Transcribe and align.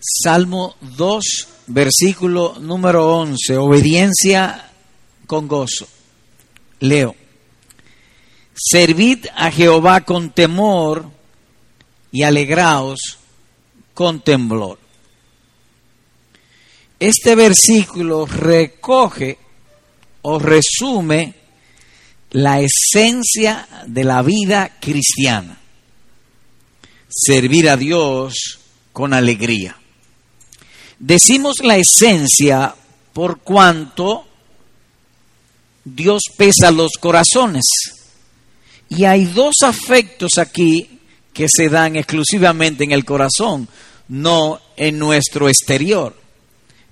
Salmo 0.00 0.76
2, 0.80 1.48
versículo 1.66 2.56
número 2.60 3.16
11, 3.18 3.56
obediencia 3.56 4.70
con 5.26 5.48
gozo. 5.48 5.88
Leo, 6.78 7.16
servid 8.54 9.26
a 9.34 9.50
Jehová 9.50 10.02
con 10.04 10.30
temor 10.30 11.10
y 12.12 12.22
alegraos 12.22 13.18
con 13.92 14.20
temblor. 14.20 14.78
Este 17.00 17.34
versículo 17.34 18.26
recoge 18.26 19.38
o 20.22 20.38
resume 20.38 21.34
la 22.30 22.60
esencia 22.60 23.66
de 23.86 24.04
la 24.04 24.22
vida 24.22 24.76
cristiana. 24.80 25.58
Servir 27.08 27.68
a 27.68 27.76
Dios 27.76 28.60
con 28.92 29.12
alegría. 29.12 29.76
Decimos 30.98 31.56
la 31.62 31.76
esencia 31.76 32.74
por 33.12 33.40
cuanto 33.40 34.26
Dios 35.84 36.22
pesa 36.36 36.70
los 36.70 36.92
corazones. 37.00 37.64
Y 38.88 39.04
hay 39.04 39.26
dos 39.26 39.56
afectos 39.62 40.38
aquí 40.38 40.98
que 41.32 41.46
se 41.48 41.68
dan 41.68 41.96
exclusivamente 41.96 42.84
en 42.84 42.92
el 42.92 43.04
corazón, 43.04 43.68
no 44.08 44.60
en 44.76 44.98
nuestro 44.98 45.48
exterior. 45.48 46.16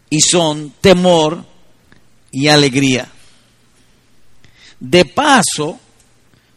Y 0.09 0.20
son 0.20 0.74
temor 0.80 1.45
y 2.30 2.48
alegría. 2.48 3.10
De 4.79 5.04
paso, 5.07 5.80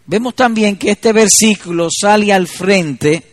vemos 0.06 0.36
también 0.36 0.78
que 0.78 0.92
este 0.92 1.14
versículo 1.14 1.88
sale 1.90 2.32
al 2.32 2.48
frente 2.48 3.29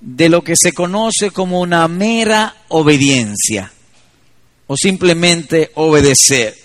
de 0.00 0.28
lo 0.28 0.42
que 0.42 0.54
se 0.56 0.72
conoce 0.72 1.30
como 1.30 1.60
una 1.60 1.88
mera 1.88 2.56
obediencia 2.68 3.72
o 4.66 4.76
simplemente 4.76 5.72
obedecer. 5.74 6.56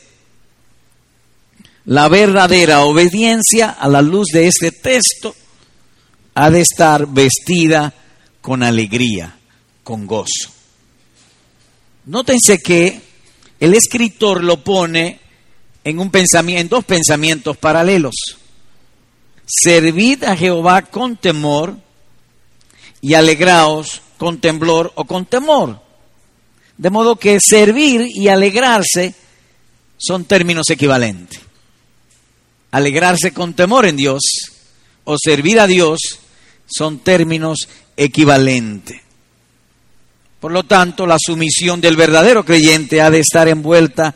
La 1.86 2.08
verdadera 2.08 2.82
obediencia 2.82 3.70
a 3.70 3.90
la 3.90 4.02
luz 4.02 4.28
de 4.32 4.48
este 4.48 4.72
texto 4.72 5.36
ha 6.36 6.50
de 6.50 6.62
estar 6.62 7.08
vestida 7.08 7.94
con 8.42 8.64
alegría, 8.64 9.36
con 9.84 10.06
gozo. 10.06 10.52
Nótense 12.06 12.60
que 12.60 13.02
el 13.60 13.74
escritor 13.74 14.44
lo 14.44 14.64
pone 14.64 15.20
en, 15.84 16.00
un 16.00 16.10
pensamiento, 16.10 16.62
en 16.62 16.70
dos 16.70 16.86
pensamientos 16.86 17.58
paralelos. 17.58 18.16
Servid 19.46 20.24
a 20.24 20.36
Jehová 20.36 20.84
con 20.84 21.18
temor 21.18 21.78
y 23.04 23.16
alegraos 23.16 24.02
con 24.18 24.40
temblor 24.40 24.94
o 24.96 25.04
con 25.04 25.26
temor. 25.26 25.82
De 26.78 26.90
modo 26.90 27.18
que 27.18 27.38
servir 27.42 28.08
y 28.08 28.30
alegrarse 28.30 29.14
son 29.98 30.24
términos 30.24 30.70
equivalentes. 30.70 31.42
Alegrarse 32.72 33.34
con 33.34 33.54
temor 33.54 33.86
en 33.86 33.98
Dios 33.98 34.22
o 35.04 35.18
servir 35.22 35.60
a 35.60 35.68
Dios 35.68 36.00
son 36.66 37.00
términos 37.00 37.68
equivalentes. 37.98 39.02
Por 40.40 40.54
lo 40.54 40.64
tanto, 40.64 41.06
la 41.06 41.18
sumisión 41.20 41.82
del 41.82 41.98
verdadero 41.98 42.46
creyente 42.46 43.02
ha 43.02 43.12
de 43.12 43.20
estar 43.20 43.50
envuelta 43.50 44.16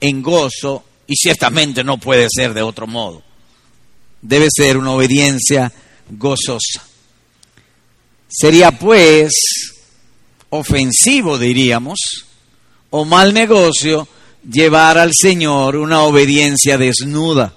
en 0.00 0.22
gozo 0.22 0.84
y 1.06 1.16
ciertamente 1.16 1.84
no 1.84 1.98
puede 1.98 2.28
ser 2.34 2.54
de 2.54 2.62
otro 2.62 2.86
modo. 2.86 3.22
Debe 4.22 4.48
ser 4.50 4.78
una 4.78 4.92
obediencia 4.92 5.70
gozosa. 6.08 6.91
Sería 8.32 8.72
pues 8.72 9.30
ofensivo, 10.48 11.38
diríamos, 11.38 11.98
o 12.88 13.04
mal 13.04 13.34
negocio 13.34 14.08
llevar 14.50 14.96
al 14.96 15.10
Señor 15.12 15.76
una 15.76 16.02
obediencia 16.02 16.78
desnuda. 16.78 17.54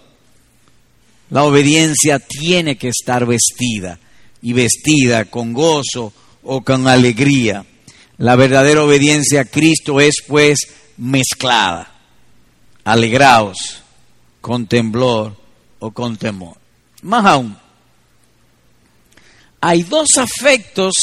La 1.30 1.44
obediencia 1.44 2.20
tiene 2.20 2.78
que 2.78 2.90
estar 2.90 3.26
vestida 3.26 4.00
y 4.42 4.54
vestida 4.54 5.26
con 5.26 5.54
gozo 5.54 6.14
o 6.44 6.62
con 6.62 6.88
alegría. 6.88 7.66
La 8.18 8.36
verdadera 8.36 8.84
obediencia 8.84 9.42
a 9.42 9.46
Cristo 9.46 10.00
es 10.02 10.18
pues 10.28 10.60
mezclada. 10.98 11.92
Alegraos 12.84 13.82
con 14.42 14.68
temblor 14.68 15.36
o 15.80 15.92
con 15.92 16.18
temor. 16.18 16.58
Más 17.02 17.26
aún, 17.26 17.58
hay 19.68 19.82
dos 19.82 20.10
afectos 20.20 20.94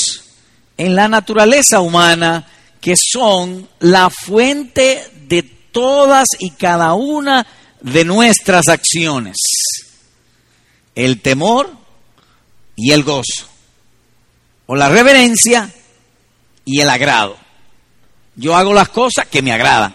en 0.77 0.95
la 0.95 1.09
naturaleza 1.09 1.81
humana 1.81 2.47
que 2.81 2.95
son 2.97 3.69
la 3.81 4.09
fuente 4.09 5.05
de 5.27 5.43
todas 5.43 6.29
y 6.39 6.51
cada 6.51 6.95
una 6.95 7.45
de 7.81 8.05
nuestras 8.05 8.69
acciones. 8.69 9.37
El 10.95 11.21
temor 11.21 11.77
y 12.77 12.93
el 12.93 13.03
gozo. 13.03 13.49
O 14.67 14.77
la 14.77 14.89
reverencia 14.89 15.69
y 16.65 16.83
el 16.83 16.89
agrado. 16.89 17.37
Yo 18.37 18.55
hago 18.55 18.73
las 18.73 18.91
cosas 18.91 19.27
que 19.27 19.43
me 19.43 19.51
agradan. 19.51 19.93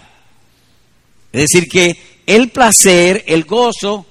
Es 1.32 1.46
decir, 1.50 1.70
que 1.70 2.22
el 2.26 2.50
placer, 2.50 3.24
el 3.28 3.46
gozo, 3.46 4.06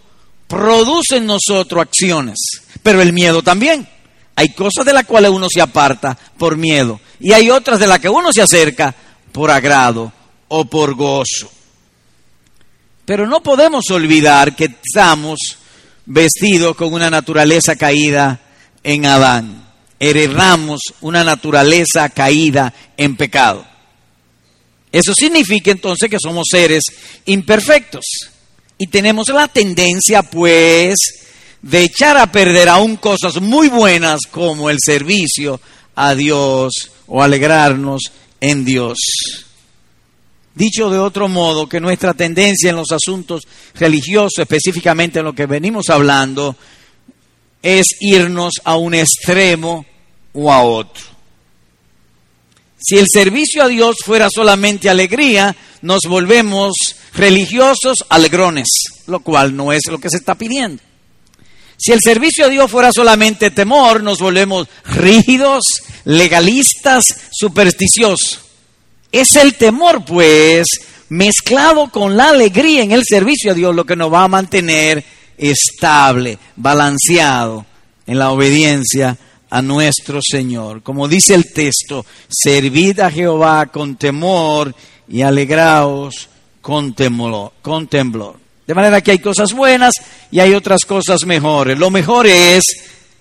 produce 0.46 1.18
en 1.18 1.26
nosotros 1.26 1.82
acciones, 1.82 2.38
pero 2.82 3.02
el 3.02 3.12
miedo 3.12 3.42
también. 3.42 3.86
Hay 4.36 4.50
cosas 4.50 4.84
de 4.84 4.92
las 4.92 5.06
cuales 5.06 5.30
uno 5.30 5.48
se 5.50 5.62
aparta 5.62 6.16
por 6.38 6.56
miedo 6.56 7.00
y 7.18 7.32
hay 7.32 7.50
otras 7.50 7.80
de 7.80 7.86
las 7.86 7.98
que 7.98 8.10
uno 8.10 8.32
se 8.32 8.42
acerca 8.42 8.94
por 9.32 9.50
agrado 9.50 10.12
o 10.48 10.66
por 10.66 10.94
gozo. 10.94 11.50
Pero 13.06 13.26
no 13.26 13.42
podemos 13.42 13.90
olvidar 13.90 14.54
que 14.54 14.74
estamos 14.84 15.38
vestidos 16.04 16.76
con 16.76 16.92
una 16.92 17.08
naturaleza 17.08 17.76
caída 17.76 18.40
en 18.82 19.06
Adán. 19.06 19.64
Heredamos 19.98 20.80
una 21.00 21.24
naturaleza 21.24 22.08
caída 22.10 22.74
en 22.96 23.16
pecado. 23.16 23.66
Eso 24.92 25.14
significa 25.14 25.70
entonces 25.70 26.10
que 26.10 26.18
somos 26.20 26.44
seres 26.50 26.84
imperfectos 27.24 28.04
y 28.78 28.86
tenemos 28.88 29.28
la 29.28 29.48
tendencia 29.48 30.22
pues 30.22 30.96
de 31.62 31.84
echar 31.84 32.16
a 32.16 32.30
perder 32.30 32.68
aún 32.68 32.96
cosas 32.96 33.40
muy 33.40 33.68
buenas 33.68 34.20
como 34.30 34.70
el 34.70 34.78
servicio 34.80 35.60
a 35.94 36.14
Dios 36.14 36.90
o 37.06 37.22
alegrarnos 37.22 38.12
en 38.40 38.64
Dios. 38.64 38.98
Dicho 40.54 40.88
de 40.88 40.98
otro 40.98 41.28
modo, 41.28 41.68
que 41.68 41.80
nuestra 41.80 42.14
tendencia 42.14 42.70
en 42.70 42.76
los 42.76 42.90
asuntos 42.90 43.42
religiosos, 43.74 44.38
específicamente 44.38 45.18
en 45.18 45.26
lo 45.26 45.34
que 45.34 45.46
venimos 45.46 45.90
hablando, 45.90 46.56
es 47.62 47.86
irnos 48.00 48.54
a 48.64 48.76
un 48.76 48.94
extremo 48.94 49.84
o 50.32 50.52
a 50.52 50.62
otro. 50.62 51.04
Si 52.78 52.96
el 52.96 53.06
servicio 53.12 53.62
a 53.62 53.68
Dios 53.68 53.96
fuera 54.04 54.28
solamente 54.30 54.88
alegría, 54.88 55.56
nos 55.82 56.02
volvemos 56.08 56.72
religiosos 57.14 58.04
alegrones, 58.08 58.68
lo 59.06 59.20
cual 59.20 59.56
no 59.56 59.72
es 59.72 59.86
lo 59.88 59.98
que 59.98 60.08
se 60.08 60.18
está 60.18 60.36
pidiendo. 60.36 60.82
Si 61.76 61.92
el 61.92 62.00
servicio 62.00 62.46
a 62.46 62.48
Dios 62.48 62.70
fuera 62.70 62.90
solamente 62.92 63.50
temor, 63.50 64.02
nos 64.02 64.18
volvemos 64.18 64.68
rígidos, 64.84 65.62
legalistas, 66.04 67.04
supersticiosos. 67.30 68.40
Es 69.12 69.36
el 69.36 69.54
temor, 69.54 70.04
pues, 70.04 70.66
mezclado 71.08 71.90
con 71.90 72.16
la 72.16 72.30
alegría 72.30 72.82
en 72.82 72.92
el 72.92 73.04
servicio 73.04 73.52
a 73.52 73.54
Dios, 73.54 73.74
lo 73.74 73.84
que 73.84 73.96
nos 73.96 74.12
va 74.12 74.24
a 74.24 74.28
mantener 74.28 75.04
estable, 75.36 76.38
balanceado 76.56 77.66
en 78.06 78.18
la 78.18 78.30
obediencia 78.30 79.16
a 79.50 79.62
nuestro 79.62 80.20
Señor. 80.22 80.82
Como 80.82 81.08
dice 81.08 81.34
el 81.34 81.52
texto, 81.52 82.04
servid 82.28 83.00
a 83.00 83.10
Jehová 83.10 83.66
con 83.66 83.96
temor 83.96 84.74
y 85.08 85.22
alegraos 85.22 86.28
con 86.60 86.94
temblor. 86.94 87.52
Con 87.62 87.86
temblor. 87.86 88.45
De 88.66 88.74
manera 88.74 89.00
que 89.00 89.12
hay 89.12 89.18
cosas 89.18 89.52
buenas 89.52 89.94
y 90.30 90.40
hay 90.40 90.54
otras 90.54 90.84
cosas 90.84 91.24
mejores. 91.24 91.78
Lo 91.78 91.90
mejor 91.90 92.26
es 92.26 92.64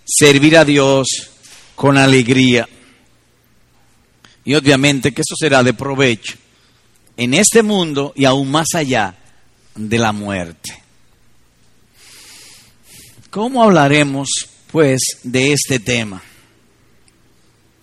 servir 0.06 0.58
a 0.58 0.66
Dios 0.66 1.08
con 1.76 1.98
alegría. 1.98 2.68
Y 4.44 4.56
obviamente 4.56 5.12
que 5.12 5.22
eso 5.22 5.36
será 5.38 5.64
de 5.64 5.74
provecho 5.74 6.38
en 7.18 7.34
este 7.34 7.64
mundo 7.64 8.14
y 8.16 8.26
aún 8.26 8.50
más 8.52 8.68
allá 8.76 9.16
de 9.76 10.00
la 10.00 10.12
muerte. 10.12 10.84
¿Cómo 13.30 13.64
hablaremos, 13.64 14.30
pues, 14.72 15.02
de 15.24 15.54
este 15.54 15.80
tema? 15.80 16.22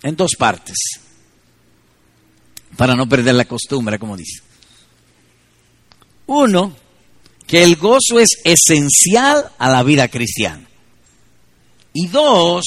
En 0.01 0.15
dos 0.15 0.31
partes, 0.37 0.75
para 2.75 2.95
no 2.95 3.07
perder 3.07 3.35
la 3.35 3.45
costumbre, 3.45 3.99
como 3.99 4.17
dice. 4.17 4.41
Uno, 6.25 6.75
que 7.53 7.61
el 7.61 7.75
gozo 7.75 8.19
es 8.19 8.29
esencial 8.43 9.51
a 9.59 9.69
la 9.69 9.83
vida 9.83 10.07
cristiana. 10.07 10.67
Y 11.93 12.07
dos, 12.07 12.63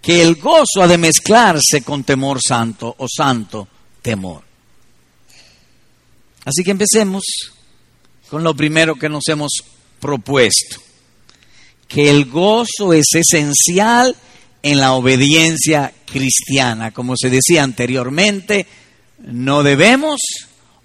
que 0.00 0.22
el 0.22 0.36
gozo 0.36 0.80
ha 0.80 0.86
de 0.88 0.96
mezclarse 0.96 1.82
con 1.84 2.02
temor 2.02 2.40
santo 2.40 2.94
o 2.96 3.06
santo 3.06 3.68
temor. 4.00 4.44
Así 6.46 6.64
que 6.64 6.70
empecemos 6.70 7.22
con 8.30 8.42
lo 8.42 8.56
primero 8.56 8.94
que 8.94 9.10
nos 9.10 9.28
hemos 9.28 9.62
propuesto, 10.00 10.80
que 11.86 12.08
el 12.08 12.24
gozo 12.30 12.94
es 12.94 13.08
esencial 13.12 14.16
en 14.62 14.80
la 14.80 14.94
obediencia 14.94 15.92
cristiana. 16.06 16.92
Como 16.92 17.14
se 17.14 17.28
decía 17.28 17.62
anteriormente, 17.62 18.66
no 19.18 19.62
debemos 19.62 20.18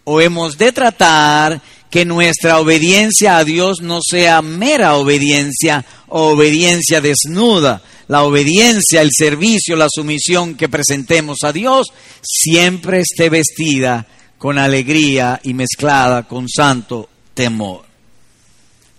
o 0.03 0.19
hemos 0.19 0.57
de 0.57 0.73
tratar 0.73 1.61
que 1.97 2.05
nuestra 2.05 2.59
obediencia 2.59 3.37
a 3.37 3.43
Dios 3.43 3.81
no 3.81 4.01
sea 4.07 4.43
mera 4.43 4.97
obediencia 4.97 5.83
o 6.09 6.27
obediencia 6.27 7.01
desnuda. 7.01 7.81
La 8.07 8.21
obediencia, 8.21 9.01
el 9.01 9.09
servicio, 9.11 9.75
la 9.75 9.87
sumisión 9.89 10.53
que 10.53 10.69
presentemos 10.69 11.39
a 11.41 11.51
Dios 11.51 11.87
siempre 12.21 12.99
esté 12.99 13.31
vestida 13.31 14.05
con 14.37 14.59
alegría 14.59 15.41
y 15.43 15.55
mezclada 15.55 16.27
con 16.27 16.47
santo 16.47 17.09
temor. 17.33 17.83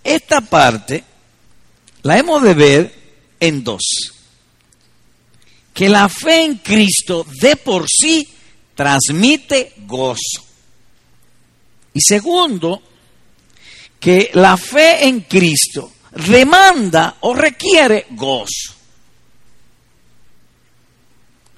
Esta 0.03 0.41
parte 0.41 1.01
la 2.01 2.17
hemos 2.17 2.43
de 2.43 2.53
ver 2.53 2.93
en 3.39 3.63
dos. 3.63 4.11
Que 5.73 5.87
la 5.87 6.09
fe 6.09 6.43
en 6.43 6.57
Cristo 6.57 7.25
de 7.39 7.55
por 7.55 7.85
sí 7.87 8.27
transmite 8.75 9.71
gozo. 9.87 10.43
Y 11.93 12.01
segundo, 12.01 12.83
que 13.99 14.31
la 14.33 14.57
fe 14.57 15.05
en 15.07 15.21
Cristo 15.21 15.91
demanda 16.27 17.17
o 17.21 17.33
requiere 17.33 18.07
gozo. 18.11 18.73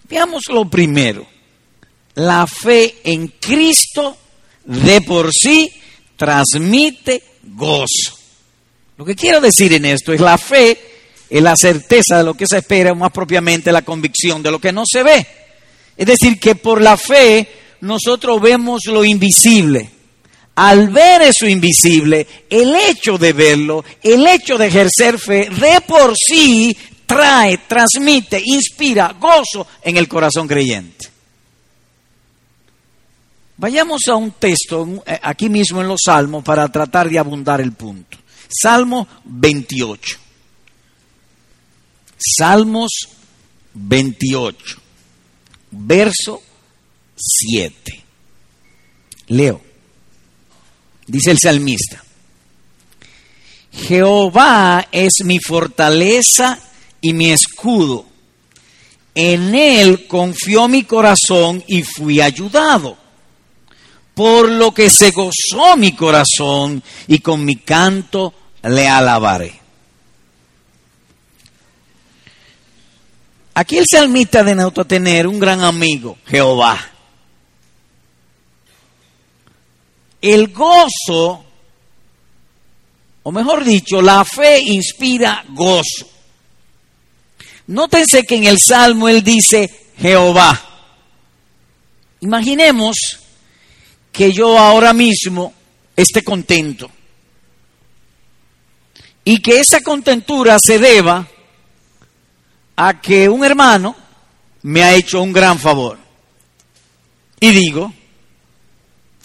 Veamos 0.09 0.43
lo 0.49 0.69
primero. 0.69 1.25
La 2.15 2.45
fe 2.45 2.97
en 3.03 3.27
Cristo 3.39 4.17
de 4.65 5.01
por 5.01 5.31
sí 5.31 5.71
transmite 6.17 7.23
gozo. 7.43 8.17
Lo 8.97 9.05
que 9.05 9.15
quiero 9.15 9.39
decir 9.39 9.73
en 9.73 9.85
esto 9.85 10.11
es 10.11 10.19
la 10.19 10.37
fe 10.37 10.77
es 11.29 11.41
la 11.41 11.55
certeza 11.55 12.17
de 12.17 12.25
lo 12.25 12.33
que 12.33 12.45
se 12.45 12.57
espera, 12.57 12.93
más 12.93 13.11
propiamente 13.11 13.71
la 13.71 13.83
convicción 13.83 14.43
de 14.43 14.51
lo 14.51 14.59
que 14.59 14.73
no 14.73 14.83
se 14.85 15.01
ve. 15.01 15.25
Es 15.95 16.05
decir, 16.05 16.37
que 16.37 16.55
por 16.55 16.81
la 16.81 16.97
fe 16.97 17.47
nosotros 17.79 18.41
vemos 18.41 18.81
lo 18.87 19.05
invisible. 19.05 19.89
Al 20.61 20.89
ver 20.89 21.23
eso 21.23 21.47
invisible, 21.47 22.27
el 22.47 22.75
hecho 22.75 23.17
de 23.17 23.33
verlo, 23.33 23.83
el 24.03 24.27
hecho 24.27 24.59
de 24.59 24.67
ejercer 24.67 25.17
fe, 25.17 25.49
de 25.49 25.81
por 25.81 26.13
sí 26.15 26.77
trae, 27.03 27.57
transmite, 27.67 28.39
inspira 28.45 29.15
gozo 29.19 29.65
en 29.81 29.97
el 29.97 30.07
corazón 30.07 30.47
creyente. 30.47 31.09
Vayamos 33.57 34.01
a 34.07 34.15
un 34.15 34.33
texto 34.33 35.03
eh, 35.03 35.19
aquí 35.23 35.49
mismo 35.49 35.81
en 35.81 35.87
los 35.87 36.01
Salmos 36.05 36.43
para 36.43 36.67
tratar 36.67 37.09
de 37.09 37.17
abundar 37.17 37.59
el 37.59 37.71
punto. 37.71 38.19
Salmo 38.47 39.07
28. 39.23 40.19
Salmos 42.37 42.91
28, 43.73 44.77
verso 45.71 46.39
7. 47.15 48.03
Leo. 49.29 49.70
Dice 51.11 51.31
el 51.31 51.39
salmista. 51.39 52.01
Jehová 53.73 54.87
es 54.93 55.11
mi 55.25 55.39
fortaleza 55.39 56.57
y 57.01 57.11
mi 57.11 57.31
escudo. 57.31 58.05
En 59.13 59.53
él 59.53 60.07
confió 60.07 60.69
mi 60.69 60.83
corazón 60.83 61.61
y 61.67 61.83
fui 61.83 62.21
ayudado 62.21 62.97
por 64.13 64.47
lo 64.47 64.73
que 64.73 64.89
se 64.89 65.11
gozó 65.11 65.75
mi 65.75 65.97
corazón 65.97 66.81
y 67.07 67.19
con 67.19 67.43
mi 67.43 67.57
canto 67.57 68.33
le 68.63 68.87
alabaré. 68.87 69.59
Aquí 73.53 73.79
el 73.79 73.85
salmista 73.91 74.45
denota 74.45 74.85
tener 74.85 75.27
un 75.27 75.39
gran 75.39 75.59
amigo, 75.59 76.17
Jehová. 76.25 76.90
El 80.21 80.49
gozo, 80.53 81.43
o 83.23 83.31
mejor 83.31 83.63
dicho, 83.63 84.01
la 84.01 84.23
fe 84.23 84.59
inspira 84.59 85.43
gozo. 85.49 86.07
Nótense 87.67 88.23
que 88.23 88.35
en 88.35 88.45
el 88.45 88.59
Salmo 88.59 89.09
él 89.09 89.23
dice 89.23 89.89
Jehová. 89.97 90.59
Imaginemos 92.19 92.97
que 94.11 94.31
yo 94.31 94.57
ahora 94.57 94.93
mismo 94.93 95.53
esté 95.95 96.23
contento. 96.23 96.91
Y 99.23 99.39
que 99.41 99.59
esa 99.59 99.81
contentura 99.81 100.57
se 100.59 100.79
deba 100.79 101.27
a 102.75 102.99
que 102.99 103.29
un 103.29 103.43
hermano 103.43 103.95
me 104.63 104.83
ha 104.83 104.95
hecho 104.95 105.21
un 105.21 105.31
gran 105.31 105.59
favor. 105.59 105.97
Y 107.39 107.51
digo, 107.51 107.93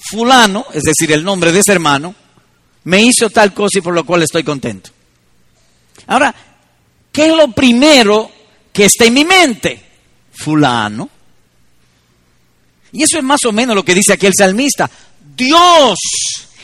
fulano, 0.08 0.66
es 0.72 0.82
decir, 0.82 1.12
el 1.12 1.24
nombre 1.24 1.52
de 1.52 1.60
ese 1.60 1.72
hermano, 1.72 2.14
me 2.84 3.02
hizo 3.02 3.30
tal 3.30 3.52
cosa 3.52 3.78
y 3.78 3.82
por 3.82 3.94
lo 3.94 4.04
cual 4.04 4.22
estoy 4.22 4.44
contento. 4.44 4.90
Ahora, 6.06 6.34
¿qué 7.10 7.26
es 7.26 7.36
lo 7.36 7.48
primero 7.48 8.30
que 8.72 8.84
está 8.84 9.06
en 9.06 9.14
mi 9.14 9.24
mente? 9.24 9.82
Fulano. 10.32 11.08
Y 12.92 13.02
eso 13.02 13.18
es 13.18 13.24
más 13.24 13.40
o 13.44 13.52
menos 13.52 13.74
lo 13.74 13.84
que 13.84 13.94
dice 13.94 14.12
aquí 14.12 14.26
el 14.26 14.34
salmista. 14.36 14.88
Dios 15.36 15.98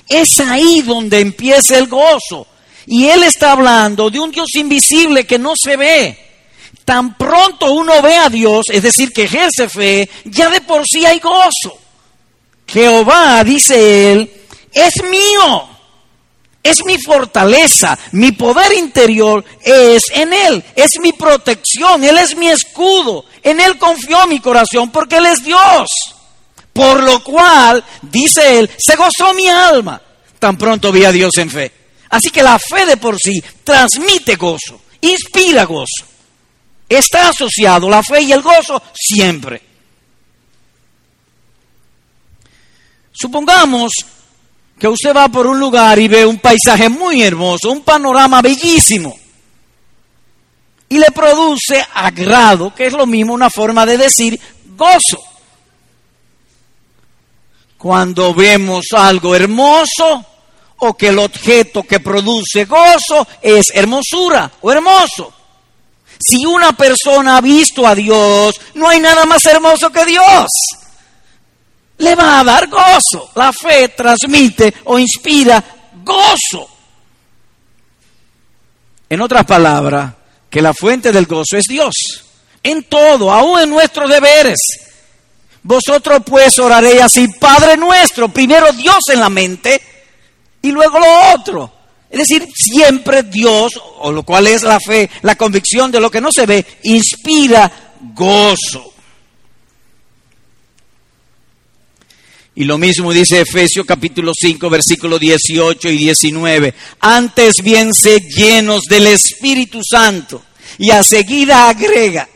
es 0.09 0.41
ahí 0.41 0.83
donde 0.83 1.21
empieza 1.21 1.77
el 1.79 1.89
gozo. 1.89 2.47
Y 2.87 3.06
él 3.06 3.23
está 3.23 3.53
hablando 3.53 4.11
de 4.11 4.21
un 4.21 4.31
Dios 4.31 4.55
invisible 4.55 5.27
que 5.27 5.39
no 5.39 5.53
se 5.61 5.77
ve. 5.77 6.19
Tan 6.85 7.17
pronto 7.17 7.73
uno 7.73 8.03
ve 8.03 8.17
a 8.17 8.29
Dios, 8.29 8.67
es 8.71 8.83
decir, 8.83 9.12
que 9.12 9.25
ejerce 9.25 9.69
fe, 9.69 10.09
ya 10.25 10.50
de 10.50 10.61
por 10.62 10.85
sí 10.87 11.05
hay 11.05 11.21
gozo. 11.21 11.79
Jehová, 12.72 13.44
dice 13.44 14.12
él, 14.12 14.32
es 14.72 14.94
mío, 15.04 15.69
es 16.62 16.84
mi 16.84 16.98
fortaleza, 16.98 17.98
mi 18.12 18.32
poder 18.32 18.72
interior 18.72 19.44
es 19.62 20.04
en 20.14 20.32
él, 20.32 20.64
es 20.74 20.90
mi 21.00 21.12
protección, 21.12 22.02
él 22.04 22.16
es 22.19 22.36
mi 22.36 22.48
escudo, 22.48 23.26
en 23.42 23.60
él 23.60 23.78
confió 23.78 24.26
mi 24.26 24.40
corazón 24.40 24.90
porque 24.90 25.16
él 25.16 25.26
es 25.26 25.44
Dios. 25.44 25.90
Por 26.72 27.02
lo 27.02 27.22
cual, 27.22 27.84
dice 28.00 28.60
él, 28.60 28.70
se 28.79 28.96
gozó 28.96 29.34
mi 29.34 29.46
alma. 29.48 30.00
Tan 30.38 30.56
pronto 30.56 30.91
vi 30.91 31.05
a 31.05 31.12
Dios 31.12 31.36
en 31.36 31.50
fe. 31.50 31.70
Así 32.08 32.31
que 32.31 32.43
la 32.43 32.58
fe 32.58 32.86
de 32.86 32.96
por 32.96 33.19
sí 33.19 33.43
transmite 33.62 34.36
gozo, 34.36 34.81
inspira 35.02 35.64
gozo. 35.64 36.06
Está 36.88 37.29
asociado 37.29 37.91
la 37.91 38.02
fe 38.02 38.22
y 38.22 38.32
el 38.32 38.41
gozo 38.41 38.82
siempre. 38.94 39.71
Supongamos 43.12 43.92
que 44.78 44.88
usted 44.88 45.14
va 45.14 45.28
por 45.28 45.46
un 45.46 45.60
lugar 45.60 45.98
y 45.98 46.08
ve 46.08 46.26
un 46.26 46.38
paisaje 46.38 46.88
muy 46.88 47.22
hermoso, 47.22 47.70
un 47.70 47.82
panorama 47.82 48.42
bellísimo, 48.42 49.16
y 50.88 50.98
le 50.98 51.10
produce 51.10 51.86
agrado, 51.94 52.74
que 52.74 52.86
es 52.86 52.92
lo 52.92 53.06
mismo 53.06 53.32
una 53.32 53.48
forma 53.48 53.86
de 53.86 53.98
decir 53.98 54.40
gozo 54.76 55.19
cuando 57.82 58.32
vemos 58.32 58.84
algo 58.92 59.34
hermoso 59.34 60.24
o 60.78 60.94
que 60.94 61.08
el 61.08 61.19
objeto 61.19 61.82
que 61.82 61.98
produce 61.98 62.64
gozo 62.64 63.26
es 63.40 63.66
hermosura 63.74 64.52
o 64.60 64.70
hermoso. 64.70 65.32
Si 66.16 66.46
una 66.46 66.76
persona 66.76 67.38
ha 67.38 67.40
visto 67.40 67.84
a 67.84 67.96
Dios, 67.96 68.54
no 68.74 68.88
hay 68.88 69.00
nada 69.00 69.24
más 69.24 69.44
hermoso 69.46 69.90
que 69.90 70.06
Dios. 70.06 70.46
Le 72.03 72.15
va 72.15 72.41
a 72.41 72.44
dar 72.44 72.69
gozo. 72.69 73.31
La 73.37 73.53
fe 73.53 73.89
transmite 73.89 74.75
o 74.85 74.99
inspira 74.99 75.63
gozo. 76.05 76.69
En 79.09 79.21
otras 79.21 79.44
palabras, 79.44 80.13
que 80.51 80.61
la 80.61 80.75
fuente 80.75 81.13
del 81.13 81.27
gozo 81.27 81.56
es 81.56 81.65
Dios. 81.65 81.94
En 82.63 82.85
todo, 82.85 83.32
aún 83.32 83.61
en 83.61 83.71
nuestros 83.71 84.11
deberes, 84.11 84.59
vosotros 85.63 86.23
pues 86.27 86.59
oraréis 86.59 87.03
así, 87.03 87.29
Padre 87.29 87.77
nuestro, 87.77 88.29
primero 88.29 88.73
Dios 88.73 88.99
en 89.13 89.21
la 89.21 89.29
mente 89.29 89.81
y 90.61 90.71
luego 90.71 90.99
lo 90.99 91.32
otro. 91.35 91.73
Es 92.11 92.21
decir, 92.21 92.47
siempre 92.55 93.23
Dios, 93.23 93.73
o 94.01 94.13
lo 94.13 94.23
cual 94.23 94.47
es 94.47 94.63
la 94.63 94.79
fe, 94.79 95.09
la 95.23 95.35
convicción 95.35 95.91
de 95.91 96.01
lo 96.01 96.11
que 96.11 96.21
no 96.21 96.31
se 96.31 96.44
ve, 96.44 96.65
inspira 96.82 97.71
gozo. 98.15 98.92
Y 102.55 102.65
lo 102.65 102.77
mismo 102.77 103.13
dice 103.13 103.41
Efesios 103.41 103.87
capítulo 103.87 104.32
5, 104.39 104.69
versículos 104.69 105.19
18 105.19 105.89
y 105.89 105.97
19. 105.97 106.75
Antes 107.01 107.55
bien, 107.63 107.94
sed 107.94 108.23
llenos 108.29 108.82
del 108.85 109.06
Espíritu 109.06 109.81
Santo. 109.82 110.43
Y 110.77 110.91
a 110.91 111.03
seguida 111.03 111.71
agrega, 111.71 112.29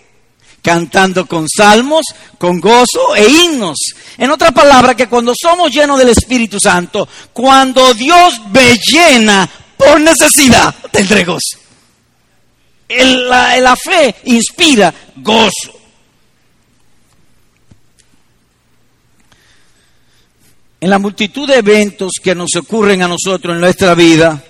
cantando 0.62 1.26
con 1.26 1.46
salmos, 1.48 2.06
con 2.38 2.60
gozo 2.60 3.14
e 3.14 3.28
himnos. 3.28 3.76
En 4.16 4.30
otra 4.30 4.52
palabra, 4.52 4.94
que 4.94 5.06
cuando 5.06 5.34
somos 5.38 5.70
llenos 5.70 5.98
del 5.98 6.08
Espíritu 6.08 6.58
Santo, 6.58 7.06
cuando 7.34 7.92
Dios 7.92 8.40
me 8.52 8.74
llena 8.78 9.48
por 9.76 10.00
necesidad, 10.00 10.74
tendré 10.90 11.24
gozo. 11.24 11.58
la, 12.88 13.58
la 13.58 13.76
fe 13.76 14.14
inspira 14.24 14.94
gozo. 15.16 15.75
En 20.86 20.90
la 20.90 21.00
multitud 21.00 21.48
de 21.48 21.56
eventos 21.56 22.12
que 22.22 22.32
nos 22.32 22.54
ocurren 22.54 23.02
a 23.02 23.08
nosotros 23.08 23.56
en 23.56 23.60
nuestra 23.60 23.92
vida, 23.96 24.40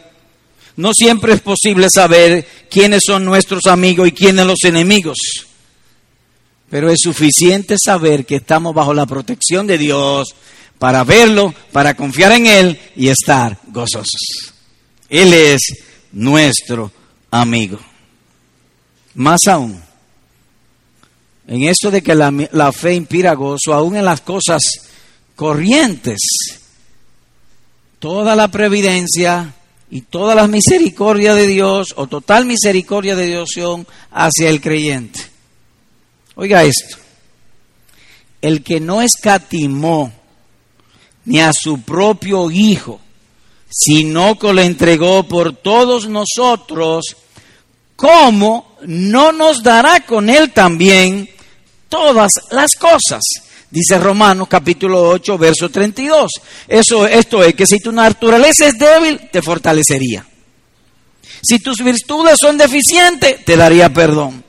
no 0.77 0.93
siempre 0.93 1.33
es 1.33 1.41
posible 1.41 1.89
saber 1.89 2.47
quiénes 2.71 3.05
son 3.07 3.25
nuestros 3.25 3.65
amigos 3.65 4.07
y 4.07 4.13
quiénes 4.13 4.45
los 4.45 4.63
enemigos. 4.65 5.17
Pero 6.69 6.91
es 6.91 6.99
suficiente 7.01 7.77
saber 7.83 8.27
que 8.27 8.37
estamos 8.37 8.75
bajo 8.75 8.93
la 8.93 9.07
protección 9.07 9.67
de 9.67 9.79
Dios 9.79 10.35
para 10.79 11.05
verlo, 11.05 11.55
para 11.73 11.95
confiar 11.95 12.33
en 12.33 12.45
Él 12.45 12.81
y 12.97 13.09
estar 13.09 13.57
gozosos. 13.69 14.53
Él 15.09 15.33
es 15.33 15.63
nuestro 16.13 16.93
amigo. 17.31 17.79
Más 19.15 19.41
aún, 19.47 19.83
en 21.49 21.63
eso 21.63 21.91
de 21.91 22.03
que 22.03 22.15
la, 22.15 22.31
la 22.53 22.73
fe 22.73 22.93
inspira 22.93 23.33
gozo, 23.33 23.73
aún 23.73 23.97
en 23.97 24.05
las 24.05 24.21
cosas 24.21 24.61
corrientes, 25.37 26.19
toda 27.99 28.35
la 28.35 28.49
previdencia 28.49 29.55
y 29.91 30.01
toda 30.01 30.35
la 30.35 30.49
misericordia 30.49 31.35
de 31.35 31.47
Dios 31.47 31.95
o 31.97 32.07
total 32.09 32.47
misericordia 32.47 33.15
de 33.15 33.27
Dios 33.27 33.51
son 33.55 33.87
hacia 34.11 34.49
el 34.49 34.61
creyente. 34.61 35.21
Oiga 36.35 36.65
esto, 36.65 36.97
el 38.43 38.65
que 38.65 38.81
no 38.81 39.03
escatimó 39.03 40.13
ni 41.27 41.41
a 41.41 41.53
su 41.53 41.83
propio 41.83 42.51
Hijo, 42.51 43.01
sino 43.69 44.39
que 44.39 44.53
lo 44.53 44.63
entregó 44.63 45.25
por 45.25 45.55
todos 45.55 46.09
nosotros, 46.09 47.17
¿cómo 47.95 48.77
no 48.87 49.33
nos 49.33 49.63
dará 49.63 50.01
con 50.01 50.31
él 50.31 50.53
también 50.53 51.29
todas 51.89 52.33
las 52.51 52.75
cosas? 52.75 53.23
Dice 53.77 53.99
Romanos 53.99 54.49
capítulo 54.49 55.07
8, 55.11 55.37
verso 55.37 55.69
32. 55.69 56.31
Eso, 56.67 57.07
esto 57.07 57.45
es 57.45 57.55
que 57.55 57.67
si 57.67 57.79
tu 57.79 57.93
naturaleza 57.93 58.69
es 58.69 58.79
débil, 58.79 59.29
te 59.31 59.43
fortalecería. 59.43 60.27
Si 61.43 61.59
tus 61.59 61.85
virtudes 61.85 62.37
son 62.41 62.57
deficientes, 62.57 63.45
te 63.45 63.55
daría 63.55 63.93
perdón. 63.93 64.43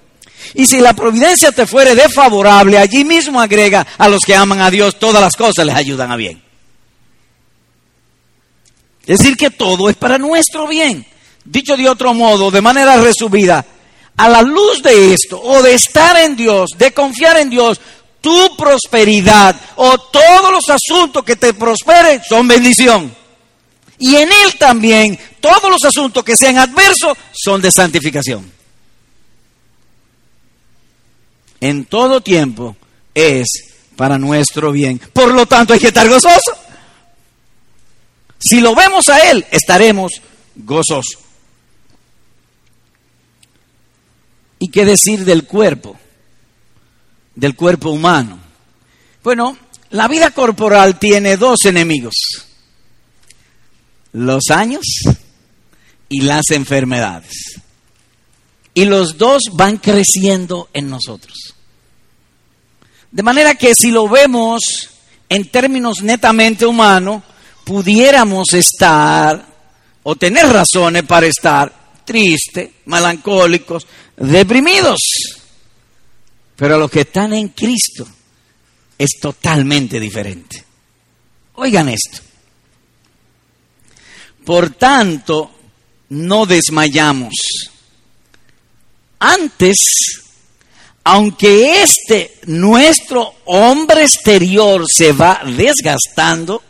Y 0.53 0.65
si 0.65 0.79
la 0.79 0.93
providencia 0.93 1.51
te 1.51 1.67
fuere 1.67 1.93
desfavorable, 1.93 2.77
allí 2.77 3.03
mismo 3.03 3.41
agrega 3.41 3.85
a 3.97 4.07
los 4.07 4.21
que 4.25 4.33
aman 4.33 4.61
a 4.61 4.71
Dios, 4.71 4.97
todas 4.97 5.21
las 5.21 5.35
cosas 5.35 5.65
les 5.65 5.75
ayudan 5.75 6.09
a 6.09 6.15
bien. 6.15 6.41
Es 9.05 9.19
decir, 9.19 9.35
que 9.35 9.49
todo 9.49 9.89
es 9.89 9.97
para 9.97 10.17
nuestro 10.17 10.69
bien. 10.69 11.05
Dicho 11.43 11.75
de 11.75 11.89
otro 11.89 12.13
modo, 12.13 12.49
de 12.49 12.61
manera 12.61 12.95
resumida, 12.95 13.65
a 14.15 14.29
la 14.29 14.41
luz 14.41 14.81
de 14.81 15.13
esto, 15.13 15.37
o 15.43 15.61
de 15.61 15.73
estar 15.73 16.15
en 16.15 16.37
Dios, 16.37 16.69
de 16.77 16.93
confiar 16.93 17.37
en 17.39 17.49
Dios, 17.49 17.81
tu 18.21 18.55
prosperidad 18.57 19.59
o 19.75 19.97
todos 19.97 20.51
los 20.51 20.69
asuntos 20.69 21.23
que 21.23 21.35
te 21.35 21.53
prosperen 21.53 22.21
son 22.27 22.47
bendición. 22.47 23.15
Y 23.99 24.15
en 24.15 24.29
Él 24.29 24.57
también 24.59 25.17
todos 25.39 25.69
los 25.69 25.83
asuntos 25.83 26.23
que 26.23 26.35
sean 26.35 26.57
adversos 26.57 27.17
son 27.33 27.61
de 27.61 27.71
santificación. 27.71 28.51
En 31.59 31.85
todo 31.85 32.21
tiempo 32.21 32.75
es 33.13 33.47
para 33.95 34.17
nuestro 34.17 34.71
bien. 34.71 34.99
Por 34.99 35.33
lo 35.33 35.45
tanto 35.45 35.73
hay 35.73 35.79
que 35.79 35.87
estar 35.87 36.07
gozoso. 36.07 36.55
Si 38.39 38.61
lo 38.61 38.75
vemos 38.75 39.09
a 39.09 39.31
Él, 39.31 39.45
estaremos 39.51 40.21
gozosos. 40.55 41.17
¿Y 44.59 44.69
qué 44.69 44.85
decir 44.85 45.25
del 45.25 45.45
cuerpo? 45.45 45.97
Del 47.37 47.55
cuerpo 47.55 47.91
humano. 47.91 48.39
Bueno, 49.23 49.55
la 49.91 50.07
vida 50.07 50.31
corporal 50.31 50.97
tiene 50.97 51.37
dos 51.37 51.65
enemigos, 51.65 52.15
los 54.11 54.49
años 54.49 54.83
y 56.09 56.21
las 56.21 56.49
enfermedades. 56.49 57.61
Y 58.73 58.85
los 58.85 59.17
dos 59.17 59.43
van 59.53 59.77
creciendo 59.77 60.69
en 60.73 60.89
nosotros. 60.89 61.53
De 63.11 63.23
manera 63.23 63.55
que 63.55 63.73
si 63.75 63.91
lo 63.91 64.07
vemos 64.09 64.61
en 65.29 65.49
términos 65.49 66.01
netamente 66.01 66.65
humanos, 66.65 67.21
pudiéramos 67.63 68.53
estar 68.53 69.45
o 70.03 70.15
tener 70.15 70.47
razones 70.47 71.03
para 71.03 71.27
estar 71.27 72.01
tristes, 72.03 72.69
melancólicos, 72.85 73.85
deprimidos. 74.15 75.36
Pero 76.57 76.77
los 76.77 76.91
que 76.91 77.01
están 77.01 77.33
en 77.33 77.49
Cristo 77.49 78.05
es 78.97 79.11
totalmente 79.21 79.99
diferente. 79.99 80.65
Oigan 81.53 81.87
esto. 81.87 82.17
Por 84.43 84.71
tanto, 84.71 85.51
no 86.09 86.45
desmayamos. 86.45 87.33
Antes, 89.19 89.77
aunque 91.03 91.83
este 91.83 92.39
nuestro 92.47 93.35
hombre 93.45 94.03
exterior 94.03 94.83
se 94.87 95.11
va 95.11 95.41
desgastando, 95.45 96.63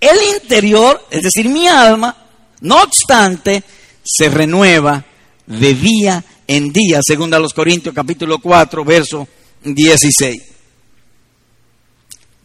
el 0.00 0.16
interior, 0.34 1.06
es 1.10 1.22
decir, 1.22 1.48
mi 1.48 1.66
alma, 1.66 2.14
no 2.60 2.82
obstante, 2.82 3.62
se 4.04 4.28
renueva 4.28 5.02
de 5.46 5.74
día 5.74 6.24
en 6.46 6.72
día, 6.72 7.00
según 7.02 7.32
a 7.34 7.38
los 7.38 7.52
Corintios 7.52 7.94
capítulo 7.94 8.38
4, 8.38 8.84
verso 8.84 9.26
16. 9.64 10.42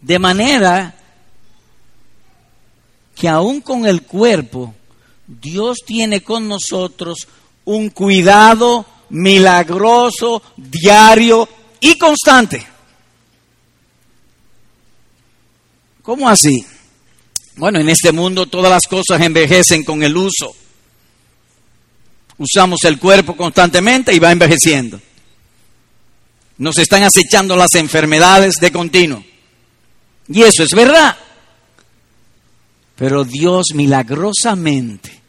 De 0.02 0.20
manera 0.20 0.96
que 3.16 3.28
aún 3.28 3.62
con 3.62 3.86
el 3.86 4.04
cuerpo, 4.04 4.74
Dios 5.28 5.80
tiene 5.86 6.22
con 6.22 6.48
nosotros 6.48 7.28
un 7.66 7.90
cuidado 7.90 8.86
milagroso, 9.10 10.42
diario 10.56 11.48
y 11.82 11.98
constante. 11.98 12.66
¿Cómo 16.02 16.30
así? 16.30 16.66
Bueno, 17.58 17.80
en 17.80 17.90
este 17.90 18.12
mundo 18.12 18.46
todas 18.46 18.72
las 18.72 18.88
cosas 18.88 19.22
envejecen 19.22 19.84
con 19.84 20.02
el 20.02 20.16
uso 20.16 20.56
usamos 22.40 22.84
el 22.86 22.98
cuerpo 22.98 23.38
constantemente 23.38 24.14
y 24.14 24.20
va 24.20 24.32
envejeciendo. 24.32 25.00
Nos 26.58 26.78
están 26.78 27.04
acechando 27.04 27.56
las 27.56 27.76
enfermedades 27.76 28.56
de 28.56 28.72
continuo. 28.72 29.24
Y 30.28 30.42
eso 30.42 30.64
es 30.64 30.72
verdad. 30.72 31.16
Pero 32.96 33.24
Dios 33.24 33.68
milagrosamente 33.74 35.22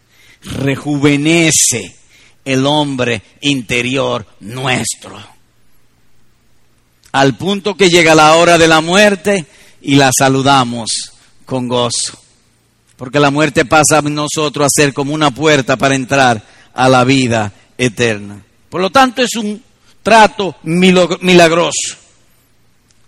rejuvenece 0.43 1.97
el 2.45 2.67
hombre 2.67 3.23
interior 3.43 4.27
nuestro. 4.41 5.21
Al 7.13 7.37
punto 7.37 7.77
que 7.77 7.89
llega 7.89 8.15
la 8.15 8.37
hora 8.37 8.57
de 8.57 8.69
la 8.69 8.81
muerte 8.81 9.47
y 9.83 9.97
la 9.97 10.11
saludamos 10.17 11.13
con 11.45 11.69
gozo. 11.69 12.19
Porque 12.97 13.19
la 13.19 13.31
muerte 13.31 13.65
pasa 13.65 13.99
a 13.99 14.03
nosotros 14.03 14.67
a 14.67 14.69
ser 14.83 14.93
como 14.93 15.15
una 15.15 15.31
puerta 15.31 15.77
para 15.77 15.95
entrar 15.95 16.45
a 16.75 16.89
la 16.89 17.05
vida 17.05 17.53
eterna. 17.77 18.43
Por 18.69 18.81
lo 18.81 18.91
tanto, 18.91 19.23
es 19.23 19.35
un 19.37 19.63
trato 20.03 20.57
milagroso. 20.63 21.97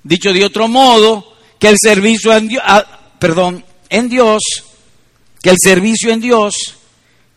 Dicho 0.02 0.32
de 0.32 0.44
otro 0.44 0.68
modo, 0.68 1.36
que 1.58 1.68
el 1.68 1.76
servicio 1.80 2.36
en 2.36 2.48
Dios, 2.48 2.62
perdón, 3.18 3.64
en 3.88 4.08
Dios, 4.08 4.42
que 5.40 5.50
el 5.50 5.56
servicio 5.62 6.12
en 6.12 6.20
Dios 6.20 6.54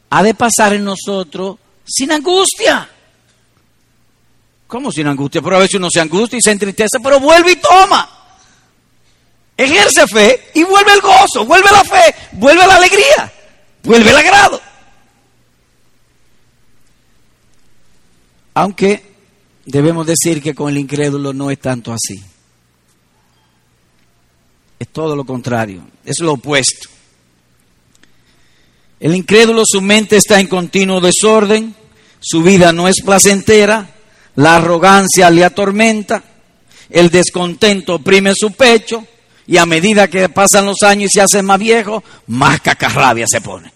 ha 0.09 0.23
de 0.23 0.33
pasar 0.33 0.73
en 0.73 0.83
nosotros 0.83 1.57
sin 1.85 2.11
angustia. 2.11 2.89
¿Cómo 4.67 4.91
sin 4.91 5.07
angustia? 5.07 5.41
Pero 5.41 5.57
a 5.57 5.59
veces 5.59 5.75
uno 5.75 5.89
se 5.91 5.99
angustia 5.99 6.39
y 6.39 6.41
se 6.41 6.51
entristece, 6.51 6.99
pero 7.01 7.19
vuelve 7.19 7.51
y 7.51 7.55
toma. 7.57 8.09
Ejerce 9.57 10.07
fe 10.07 10.51
y 10.53 10.63
vuelve 10.63 10.93
el 10.93 11.01
gozo, 11.01 11.45
vuelve 11.45 11.71
la 11.71 11.83
fe, 11.83 12.15
vuelve 12.33 12.65
la 12.65 12.75
alegría, 12.75 13.31
vuelve 13.83 14.09
el 14.09 14.17
agrado. 14.17 14.59
Aunque 18.55 19.03
debemos 19.65 20.07
decir 20.07 20.41
que 20.41 20.55
con 20.55 20.69
el 20.69 20.77
incrédulo 20.77 21.33
no 21.33 21.51
es 21.51 21.59
tanto 21.59 21.93
así. 21.93 22.21
Es 24.79 24.87
todo 24.89 25.15
lo 25.15 25.25
contrario, 25.25 25.83
es 26.03 26.19
lo 26.19 26.33
opuesto. 26.33 26.89
El 28.99 29.13
incrédulo, 29.15 29.63
su 29.65 29.81
mente 29.81 30.17
está 30.17 30.39
en 30.39 30.47
continuo 30.47 31.01
desorden, 31.01 31.75
su 32.19 32.41
vida 32.41 32.71
no 32.71 32.87
es 32.87 33.01
placentera, 33.03 33.89
la 34.35 34.55
arrogancia 34.55 35.29
le 35.29 35.43
atormenta, 35.43 36.23
el 36.89 37.09
descontento 37.09 37.95
oprime 37.95 38.33
su 38.35 38.51
pecho 38.51 39.05
y 39.47 39.57
a 39.57 39.65
medida 39.65 40.09
que 40.09 40.29
pasan 40.29 40.65
los 40.65 40.81
años 40.81 41.11
y 41.11 41.13
se 41.15 41.21
hace 41.21 41.43
más 41.43 41.59
viejo, 41.59 42.03
más 42.27 42.61
cacarrabia 42.61 43.25
se 43.27 43.41
pone. 43.41 43.71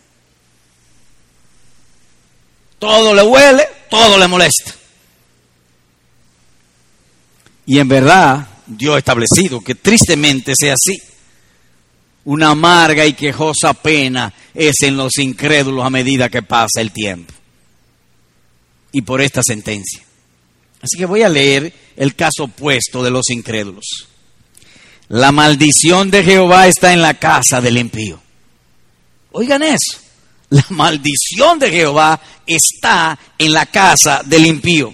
Todo 2.79 3.13
le 3.13 3.21
huele, 3.21 3.67
todo 3.89 4.17
le 4.17 4.27
molesta. 4.27 4.74
Y 7.65 7.77
en 7.77 7.88
verdad, 7.88 8.48
Dios 8.65 8.95
ha 8.95 9.00
establecido 9.00 9.62
que 9.62 9.75
tristemente 9.75 10.53
sea 10.57 10.74
así. 10.74 10.98
Una 12.25 12.51
amarga 12.51 13.05
y 13.05 13.13
quejosa 13.13 13.74
pena 13.74 14.33
es 14.53 14.75
en 14.81 14.98
los 14.98 15.17
incrédulos 15.17 15.86
a 15.86 15.89
medida 15.89 16.29
que 16.29 16.41
pasa 16.41 16.81
el 16.81 16.91
tiempo. 16.91 17.33
Y 18.91 19.01
por 19.01 19.21
esta 19.21 19.41
sentencia. 19.43 20.03
Así 20.81 20.98
que 20.98 21.05
voy 21.05 21.21
a 21.24 21.29
leer 21.29 21.71
el 21.95 22.15
caso 22.15 22.45
opuesto 22.45 23.03
de 23.03 23.12
los 23.12 23.29
incrédulos. 23.29 24.07
La 25.09 25.31
maldición 25.31 26.09
de 26.12 26.24
Jehová 26.24 26.67
está 26.67 26.93
en 26.93 27.01
la 27.01 27.15
casa 27.15 27.62
del 27.62 27.77
impío. 27.77 28.21
Oigan 29.31 29.63
eso. 29.63 30.08
La 30.50 30.65
maldición 30.70 31.60
de 31.60 31.70
Jehová 31.70 32.20
está 32.46 33.18
en 33.38 33.53
la 33.53 33.68
casa 33.68 34.24
del 34.25 34.46
impío. 34.48 34.94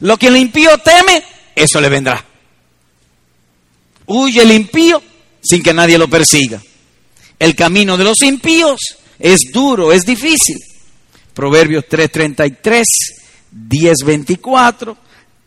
Lo 0.00 0.16
que 0.16 0.28
el 0.28 0.36
impío 0.36 0.76
teme, 0.78 1.22
eso 1.54 1.80
le 1.80 1.88
vendrá. 1.88 2.24
Huye 4.06 4.42
el 4.42 4.52
impío 4.52 5.02
sin 5.40 5.62
que 5.62 5.72
nadie 5.72 5.98
lo 5.98 6.08
persiga. 6.08 6.62
El 7.38 7.54
camino 7.54 7.96
de 7.96 8.04
los 8.04 8.20
impíos 8.22 8.78
es 9.18 9.40
duro, 9.52 9.92
es 9.92 10.02
difícil. 10.02 10.58
Proverbios 11.32 11.84
3:33, 11.88 12.82
10:24, 13.52 14.96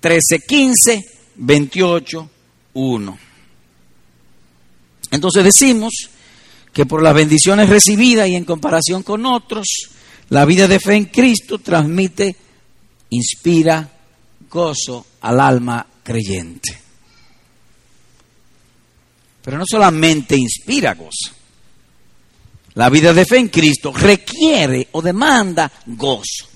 13:15, 0.01 1.05
28:1. 1.37 3.19
Entonces 5.11 5.43
decimos 5.43 5.91
que 6.73 6.85
por 6.85 7.03
las 7.03 7.13
bendiciones 7.13 7.69
recibidas 7.69 8.27
y 8.27 8.35
en 8.35 8.45
comparación 8.45 9.03
con 9.03 9.25
otros, 9.25 9.67
la 10.29 10.45
vida 10.45 10.67
de 10.67 10.79
fe 10.79 10.95
en 10.95 11.05
Cristo 11.05 11.59
transmite, 11.59 12.35
inspira 13.09 13.89
gozo 14.49 15.05
al 15.21 15.39
alma 15.39 15.85
creyente. 16.03 16.79
Pero 19.41 19.57
no 19.57 19.65
solamente 19.67 20.35
inspira 20.37 20.93
gozo. 20.93 21.33
La 22.75 22.89
vida 22.89 23.13
de 23.13 23.25
fe 23.25 23.37
en 23.37 23.49
Cristo 23.49 23.91
requiere 23.91 24.87
o 24.93 25.01
demanda 25.01 25.69
gozo. 25.85 26.47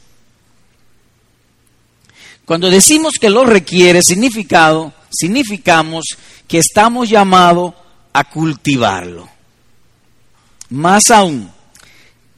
Cuando 2.45 2.69
decimos 2.69 3.15
que 3.19 3.29
lo 3.29 3.43
requiere, 3.43 4.01
significado, 4.01 4.93
significamos 5.09 6.05
que 6.47 6.59
estamos 6.59 7.09
llamados 7.09 7.73
a 8.13 8.23
cultivarlo. 8.29 9.34
Más 10.69 11.09
aún, 11.11 11.51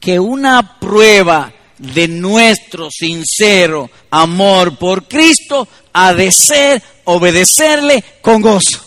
que 0.00 0.18
una 0.18 0.78
prueba 0.78 1.52
de 1.78 2.08
nuestro 2.08 2.90
sincero 2.90 3.90
amor 4.10 4.76
por 4.76 5.06
Cristo 5.06 5.68
ha 5.92 6.12
de 6.12 6.30
ser 6.32 6.82
obedecerle 7.04 8.02
con 8.20 8.42
gozo. 8.42 8.84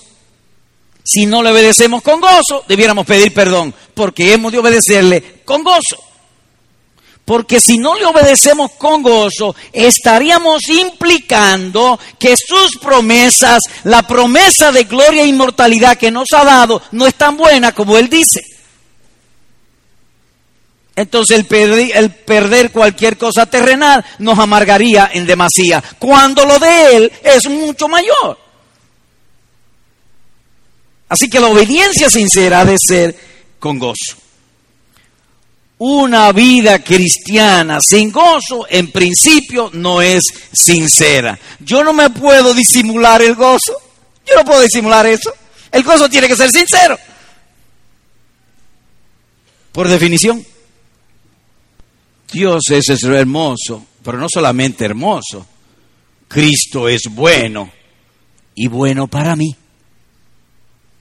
Si 1.04 1.26
no 1.26 1.42
le 1.42 1.52
obedecemos 1.52 2.02
con 2.02 2.22
gozo, 2.22 2.64
debiéramos 2.68 3.06
pedir 3.06 3.34
perdón, 3.34 3.74
porque 3.94 4.34
hemos 4.34 4.52
de 4.52 4.60
obedecerle 4.60 5.42
con 5.46 5.64
gozo. 5.64 6.04
Porque 7.26 7.60
si 7.60 7.78
no 7.78 7.96
le 7.96 8.06
obedecemos 8.06 8.72
con 8.78 9.04
gozo, 9.04 9.56
estaríamos 9.72 10.68
implicando 10.70 12.00
que 12.20 12.36
sus 12.36 12.78
promesas, 12.82 13.60
la 13.84 14.04
promesa 14.04 14.72
de 14.72 14.84
gloria 14.84 15.24
e 15.24 15.28
inmortalidad 15.28 15.98
que 15.98 16.12
nos 16.12 16.28
ha 16.34 16.44
dado, 16.44 16.82
no 16.92 17.08
es 17.08 17.16
tan 17.16 17.38
buena 17.38 17.72
como 17.74 17.98
Él 17.98 18.10
dice. 18.10 18.51
Entonces 21.02 21.38
el 21.38 21.46
perder, 22.12 22.72
cualquier 22.72 23.18
cosa 23.18 23.48
terrenal 23.48 24.06
nos 24.20 24.38
amargaría 24.38 25.10
en 25.12 25.26
demasía, 25.26 25.84
cuando 25.98 26.46
lo 26.46 26.60
de 26.60 26.96
Él 26.96 27.12
es 27.24 27.50
mucho 27.50 27.88
mayor. 27.88 28.38
Así 31.10 31.28
que 31.28 31.40
la 31.40 31.48
obediencia 31.48 32.08
sincera 32.08 32.62
ha 32.62 32.66
de 32.66 32.78
ser 32.80 33.16
con 33.58 33.80
gozo. 33.80 34.16
Una 35.80 36.32
vida 36.32 36.78
cristiana 36.84 37.80
sin 37.82 38.12
gozo, 38.12 38.68
en 38.70 38.92
principio, 38.92 39.72
no 39.74 40.04
es 40.04 40.22
sincera. 40.54 41.40
Yo 41.62 41.84
no 41.84 41.94
me 41.94 42.12
puedo 42.12 42.54
disimular 42.54 43.24
el 43.24 43.34
gozo. 43.34 43.74
Yo 44.24 44.36
no 44.36 44.46
puedo 44.46 44.62
disimular 44.62 45.08
eso. 45.08 45.34
El 45.72 45.82
gozo 45.82 46.08
tiene 46.08 46.28
que 46.28 46.36
ser 46.36 46.52
sincero. 46.52 46.96
Por 49.72 49.88
definición. 49.88 50.46
Dios 52.32 52.64
es, 52.70 53.04
hermoso, 53.04 53.86
pero 54.04 54.18
no 54.18 54.28
solamente 54.30 54.86
hermoso. 54.86 55.46
Cristo 56.28 56.88
es 56.88 57.02
bueno 57.10 57.70
y 58.56 58.68
bueno 58.68 59.08
para 59.08 59.36
mí. 59.36 59.56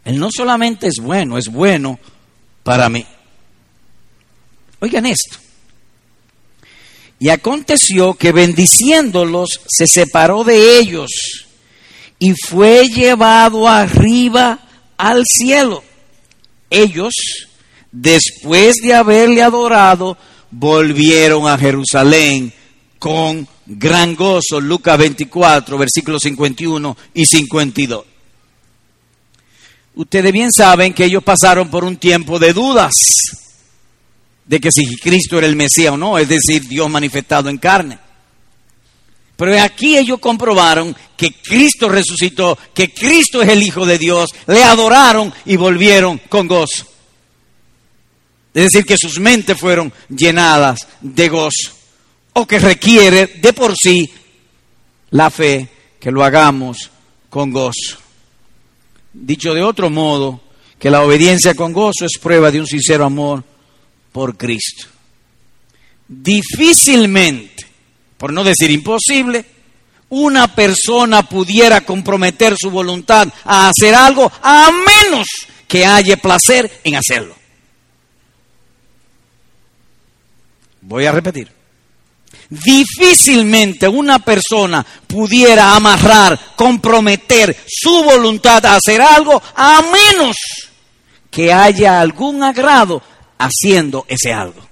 Él 0.04 0.18
no 0.18 0.28
solamente 0.34 0.88
es 0.88 0.96
bueno, 1.00 1.38
es 1.38 1.48
bueno 1.48 1.98
para 2.64 2.88
mí. 2.88 3.06
Oigan 4.80 5.06
esto. 5.06 5.38
Y 7.20 7.28
aconteció 7.28 8.14
que 8.14 8.32
bendiciéndolos 8.32 9.60
se 9.68 9.86
separó 9.86 10.42
de 10.42 10.78
ellos 10.78 11.10
y 12.18 12.32
fue 12.34 12.88
llevado 12.88 13.68
arriba 13.68 14.58
al 14.96 15.22
cielo. 15.26 15.84
Ellos, 16.70 17.12
después 17.92 18.76
de 18.82 18.94
haberle 18.94 19.42
adorado, 19.42 20.16
volvieron 20.50 21.48
a 21.48 21.58
Jerusalén 21.58 22.52
con 22.98 23.46
gran 23.66 24.14
gozo. 24.14 24.60
Lucas 24.60 24.98
24, 24.98 25.78
versículos 25.78 26.22
51 26.22 26.96
y 27.14 27.26
52. 27.26 28.04
Ustedes 29.94 30.32
bien 30.32 30.50
saben 30.52 30.94
que 30.94 31.04
ellos 31.04 31.22
pasaron 31.22 31.68
por 31.68 31.84
un 31.84 31.96
tiempo 31.96 32.38
de 32.38 32.52
dudas 32.52 32.94
de 34.46 34.60
que 34.60 34.72
si 34.72 34.96
Cristo 34.96 35.38
era 35.38 35.46
el 35.46 35.56
Mesías 35.56 35.92
o 35.92 35.96
no, 35.96 36.18
es 36.18 36.28
decir, 36.28 36.66
Dios 36.66 36.90
manifestado 36.90 37.48
en 37.48 37.58
carne. 37.58 37.98
Pero 39.36 39.62
aquí 39.62 39.96
ellos 39.96 40.18
comprobaron 40.18 40.94
que 41.16 41.32
Cristo 41.32 41.88
resucitó, 41.88 42.58
que 42.74 42.92
Cristo 42.92 43.42
es 43.42 43.48
el 43.48 43.62
Hijo 43.62 43.86
de 43.86 43.96
Dios, 43.96 44.30
le 44.46 44.62
adoraron 44.64 45.32
y 45.46 45.56
volvieron 45.56 46.18
con 46.28 46.46
gozo. 46.46 46.84
Es 48.52 48.64
decir, 48.64 48.84
que 48.84 48.98
sus 48.98 49.20
mentes 49.20 49.58
fueron 49.58 49.92
llenadas 50.08 50.86
de 51.00 51.28
gozo, 51.28 51.72
o 52.32 52.46
que 52.46 52.58
requiere 52.58 53.26
de 53.26 53.52
por 53.52 53.74
sí 53.76 54.10
la 55.10 55.30
fe 55.30 55.68
que 56.00 56.10
lo 56.10 56.24
hagamos 56.24 56.90
con 57.28 57.52
gozo. 57.52 57.98
Dicho 59.12 59.54
de 59.54 59.62
otro 59.62 59.90
modo, 59.90 60.40
que 60.78 60.90
la 60.90 61.02
obediencia 61.02 61.54
con 61.54 61.72
gozo 61.72 62.06
es 62.06 62.18
prueba 62.20 62.50
de 62.50 62.60
un 62.60 62.66
sincero 62.66 63.04
amor 63.04 63.44
por 64.12 64.36
Cristo. 64.36 64.88
Difícilmente, 66.08 67.66
por 68.16 68.32
no 68.32 68.42
decir 68.42 68.70
imposible, 68.70 69.44
una 70.08 70.52
persona 70.52 71.22
pudiera 71.22 71.82
comprometer 71.82 72.56
su 72.58 72.70
voluntad 72.70 73.28
a 73.44 73.68
hacer 73.68 73.94
algo 73.94 74.30
a 74.42 74.70
menos 74.70 75.26
que 75.68 75.86
haya 75.86 76.16
placer 76.16 76.80
en 76.82 76.96
hacerlo. 76.96 77.39
Voy 80.90 81.06
a 81.06 81.12
repetir 81.12 81.60
difícilmente 82.48 83.86
una 83.86 84.18
persona 84.18 84.84
pudiera 85.06 85.76
amarrar, 85.76 86.38
comprometer 86.56 87.56
su 87.66 88.02
voluntad 88.02 88.66
a 88.66 88.74
hacer 88.74 89.00
algo, 89.00 89.40
a 89.54 89.82
menos 89.82 90.36
que 91.30 91.52
haya 91.52 92.00
algún 92.00 92.42
agrado 92.42 93.00
haciendo 93.38 94.04
ese 94.08 94.32
algo. 94.32 94.68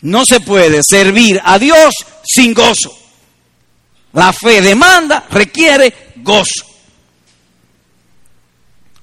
No 0.00 0.24
se 0.24 0.40
puede 0.40 0.80
servir 0.82 1.38
a 1.44 1.58
Dios 1.58 1.94
sin 2.24 2.54
gozo. 2.54 2.96
La 4.14 4.32
fe 4.32 4.62
demanda, 4.62 5.26
requiere 5.30 6.12
gozo. 6.16 6.64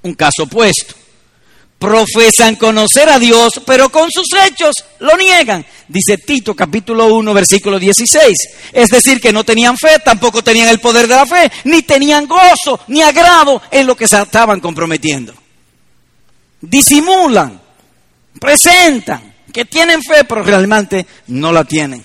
Un 0.01 0.15
caso 0.15 0.43
opuesto 0.43 1.02
profesan 1.83 2.55
conocer 2.55 3.09
a 3.09 3.19
Dios, 3.19 3.51
pero 3.65 3.89
con 3.89 4.09
sus 4.09 4.27
hechos 4.47 4.73
lo 4.99 5.17
niegan. 5.17 5.65
Dice 5.89 6.17
Tito 6.17 6.55
capítulo 6.55 7.13
1 7.13 7.33
versículo 7.33 7.77
16. 7.77 8.33
Es 8.71 8.87
decir, 8.87 9.19
que 9.19 9.33
no 9.33 9.43
tenían 9.43 9.75
fe, 9.75 9.99
tampoco 9.99 10.41
tenían 10.41 10.69
el 10.69 10.79
poder 10.79 11.09
de 11.09 11.15
la 11.15 11.25
fe, 11.25 11.51
ni 11.65 11.81
tenían 11.81 12.25
gozo, 12.25 12.79
ni 12.87 13.01
agrado 13.01 13.61
en 13.69 13.85
lo 13.85 13.97
que 13.97 14.07
se 14.07 14.21
estaban 14.21 14.61
comprometiendo. 14.61 15.33
Disimulan, 16.61 17.59
presentan 18.39 19.33
que 19.51 19.65
tienen 19.65 20.01
fe, 20.01 20.23
pero 20.23 20.41
realmente 20.41 21.05
no 21.27 21.51
la 21.51 21.65
tienen. 21.65 22.01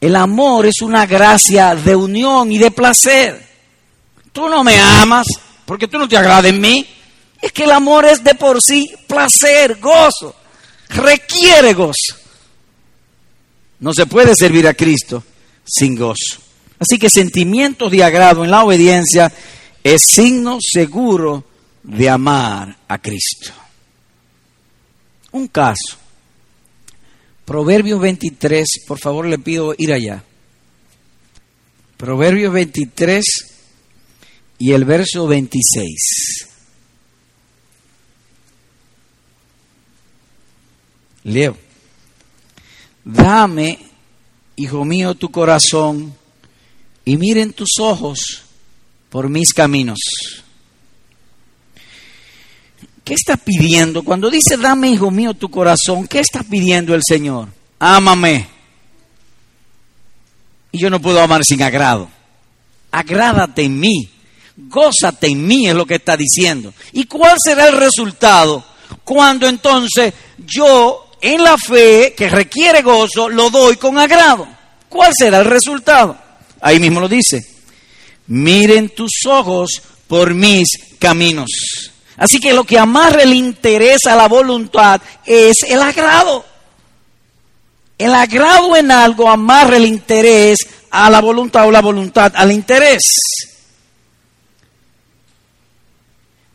El 0.00 0.16
amor 0.16 0.66
es 0.66 0.80
una 0.80 1.06
gracia 1.06 1.76
de 1.76 1.94
unión 1.94 2.50
y 2.50 2.58
de 2.58 2.72
placer. 2.72 3.46
Tú 4.32 4.48
no 4.48 4.64
me 4.64 4.76
amas 4.76 5.28
porque 5.68 5.86
tú 5.86 5.98
no 5.98 6.08
te 6.08 6.16
agrada 6.16 6.48
en 6.48 6.62
mí. 6.62 6.88
Es 7.42 7.52
que 7.52 7.64
el 7.64 7.72
amor 7.72 8.06
es 8.06 8.24
de 8.24 8.34
por 8.34 8.62
sí 8.62 8.90
placer, 9.06 9.78
gozo. 9.78 10.34
Requiere 10.88 11.74
gozo. 11.74 12.16
No 13.80 13.92
se 13.92 14.06
puede 14.06 14.32
servir 14.34 14.66
a 14.66 14.72
Cristo 14.72 15.22
sin 15.66 15.94
gozo. 15.94 16.40
Así 16.78 16.98
que 16.98 17.10
sentimientos 17.10 17.92
de 17.92 18.02
agrado 18.02 18.44
en 18.44 18.50
la 18.50 18.64
obediencia 18.64 19.30
es 19.84 20.04
signo 20.10 20.56
seguro 20.58 21.44
de 21.82 22.08
amar 22.08 22.74
a 22.88 22.96
Cristo. 22.96 23.52
Un 25.32 25.48
caso. 25.48 25.98
Proverbios 27.44 28.00
23, 28.00 28.66
por 28.86 28.98
favor 28.98 29.26
le 29.26 29.38
pido 29.38 29.74
ir 29.76 29.92
allá. 29.92 30.24
Proverbios 31.98 32.54
23 32.54 33.57
y 34.58 34.72
el 34.72 34.84
verso 34.84 35.26
26. 35.26 36.48
Leo. 41.24 41.56
Dame, 43.04 43.78
hijo 44.56 44.84
mío, 44.84 45.14
tu 45.14 45.30
corazón 45.30 46.14
y 47.04 47.16
miren 47.16 47.52
tus 47.52 47.78
ojos 47.80 48.42
por 49.08 49.28
mis 49.28 49.52
caminos. 49.52 49.98
¿Qué 53.04 53.14
está 53.14 53.38
pidiendo? 53.38 54.02
Cuando 54.02 54.28
dice, 54.28 54.58
dame, 54.58 54.90
hijo 54.90 55.10
mío, 55.10 55.32
tu 55.32 55.50
corazón, 55.50 56.06
¿qué 56.06 56.20
está 56.20 56.42
pidiendo 56.42 56.94
el 56.94 57.02
Señor? 57.02 57.48
Ámame. 57.78 58.46
Y 60.72 60.78
yo 60.78 60.90
no 60.90 61.00
puedo 61.00 61.20
amar 61.22 61.42
sin 61.44 61.62
agrado. 61.62 62.10
Agrádate 62.90 63.62
en 63.62 63.80
mí. 63.80 64.10
Gózate 64.60 65.28
en 65.28 65.46
mí 65.46 65.68
es 65.68 65.74
lo 65.74 65.86
que 65.86 65.94
está 65.94 66.16
diciendo. 66.16 66.74
¿Y 66.92 67.04
cuál 67.04 67.36
será 67.42 67.68
el 67.68 67.76
resultado 67.76 68.64
cuando 69.04 69.46
entonces 69.46 70.12
yo, 70.38 71.10
en 71.20 71.44
la 71.44 71.56
fe 71.56 72.12
que 72.16 72.28
requiere 72.28 72.82
gozo, 72.82 73.28
lo 73.28 73.50
doy 73.50 73.76
con 73.76 73.98
agrado? 73.98 74.48
¿Cuál 74.88 75.12
será 75.16 75.38
el 75.38 75.44
resultado? 75.44 76.18
Ahí 76.60 76.80
mismo 76.80 76.98
lo 76.98 77.08
dice. 77.08 77.46
Miren 78.26 78.88
tus 78.88 79.12
ojos 79.26 79.80
por 80.08 80.34
mis 80.34 80.66
caminos. 80.98 81.50
Así 82.16 82.40
que 82.40 82.52
lo 82.52 82.64
que 82.64 82.80
amarre 82.80 83.22
el 83.22 83.34
interés 83.34 84.06
a 84.06 84.16
la 84.16 84.26
voluntad 84.26 85.00
es 85.24 85.58
el 85.68 85.80
agrado. 85.80 86.44
El 87.96 88.12
agrado 88.12 88.76
en 88.76 88.90
algo 88.90 89.30
amarra 89.30 89.76
el 89.76 89.86
interés 89.86 90.58
a 90.90 91.08
la 91.10 91.20
voluntad 91.20 91.68
o 91.68 91.70
la 91.70 91.80
voluntad 91.80 92.32
al 92.34 92.50
interés. 92.50 93.02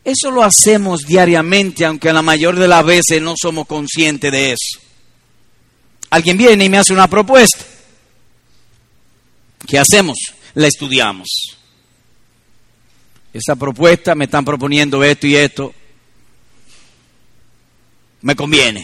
Eso 0.03 0.31
lo 0.31 0.43
hacemos 0.43 1.01
diariamente, 1.01 1.85
aunque 1.85 2.11
la 2.11 2.21
mayor 2.21 2.57
de 2.57 2.67
las 2.67 2.83
veces 2.85 3.21
no 3.21 3.35
somos 3.39 3.65
conscientes 3.67 4.31
de 4.31 4.51
eso. 4.51 4.79
Alguien 6.09 6.37
viene 6.37 6.65
y 6.65 6.69
me 6.69 6.77
hace 6.77 6.93
una 6.93 7.07
propuesta. 7.07 7.65
¿Qué 9.65 9.79
hacemos? 9.79 10.17
La 10.55 10.67
estudiamos. 10.67 11.57
Esa 13.33 13.55
propuesta 13.55 14.13
me 14.13 14.25
están 14.25 14.43
proponiendo 14.43 15.03
esto 15.03 15.25
y 15.25 15.35
esto. 15.35 15.73
Me 18.21 18.35
conviene. 18.35 18.81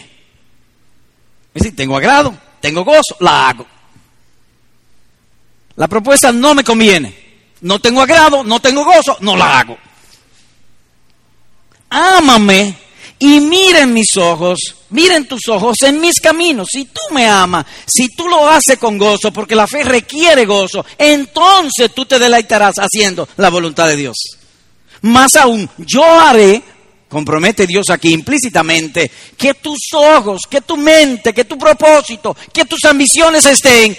Es 1.54 1.62
decir, 1.62 1.76
tengo 1.76 1.96
agrado, 1.96 2.36
tengo 2.60 2.82
gozo, 2.82 3.16
la 3.20 3.48
hago. 3.48 3.66
La 5.76 5.86
propuesta 5.86 6.32
no 6.32 6.54
me 6.54 6.64
conviene. 6.64 7.14
No 7.60 7.78
tengo 7.78 8.00
agrado, 8.00 8.42
no 8.42 8.60
tengo 8.60 8.84
gozo, 8.84 9.16
no 9.20 9.36
la 9.36 9.60
hago. 9.60 9.78
Ámame 11.90 12.76
y 13.18 13.38
miren 13.40 13.92
mis 13.92 14.16
ojos, 14.16 14.58
miren 14.90 15.28
tus 15.28 15.46
ojos 15.48 15.76
en 15.82 16.00
mis 16.00 16.20
caminos. 16.20 16.68
Si 16.72 16.86
tú 16.86 17.00
me 17.12 17.28
amas, 17.28 17.66
si 17.86 18.08
tú 18.08 18.26
lo 18.28 18.48
haces 18.48 18.78
con 18.78 18.96
gozo, 18.96 19.30
porque 19.32 19.54
la 19.54 19.66
fe 19.66 19.84
requiere 19.84 20.46
gozo, 20.46 20.84
entonces 20.96 21.92
tú 21.94 22.06
te 22.06 22.18
deleitarás 22.18 22.76
haciendo 22.76 23.28
la 23.36 23.50
voluntad 23.50 23.88
de 23.88 23.96
Dios. 23.96 24.16
Más 25.02 25.34
aún, 25.36 25.68
yo 25.76 26.02
haré, 26.02 26.62
compromete 27.08 27.66
Dios 27.66 27.90
aquí 27.90 28.12
implícitamente, 28.12 29.10
que 29.36 29.54
tus 29.54 29.78
ojos, 29.92 30.42
que 30.48 30.62
tu 30.62 30.78
mente, 30.78 31.34
que 31.34 31.44
tu 31.44 31.58
propósito, 31.58 32.34
que 32.52 32.64
tus 32.64 32.84
ambiciones 32.84 33.44
estén 33.44 33.96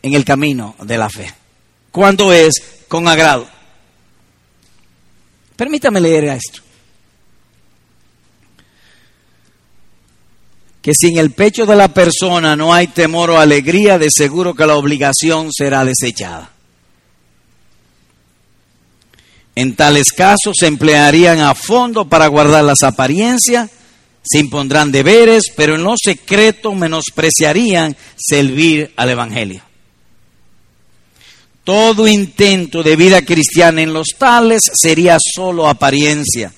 en 0.00 0.14
el 0.14 0.24
camino 0.24 0.74
de 0.80 0.96
la 0.96 1.10
fe. 1.10 1.32
Cuando 1.90 2.32
es 2.32 2.54
con 2.88 3.06
agrado. 3.08 3.46
Permítame 5.56 6.00
leer 6.00 6.24
esto. 6.24 6.63
Que 10.84 10.92
si 10.92 11.08
en 11.08 11.16
el 11.16 11.30
pecho 11.30 11.64
de 11.64 11.76
la 11.76 11.88
persona 11.88 12.56
no 12.56 12.74
hay 12.74 12.88
temor 12.88 13.30
o 13.30 13.38
alegría, 13.38 13.98
de 13.98 14.08
seguro 14.14 14.52
que 14.52 14.66
la 14.66 14.76
obligación 14.76 15.48
será 15.50 15.82
desechada. 15.82 16.50
En 19.54 19.76
tales 19.76 20.12
casos 20.12 20.54
se 20.60 20.66
emplearían 20.66 21.40
a 21.40 21.54
fondo 21.54 22.06
para 22.06 22.26
guardar 22.26 22.64
las 22.64 22.82
apariencias, 22.82 23.70
se 24.22 24.38
impondrán 24.38 24.92
deberes, 24.92 25.44
pero 25.56 25.76
en 25.76 25.84
lo 25.84 25.94
secreto 25.96 26.74
menospreciarían 26.74 27.96
servir 28.14 28.92
al 28.94 29.08
Evangelio. 29.08 29.62
Todo 31.64 32.06
intento 32.06 32.82
de 32.82 32.94
vida 32.96 33.22
cristiana 33.22 33.80
en 33.80 33.94
los 33.94 34.08
tales 34.18 34.60
sería 34.74 35.16
solo 35.18 35.66
apariencia, 35.66 36.52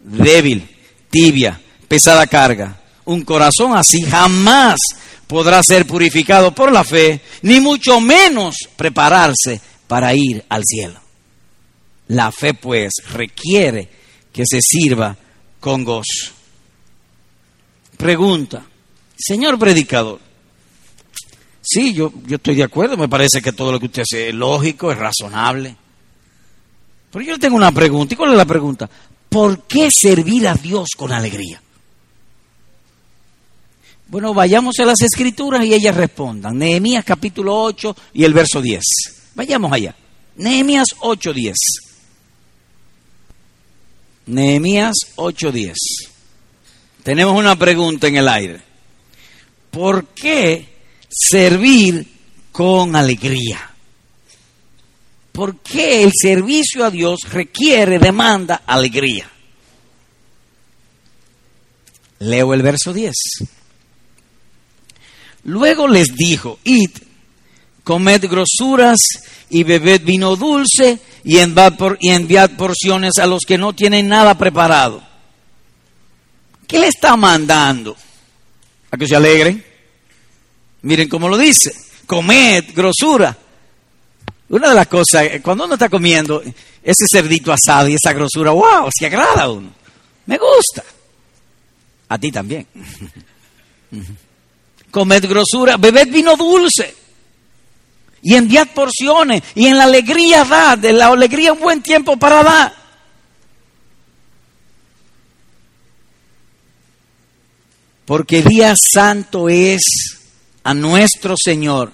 débil, 0.00 0.68
tibia, 1.10 1.60
pesada 1.86 2.26
carga 2.26 2.78
un 3.08 3.22
corazón 3.22 3.74
así 3.74 4.02
jamás 4.02 4.78
podrá 5.26 5.62
ser 5.62 5.86
purificado 5.86 6.54
por 6.54 6.70
la 6.70 6.84
fe, 6.84 7.22
ni 7.42 7.58
mucho 7.58 8.00
menos 8.00 8.56
prepararse 8.76 9.60
para 9.86 10.14
ir 10.14 10.44
al 10.48 10.62
cielo. 10.64 11.00
La 12.08 12.30
fe 12.30 12.52
pues 12.52 12.92
requiere 13.12 13.88
que 14.30 14.44
se 14.46 14.60
sirva 14.60 15.16
con 15.58 15.84
gozo. 15.84 16.32
Pregunta, 17.96 18.64
señor 19.16 19.58
predicador, 19.58 20.20
sí, 21.62 21.94
yo, 21.94 22.12
yo 22.26 22.36
estoy 22.36 22.56
de 22.56 22.64
acuerdo, 22.64 22.98
me 22.98 23.08
parece 23.08 23.40
que 23.40 23.52
todo 23.52 23.72
lo 23.72 23.80
que 23.80 23.86
usted 23.86 24.02
hace 24.02 24.28
es 24.28 24.34
lógico, 24.34 24.92
es 24.92 24.98
razonable. 24.98 25.74
Pero 27.10 27.24
yo 27.24 27.38
tengo 27.38 27.56
una 27.56 27.72
pregunta, 27.72 28.12
¿y 28.12 28.16
cuál 28.18 28.32
es 28.32 28.36
la 28.36 28.44
pregunta? 28.44 28.88
¿Por 29.30 29.62
qué 29.62 29.88
servir 29.90 30.46
a 30.46 30.54
Dios 30.54 30.90
con 30.94 31.10
alegría? 31.10 31.62
Bueno, 34.08 34.32
vayamos 34.32 34.78
a 34.78 34.86
las 34.86 35.02
escrituras 35.02 35.64
y 35.66 35.74
ellas 35.74 35.94
respondan. 35.94 36.56
Nehemías 36.56 37.04
capítulo 37.04 37.62
8 37.62 37.94
y 38.14 38.24
el 38.24 38.32
verso 38.32 38.62
10. 38.62 38.82
Vayamos 39.34 39.70
allá. 39.70 39.94
Nehemías 40.36 40.88
8:10. 41.00 41.54
Nehemías 44.26 44.94
8:10. 45.16 45.74
Tenemos 47.02 47.38
una 47.38 47.54
pregunta 47.56 48.08
en 48.08 48.16
el 48.16 48.28
aire. 48.28 48.62
¿Por 49.70 50.06
qué 50.06 50.66
servir 51.10 52.06
con 52.50 52.96
alegría? 52.96 53.70
¿Por 55.32 55.58
qué 55.58 56.02
el 56.02 56.12
servicio 56.14 56.82
a 56.84 56.90
Dios 56.90 57.20
requiere, 57.30 57.98
demanda 57.98 58.62
alegría? 58.66 59.30
Leo 62.20 62.54
el 62.54 62.62
verso 62.62 62.94
10. 62.94 63.14
Luego 65.48 65.88
les 65.88 66.14
dijo, 66.14 66.58
id, 66.62 66.90
comed 67.82 68.22
grosuras 68.28 68.98
y 69.48 69.62
bebed 69.62 70.02
vino 70.04 70.36
dulce 70.36 70.98
y 71.24 71.38
enviad, 71.38 72.50
porciones 72.50 73.16
a 73.16 73.26
los 73.26 73.44
que 73.46 73.56
no 73.56 73.72
tienen 73.72 74.08
nada 74.08 74.36
preparado. 74.36 75.02
¿Qué 76.66 76.78
le 76.78 76.88
está 76.88 77.16
mandando? 77.16 77.96
A 78.90 78.98
que 78.98 79.06
se 79.06 79.16
alegren. 79.16 79.64
Miren 80.82 81.08
cómo 81.08 81.30
lo 81.30 81.38
dice. 81.38 81.72
Comed 82.04 82.66
grosura. 82.74 83.34
Una 84.50 84.68
de 84.68 84.74
las 84.74 84.86
cosas, 84.86 85.28
cuando 85.42 85.64
uno 85.64 85.74
está 85.74 85.88
comiendo 85.88 86.42
ese 86.42 87.06
cerdito 87.10 87.54
asado 87.54 87.88
y 87.88 87.94
esa 87.94 88.12
grosura, 88.12 88.50
wow, 88.50 88.90
se 88.94 89.06
agrada 89.06 89.44
a 89.44 89.50
uno. 89.50 89.70
Me 90.26 90.36
gusta. 90.36 90.84
A 92.10 92.18
ti 92.18 92.30
también. 92.30 92.66
comed 94.90 95.26
grosura, 95.26 95.76
bebed 95.76 96.08
vino 96.08 96.36
dulce 96.36 96.94
y 98.22 98.34
enviad 98.34 98.68
porciones 98.68 99.42
y 99.54 99.66
en 99.66 99.78
la 99.78 99.84
alegría 99.84 100.44
da, 100.44 100.76
de 100.76 100.92
la 100.92 101.06
alegría 101.06 101.52
un 101.52 101.60
buen 101.60 101.82
tiempo 101.82 102.16
para 102.16 102.42
dar. 102.42 102.78
Porque 108.04 108.42
día 108.42 108.74
santo 108.74 109.48
es 109.48 109.82
a 110.64 110.72
nuestro 110.74 111.34
Señor. 111.36 111.92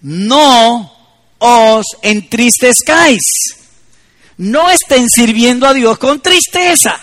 no 0.00 0.94
os 1.38 1.84
entristezcáis. 2.02 3.20
No 4.38 4.70
estén 4.70 5.08
sirviendo 5.08 5.66
a 5.66 5.74
Dios 5.74 5.98
con 5.98 6.20
tristeza. 6.20 6.98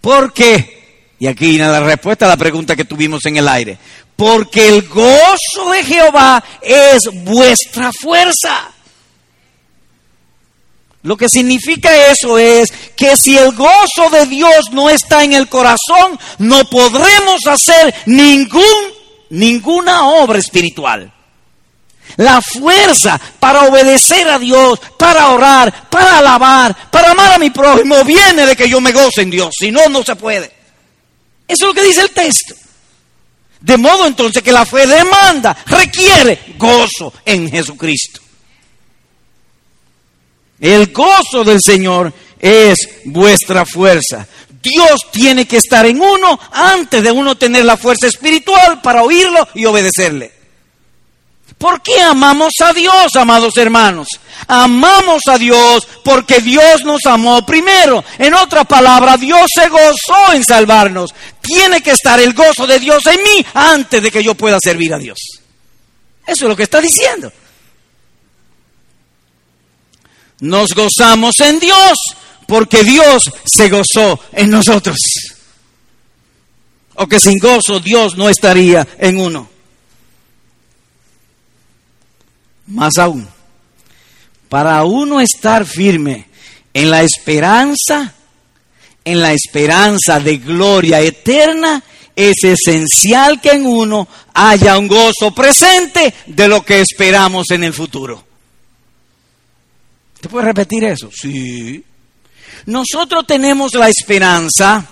¿Por 0.00 0.32
qué? 0.32 0.73
Y 1.18 1.26
aquí 1.26 1.50
viene 1.50 1.68
la 1.68 1.80
respuesta 1.80 2.26
a 2.26 2.28
la 2.28 2.36
pregunta 2.36 2.76
que 2.76 2.84
tuvimos 2.84 3.24
en 3.26 3.36
el 3.36 3.48
aire. 3.48 3.78
Porque 4.16 4.68
el 4.68 4.88
gozo 4.88 5.70
de 5.72 5.84
Jehová 5.84 6.42
es 6.60 7.00
vuestra 7.24 7.90
fuerza. 7.92 8.70
Lo 11.04 11.18
que 11.18 11.28
significa 11.28 11.94
eso 12.10 12.38
es 12.38 12.72
que 12.96 13.14
si 13.16 13.36
el 13.36 13.52
gozo 13.52 14.08
de 14.10 14.24
Dios 14.24 14.70
no 14.72 14.88
está 14.88 15.22
en 15.22 15.34
el 15.34 15.48
corazón, 15.48 16.18
no 16.38 16.64
podremos 16.64 17.46
hacer 17.46 17.94
ningún, 18.06 18.62
ninguna 19.28 20.08
obra 20.08 20.38
espiritual. 20.38 21.12
La 22.16 22.40
fuerza 22.40 23.20
para 23.38 23.64
obedecer 23.64 24.26
a 24.28 24.38
Dios, 24.38 24.80
para 24.98 25.28
orar, 25.28 25.90
para 25.90 26.18
alabar, 26.18 26.90
para 26.90 27.10
amar 27.10 27.32
a 27.32 27.38
mi 27.38 27.50
prójimo, 27.50 28.02
viene 28.04 28.46
de 28.46 28.56
que 28.56 28.68
yo 28.68 28.80
me 28.80 28.92
goce 28.92 29.22
en 29.22 29.30
Dios. 29.30 29.54
Si 29.58 29.70
no, 29.70 29.86
no 29.90 30.02
se 30.02 30.16
puede. 30.16 30.53
Eso 31.46 31.64
es 31.64 31.68
lo 31.68 31.74
que 31.74 31.86
dice 31.86 32.02
el 32.02 32.10
texto. 32.10 32.54
De 33.60 33.76
modo 33.76 34.06
entonces 34.06 34.42
que 34.42 34.52
la 34.52 34.66
fe 34.66 34.86
demanda, 34.86 35.56
requiere 35.66 36.54
gozo 36.58 37.12
en 37.24 37.50
Jesucristo. 37.50 38.20
El 40.60 40.92
gozo 40.92 41.44
del 41.44 41.60
Señor 41.62 42.12
es 42.38 42.76
vuestra 43.04 43.64
fuerza. 43.64 44.26
Dios 44.62 45.00
tiene 45.12 45.46
que 45.46 45.58
estar 45.58 45.84
en 45.86 46.00
uno 46.00 46.38
antes 46.52 47.02
de 47.02 47.12
uno 47.12 47.36
tener 47.36 47.64
la 47.64 47.76
fuerza 47.76 48.06
espiritual 48.06 48.80
para 48.80 49.02
oírlo 49.02 49.46
y 49.54 49.66
obedecerle. 49.66 50.32
¿Por 51.58 51.80
qué 51.82 52.00
amamos 52.00 52.52
a 52.62 52.72
Dios, 52.72 53.14
amados 53.16 53.56
hermanos? 53.56 54.08
Amamos 54.48 55.22
a 55.28 55.38
Dios 55.38 55.86
porque 56.02 56.40
Dios 56.40 56.84
nos 56.84 57.06
amó 57.06 57.44
primero. 57.46 58.04
En 58.18 58.34
otra 58.34 58.64
palabra, 58.64 59.16
Dios 59.16 59.46
se 59.54 59.68
gozó 59.68 60.32
en 60.34 60.44
salvarnos. 60.44 61.14
Tiene 61.40 61.80
que 61.80 61.92
estar 61.92 62.20
el 62.20 62.34
gozo 62.34 62.66
de 62.66 62.78
Dios 62.78 63.06
en 63.06 63.22
mí 63.22 63.46
antes 63.54 64.02
de 64.02 64.10
que 64.10 64.22
yo 64.22 64.34
pueda 64.34 64.58
servir 64.62 64.92
a 64.92 64.98
Dios. 64.98 65.18
Eso 66.26 66.44
es 66.44 66.48
lo 66.48 66.56
que 66.56 66.64
está 66.64 66.80
diciendo. 66.80 67.32
Nos 70.40 70.74
gozamos 70.74 71.38
en 71.40 71.60
Dios 71.60 71.96
porque 72.46 72.82
Dios 72.84 73.30
se 73.44 73.68
gozó 73.68 74.20
en 74.32 74.50
nosotros. 74.50 74.98
O 76.96 77.06
que 77.06 77.20
sin 77.20 77.38
gozo 77.38 77.80
Dios 77.80 78.16
no 78.16 78.28
estaría 78.28 78.86
en 78.98 79.18
uno. 79.18 79.53
Más 82.66 82.96
aún, 82.98 83.28
para 84.48 84.84
uno 84.84 85.20
estar 85.20 85.66
firme 85.66 86.26
en 86.72 86.90
la 86.90 87.02
esperanza, 87.02 88.14
en 89.04 89.20
la 89.20 89.32
esperanza 89.32 90.18
de 90.20 90.38
gloria 90.38 91.00
eterna, 91.00 91.82
es 92.16 92.36
esencial 92.42 93.40
que 93.40 93.50
en 93.50 93.66
uno 93.66 94.08
haya 94.32 94.78
un 94.78 94.88
gozo 94.88 95.32
presente 95.34 96.14
de 96.26 96.48
lo 96.48 96.64
que 96.64 96.80
esperamos 96.80 97.50
en 97.50 97.64
el 97.64 97.72
futuro. 97.72 98.24
¿Te 100.20 100.28
puedes 100.28 100.46
repetir 100.46 100.84
eso? 100.84 101.10
Sí. 101.12 101.84
Nosotros 102.66 103.26
tenemos 103.26 103.74
la 103.74 103.88
esperanza 103.88 104.86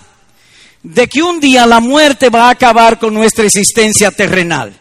de 0.83 1.07
que 1.07 1.23
un 1.23 1.39
día 1.39 1.65
la 1.65 1.79
muerte 1.79 2.29
va 2.29 2.47
a 2.47 2.51
acabar 2.51 2.99
con 2.99 3.13
nuestra 3.13 3.45
existencia 3.45 4.11
terrenal. 4.11 4.79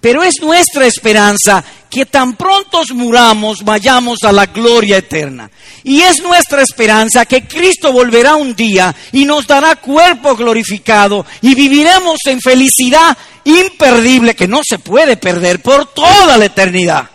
Pero 0.00 0.22
es 0.22 0.34
nuestra 0.40 0.86
esperanza 0.86 1.64
que 1.90 2.06
tan 2.06 2.36
prontos 2.36 2.90
muramos 2.92 3.64
vayamos 3.64 4.22
a 4.22 4.32
la 4.32 4.46
gloria 4.46 4.98
eterna. 4.98 5.50
Y 5.82 6.02
es 6.02 6.22
nuestra 6.22 6.62
esperanza 6.62 7.26
que 7.26 7.48
Cristo 7.48 7.92
volverá 7.92 8.36
un 8.36 8.54
día 8.54 8.94
y 9.12 9.24
nos 9.24 9.46
dará 9.46 9.76
cuerpo 9.76 10.36
glorificado 10.36 11.26
y 11.40 11.54
viviremos 11.54 12.18
en 12.26 12.40
felicidad 12.40 13.16
imperdible 13.44 14.36
que 14.36 14.46
no 14.46 14.60
se 14.68 14.78
puede 14.78 15.16
perder 15.16 15.62
por 15.62 15.86
toda 15.86 16.36
la 16.36 16.44
eternidad. 16.44 17.08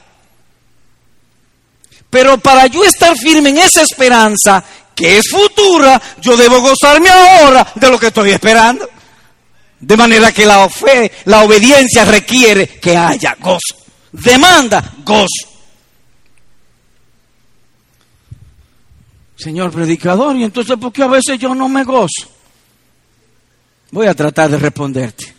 Pero 2.10 2.38
para 2.38 2.68
yo 2.68 2.84
estar 2.84 3.18
firme 3.18 3.50
en 3.50 3.60
esa 3.60 3.82
esperanza, 3.82 4.64
que 4.94 5.18
es 5.18 5.24
futura, 5.32 6.02
yo 6.22 6.38
debo 6.38 6.62
gozarme 6.62 7.10
ahora 7.10 7.68
de 7.76 7.90
lo 7.90 8.00
que 8.00 8.08
estoy 8.08 8.32
esperando. 8.32 8.88
De 9.84 9.98
manera 9.98 10.32
que 10.32 10.46
la 10.46 10.70
fe, 10.70 11.12
la 11.26 11.44
obediencia 11.44 12.06
requiere 12.06 12.68
que 12.68 12.96
haya 12.96 13.36
gozo. 13.38 13.76
Demanda 14.14 14.94
gozo. 15.04 15.50
Señor 19.36 19.74
predicador, 19.74 20.38
¿y 20.38 20.46
entonces 20.46 20.78
por 20.78 20.94
qué 20.94 21.04
a 21.04 21.08
veces 21.08 21.38
yo 21.38 21.54
no 21.54 21.68
me 21.68 21.84
gozo? 21.84 22.30
Voy 23.92 24.08
a 24.08 24.14
tratar 24.14 24.52
de 24.52 24.58
responderte. 24.58 25.36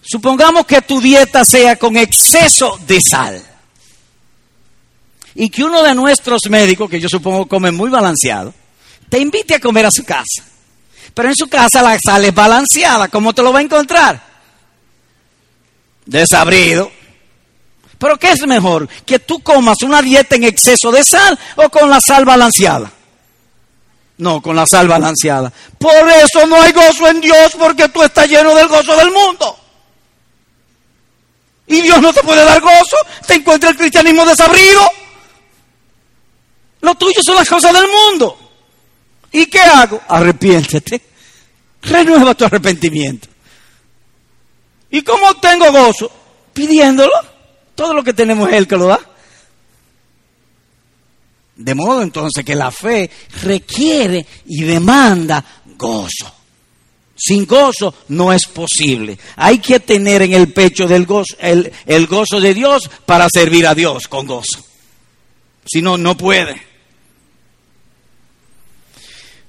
Supongamos 0.00 0.64
que 0.64 0.80
tu 0.80 1.02
dieta 1.02 1.44
sea 1.44 1.76
con 1.76 1.98
exceso 1.98 2.80
de 2.86 3.00
sal 3.06 3.44
y 5.34 5.50
que 5.50 5.62
uno 5.62 5.82
de 5.82 5.94
nuestros 5.94 6.40
médicos, 6.48 6.88
que 6.88 7.00
yo 7.00 7.08
supongo 7.10 7.46
come 7.46 7.70
muy 7.70 7.90
balanceado, 7.90 8.54
te 9.10 9.18
invite 9.18 9.56
a 9.56 9.60
comer 9.60 9.84
a 9.84 9.90
su 9.90 10.04
casa. 10.04 10.47
Pero 11.14 11.28
en 11.28 11.36
su 11.36 11.48
casa 11.48 11.82
la 11.82 11.98
sal 11.98 12.24
es 12.24 12.34
balanceada. 12.34 13.08
¿Cómo 13.08 13.32
te 13.32 13.42
lo 13.42 13.52
va 13.52 13.58
a 13.58 13.62
encontrar? 13.62 14.22
Desabrido. 16.06 16.90
Pero 17.98 18.16
¿qué 18.18 18.32
es 18.32 18.46
mejor? 18.46 18.88
¿Que 19.04 19.18
tú 19.18 19.40
comas 19.40 19.82
una 19.82 20.00
dieta 20.00 20.36
en 20.36 20.44
exceso 20.44 20.92
de 20.92 21.02
sal 21.04 21.38
o 21.56 21.68
con 21.68 21.90
la 21.90 21.98
sal 22.00 22.24
balanceada? 22.24 22.92
No, 24.18 24.40
con 24.40 24.56
la 24.56 24.66
sal 24.66 24.88
balanceada. 24.88 25.52
Por 25.78 26.08
eso 26.10 26.46
no 26.46 26.60
hay 26.60 26.72
gozo 26.72 27.08
en 27.08 27.20
Dios 27.20 27.52
porque 27.58 27.88
tú 27.88 28.02
estás 28.02 28.28
lleno 28.28 28.54
del 28.54 28.68
gozo 28.68 28.96
del 28.96 29.10
mundo. 29.10 29.58
Y 31.66 31.82
Dios 31.82 32.00
no 32.00 32.12
te 32.12 32.22
puede 32.22 32.44
dar 32.44 32.60
gozo. 32.60 32.96
Te 33.26 33.34
encuentra 33.34 33.70
el 33.70 33.76
cristianismo 33.76 34.24
desabrido. 34.24 34.80
Lo 36.80 36.94
tuyo 36.94 37.20
son 37.24 37.36
las 37.36 37.48
cosas 37.48 37.72
del 37.72 37.86
mundo. 37.88 38.47
¿Y 39.32 39.46
qué 39.46 39.60
hago? 39.60 40.00
Arrepiéntete. 40.08 41.00
Renueva 41.82 42.34
tu 42.34 42.44
arrepentimiento. 42.44 43.28
¿Y 44.90 45.02
cómo 45.02 45.34
tengo 45.34 45.70
gozo? 45.70 46.10
Pidiéndolo. 46.52 47.12
Todo 47.74 47.94
lo 47.94 48.02
que 48.02 48.12
tenemos 48.12 48.48
es 48.48 48.56
Él 48.56 48.66
que 48.66 48.76
lo 48.76 48.86
da. 48.86 49.00
De 51.56 51.74
modo 51.74 52.02
entonces 52.02 52.44
que 52.44 52.54
la 52.54 52.70
fe 52.70 53.10
requiere 53.42 54.24
y 54.46 54.62
demanda 54.62 55.44
gozo. 55.76 56.34
Sin 57.16 57.46
gozo 57.46 57.94
no 58.08 58.32
es 58.32 58.46
posible. 58.46 59.18
Hay 59.36 59.58
que 59.58 59.80
tener 59.80 60.22
en 60.22 60.34
el 60.34 60.52
pecho 60.52 60.86
del 60.86 61.04
gozo, 61.04 61.34
el, 61.40 61.72
el 61.84 62.06
gozo 62.06 62.40
de 62.40 62.54
Dios 62.54 62.88
para 63.04 63.28
servir 63.28 63.66
a 63.66 63.74
Dios 63.74 64.06
con 64.06 64.26
gozo. 64.26 64.64
Si 65.66 65.82
no, 65.82 65.98
no 65.98 66.16
puede. 66.16 66.62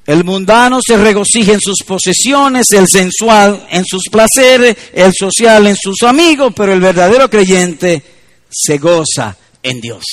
El 0.10 0.24
mundano 0.24 0.80
se 0.84 0.98
regocija 0.98 1.54
en 1.54 1.62
sus 1.62 1.84
posesiones, 1.86 2.72
el 2.72 2.88
sensual 2.88 3.68
en 3.70 3.86
sus 3.86 4.06
placeres, 4.10 4.76
el 4.92 5.14
social 5.14 5.68
en 5.68 5.76
sus 5.76 6.02
amigos, 6.02 6.52
pero 6.56 6.74
el 6.74 6.80
verdadero 6.80 7.30
creyente 7.30 8.02
se 8.50 8.80
goza 8.80 9.38
en 9.62 9.80
Dios 9.80 10.04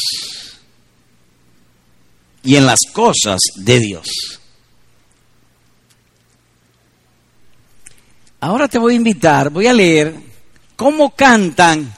y 2.43 2.57
en 2.57 2.67
las 2.67 2.81
cosas 2.93 3.41
de 3.57 3.81
Dios. 3.81 4.07
Ahora 8.41 8.69
te 8.69 8.77
voy 8.77 8.93
a 8.93 8.97
invitar, 8.97 9.49
voy 9.49 9.67
a 9.67 9.73
leer 9.73 10.15
cómo 10.77 11.15
cantan 11.17 11.91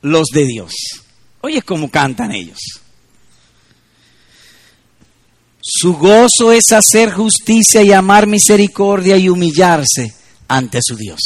los 0.00 0.28
de 0.28 0.46
Dios. 0.46 0.72
Oye, 1.42 1.60
cómo 1.60 1.90
cantan 1.90 2.32
ellos. 2.32 2.81
Su 5.64 5.94
gozo 5.94 6.50
es 6.50 6.72
hacer 6.72 7.12
justicia 7.12 7.82
y 7.82 7.92
amar 7.92 8.26
misericordia 8.26 9.16
y 9.16 9.28
humillarse 9.28 10.12
ante 10.48 10.80
su 10.82 10.96
Dios. 10.96 11.20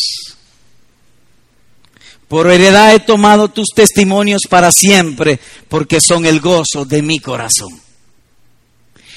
Por 2.29 2.51
heredad 2.51 2.95
he 2.95 3.01
tomado 3.01 3.49
tus 3.49 3.69
testimonios 3.75 4.43
para 4.51 4.71
siempre, 4.73 5.41
porque 5.69 6.01
son 6.03 6.27
el 6.27 6.41
gozo 6.41 6.85
de 6.85 7.01
mi 7.01 7.19
corazón. 7.19 7.81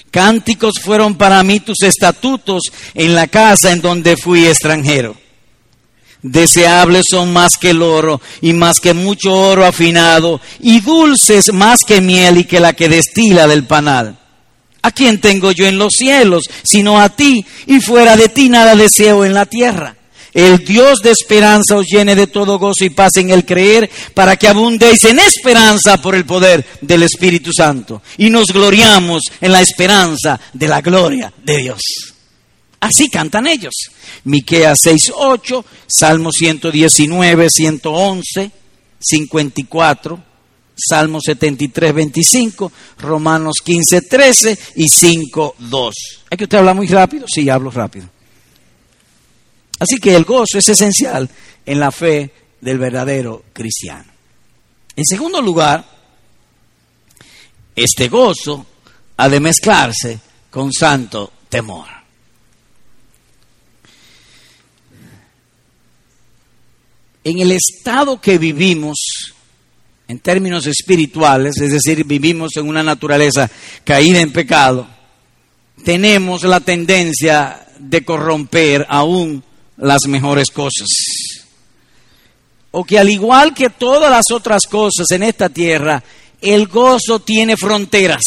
Cánticos 0.09 0.75
fueron 0.81 1.15
para 1.15 1.43
mí 1.43 1.59
tus 1.59 1.81
estatutos 1.81 2.63
en 2.93 3.13
la 3.13 3.27
casa 3.27 3.71
en 3.71 3.81
donde 3.81 4.15
fui 4.15 4.45
extranjero. 4.45 5.17
Deseables 6.21 7.05
son 7.09 7.33
más 7.33 7.57
que 7.57 7.71
el 7.71 7.81
oro 7.81 8.21
y 8.41 8.53
más 8.53 8.79
que 8.79 8.93
mucho 8.93 9.33
oro 9.33 9.65
afinado 9.65 10.39
y 10.59 10.79
dulces 10.79 11.51
más 11.51 11.81
que 11.85 11.99
miel 12.01 12.37
y 12.37 12.43
que 12.45 12.59
la 12.59 12.73
que 12.73 12.89
destila 12.89 13.47
del 13.47 13.65
panal. 13.65 14.18
¿A 14.81 14.91
quién 14.91 15.19
tengo 15.19 15.51
yo 15.51 15.65
en 15.65 15.77
los 15.77 15.93
cielos, 15.97 16.45
sino 16.63 16.99
a 16.99 17.09
ti? 17.09 17.45
Y 17.65 17.81
fuera 17.81 18.15
de 18.15 18.29
ti 18.29 18.49
nada 18.49 18.75
deseo 18.75 19.25
en 19.25 19.33
la 19.33 19.45
tierra. 19.45 19.95
El 20.33 20.63
Dios 20.63 20.99
de 21.01 21.11
esperanza 21.11 21.75
os 21.75 21.87
llene 21.87 22.15
de 22.15 22.27
todo 22.27 22.59
gozo 22.59 22.85
y 22.85 22.91
paz 22.91 23.17
en 23.17 23.31
el 23.31 23.45
creer, 23.45 23.89
para 24.13 24.37
que 24.37 24.47
abundéis 24.47 25.03
en 25.05 25.19
esperanza 25.19 26.01
por 26.01 26.15
el 26.15 26.25
poder 26.25 26.65
del 26.81 27.03
Espíritu 27.03 27.51
Santo. 27.51 28.01
Y 28.17 28.29
nos 28.29 28.47
gloriamos 28.47 29.23
en 29.41 29.51
la 29.51 29.61
esperanza 29.61 30.39
de 30.53 30.67
la 30.67 30.81
gloria 30.81 31.33
de 31.43 31.57
Dios. 31.57 31.81
Así 32.79 33.09
cantan 33.09 33.47
ellos. 33.47 33.73
Miqueas 34.23 34.77
6:8, 34.85 35.65
Salmo 35.87 36.31
119, 36.31 37.49
111, 37.49 38.51
54, 38.99 40.23
Salmo 40.79 41.19
73, 41.21 41.93
25, 41.93 42.71
Romanos 42.99 43.57
15, 43.63 44.01
13 44.01 44.59
y 44.75 44.87
5, 44.87 45.55
2. 45.59 45.95
¿Es 46.29 46.37
que 46.37 46.43
usted 46.43 46.57
habla 46.57 46.73
muy 46.73 46.87
rápido? 46.87 47.25
Sí, 47.27 47.49
hablo 47.49 47.71
rápido. 47.71 48.09
Así 49.79 49.97
que 49.97 50.15
el 50.15 50.25
gozo 50.25 50.57
es 50.57 50.69
esencial 50.69 51.29
en 51.65 51.79
la 51.79 51.91
fe 51.91 52.31
del 52.61 52.77
verdadero 52.77 53.45
cristiano. 53.53 54.11
En 54.95 55.05
segundo 55.05 55.41
lugar, 55.41 55.85
este 57.75 58.09
gozo 58.09 58.65
ha 59.15 59.29
de 59.29 59.39
mezclarse 59.39 60.19
con 60.49 60.73
santo 60.73 61.31
temor. 61.47 61.87
En 67.23 67.39
el 67.39 67.51
estado 67.51 68.19
que 68.19 68.37
vivimos, 68.37 68.97
en 70.09 70.17
términos 70.17 70.65
espirituales, 70.65 71.61
es 71.61 71.71
decir, 71.71 72.03
vivimos 72.03 72.57
en 72.57 72.67
una 72.67 72.81
naturaleza 72.81 73.47
caída 73.83 74.19
en 74.19 74.33
pecado, 74.33 74.87
tenemos 75.85 76.43
la 76.43 76.59
tendencia 76.59 77.67
de 77.77 78.03
corromper 78.03 78.87
aún 78.89 79.43
las 79.77 80.07
mejores 80.07 80.49
cosas. 80.49 80.87
O 82.71 82.83
que 82.83 82.97
al 82.97 83.07
igual 83.11 83.53
que 83.53 83.69
todas 83.69 84.09
las 84.09 84.31
otras 84.31 84.63
cosas 84.65 85.11
en 85.11 85.21
esta 85.21 85.47
tierra, 85.47 86.03
el 86.41 86.65
gozo 86.65 87.19
tiene 87.19 87.55
fronteras. 87.55 88.23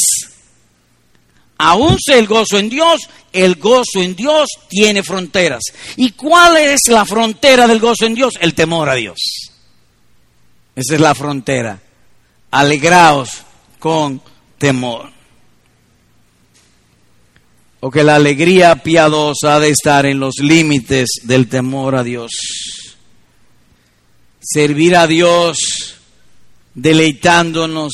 Aún 1.58 1.96
sea 1.98 2.16
el 2.16 2.28
gozo 2.28 2.58
en 2.58 2.68
Dios, 2.68 3.08
el 3.32 3.56
gozo 3.56 4.00
en 4.00 4.14
Dios 4.14 4.48
tiene 4.68 5.02
fronteras. 5.02 5.62
¿Y 5.96 6.12
cuál 6.12 6.58
es 6.58 6.82
la 6.88 7.04
frontera 7.04 7.66
del 7.66 7.80
gozo 7.80 8.06
en 8.06 8.14
Dios? 8.14 8.34
El 8.40 8.54
temor 8.54 8.88
a 8.88 8.94
Dios. 8.94 9.51
Esa 10.74 10.94
es 10.94 11.00
la 11.00 11.14
frontera. 11.14 11.80
Alegraos 12.50 13.42
con 13.78 14.22
temor 14.58 15.10
o 17.84 17.90
que 17.90 18.04
la 18.04 18.14
alegría 18.14 18.76
piadosa 18.76 19.56
ha 19.56 19.60
de 19.60 19.70
estar 19.70 20.06
en 20.06 20.20
los 20.20 20.36
límites 20.38 21.08
del 21.24 21.48
temor 21.48 21.96
a 21.96 22.04
Dios. 22.04 22.30
Servir 24.40 24.94
a 24.94 25.08
Dios 25.08 25.96
deleitándonos 26.74 27.92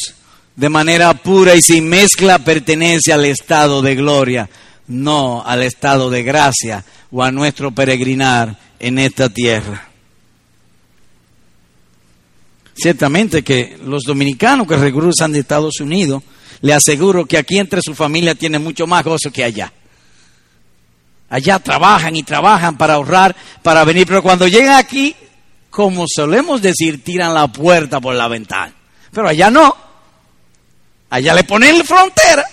de 0.54 0.68
manera 0.68 1.14
pura 1.14 1.54
y 1.54 1.62
sin 1.62 1.88
mezcla 1.88 2.38
pertenece 2.38 3.14
al 3.14 3.24
estado 3.24 3.80
de 3.80 3.94
gloria, 3.94 4.50
no 4.88 5.42
al 5.46 5.62
estado 5.62 6.10
de 6.10 6.22
gracia 6.22 6.84
o 7.10 7.22
a 7.22 7.32
nuestro 7.32 7.70
peregrinar 7.70 8.58
en 8.78 8.98
esta 8.98 9.30
tierra. 9.30 9.87
Ciertamente 12.80 13.42
que 13.42 13.76
los 13.84 14.04
dominicanos 14.04 14.68
que 14.68 14.76
regresan 14.76 15.32
de 15.32 15.40
Estados 15.40 15.80
Unidos, 15.80 16.22
le 16.60 16.72
aseguro 16.72 17.26
que 17.26 17.36
aquí 17.36 17.58
entre 17.58 17.80
su 17.82 17.92
familia 17.92 18.36
tiene 18.36 18.60
mucho 18.60 18.86
más 18.86 19.04
gozo 19.04 19.32
que 19.32 19.42
allá. 19.42 19.72
Allá 21.28 21.58
trabajan 21.58 22.14
y 22.14 22.22
trabajan 22.22 22.78
para 22.78 22.94
ahorrar, 22.94 23.34
para 23.64 23.84
venir, 23.84 24.06
pero 24.06 24.22
cuando 24.22 24.46
llegan 24.46 24.76
aquí, 24.76 25.14
como 25.70 26.04
solemos 26.06 26.62
decir, 26.62 27.02
tiran 27.02 27.34
la 27.34 27.48
puerta 27.48 28.00
por 28.00 28.14
la 28.14 28.28
ventana. 28.28 28.72
Pero 29.10 29.28
allá 29.28 29.50
no. 29.50 29.74
Allá 31.10 31.34
le 31.34 31.42
ponen 31.42 31.84
frontera. 31.84 32.44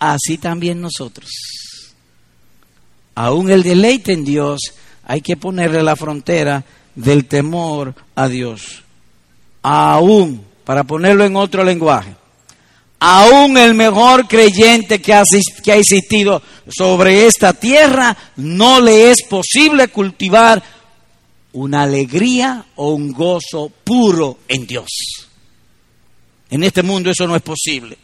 Así 0.00 0.36
también 0.38 0.80
nosotros. 0.80 1.30
Aún 3.14 3.50
el 3.50 3.62
deleite 3.62 4.12
en 4.12 4.24
Dios, 4.24 4.60
hay 5.04 5.20
que 5.20 5.36
ponerle 5.36 5.82
la 5.82 5.94
frontera 5.94 6.64
del 7.00 7.26
temor 7.26 7.94
a 8.14 8.28
Dios. 8.28 8.82
Aún, 9.62 10.44
para 10.64 10.84
ponerlo 10.84 11.24
en 11.24 11.36
otro 11.36 11.64
lenguaje, 11.64 12.14
aún 12.98 13.56
el 13.56 13.74
mejor 13.74 14.28
creyente 14.28 15.00
que 15.00 15.14
ha, 15.14 15.22
que 15.62 15.72
ha 15.72 15.76
existido 15.76 16.42
sobre 16.68 17.26
esta 17.26 17.52
tierra, 17.52 18.16
no 18.36 18.80
le 18.80 19.10
es 19.10 19.22
posible 19.28 19.88
cultivar 19.88 20.62
una 21.52 21.82
alegría 21.82 22.64
o 22.76 22.90
un 22.90 23.12
gozo 23.12 23.70
puro 23.82 24.38
en 24.48 24.66
Dios. 24.66 24.88
En 26.50 26.62
este 26.62 26.82
mundo 26.82 27.10
eso 27.10 27.26
no 27.26 27.36
es 27.36 27.42
posible. 27.42 27.96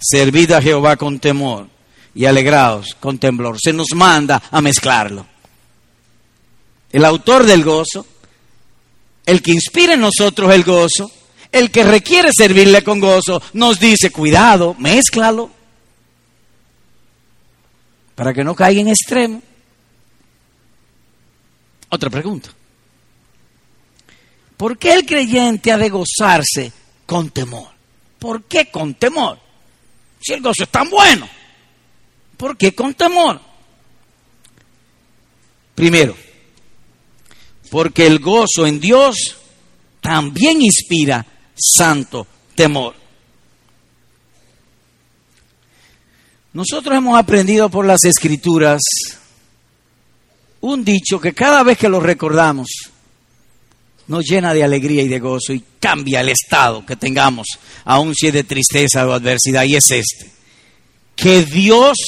Servid 0.00 0.52
a 0.52 0.62
Jehová 0.62 0.96
con 0.96 1.18
temor 1.18 1.66
y 2.14 2.24
alegraos 2.24 2.96
con 3.00 3.18
temblor. 3.18 3.56
Se 3.60 3.72
nos 3.72 3.88
manda 3.94 4.42
a 4.50 4.60
mezclarlo. 4.60 5.26
El 6.92 7.04
autor 7.04 7.44
del 7.44 7.64
gozo, 7.64 8.06
el 9.26 9.42
que 9.42 9.52
inspira 9.52 9.94
en 9.94 10.00
nosotros 10.00 10.54
el 10.54 10.64
gozo, 10.64 11.10
el 11.52 11.70
que 11.70 11.84
requiere 11.84 12.30
servirle 12.36 12.82
con 12.82 13.00
gozo 13.00 13.42
nos 13.52 13.78
dice, 13.78 14.10
cuidado, 14.10 14.74
mézclalo, 14.78 15.50
para 18.14 18.34
que 18.34 18.44
no 18.44 18.54
caiga 18.54 18.80
en 18.80 18.88
extremo. 18.88 19.42
Otra 21.90 22.10
pregunta. 22.10 22.50
¿Por 24.56 24.76
qué 24.76 24.92
el 24.92 25.06
creyente 25.06 25.72
ha 25.72 25.78
de 25.78 25.88
gozarse 25.88 26.72
con 27.06 27.30
temor? 27.30 27.68
¿Por 28.18 28.44
qué 28.44 28.70
con 28.70 28.94
temor? 28.94 29.38
Si 30.20 30.32
el 30.32 30.42
gozo 30.42 30.64
es 30.64 30.68
tan 30.68 30.90
bueno, 30.90 31.28
¿por 32.36 32.56
qué 32.56 32.74
con 32.74 32.92
temor? 32.94 33.40
Primero, 35.76 36.16
porque 37.70 38.06
el 38.06 38.18
gozo 38.18 38.66
en 38.66 38.80
Dios 38.80 39.36
también 40.00 40.62
inspira 40.62 41.24
santo 41.54 42.26
temor. 42.54 42.94
Nosotros 46.52 46.96
hemos 46.96 47.18
aprendido 47.18 47.68
por 47.68 47.86
las 47.86 48.04
escrituras 48.04 48.80
un 50.60 50.84
dicho 50.84 51.20
que 51.20 51.32
cada 51.32 51.62
vez 51.62 51.78
que 51.78 51.88
lo 51.88 52.00
recordamos 52.00 52.68
nos 54.08 54.24
llena 54.24 54.54
de 54.54 54.64
alegría 54.64 55.02
y 55.02 55.08
de 55.08 55.20
gozo 55.20 55.52
y 55.52 55.62
cambia 55.78 56.22
el 56.22 56.30
estado 56.30 56.84
que 56.84 56.96
tengamos, 56.96 57.46
aun 57.84 58.14
si 58.14 58.28
es 58.28 58.32
de 58.32 58.44
tristeza 58.44 59.06
o 59.06 59.12
adversidad, 59.12 59.64
y 59.64 59.76
es 59.76 59.90
este, 59.90 60.30
que 61.14 61.44
Dios 61.44 61.98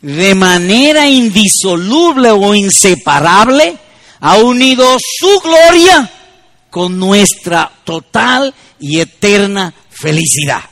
de 0.00 0.34
manera 0.34 1.08
indisoluble 1.08 2.30
o 2.32 2.54
inseparable 2.54 3.78
ha 4.22 4.36
unido 4.36 4.96
su 5.18 5.40
gloria 5.40 6.10
con 6.70 6.98
nuestra 6.98 7.70
total 7.84 8.54
y 8.78 9.00
eterna 9.00 9.74
felicidad. 9.90 10.62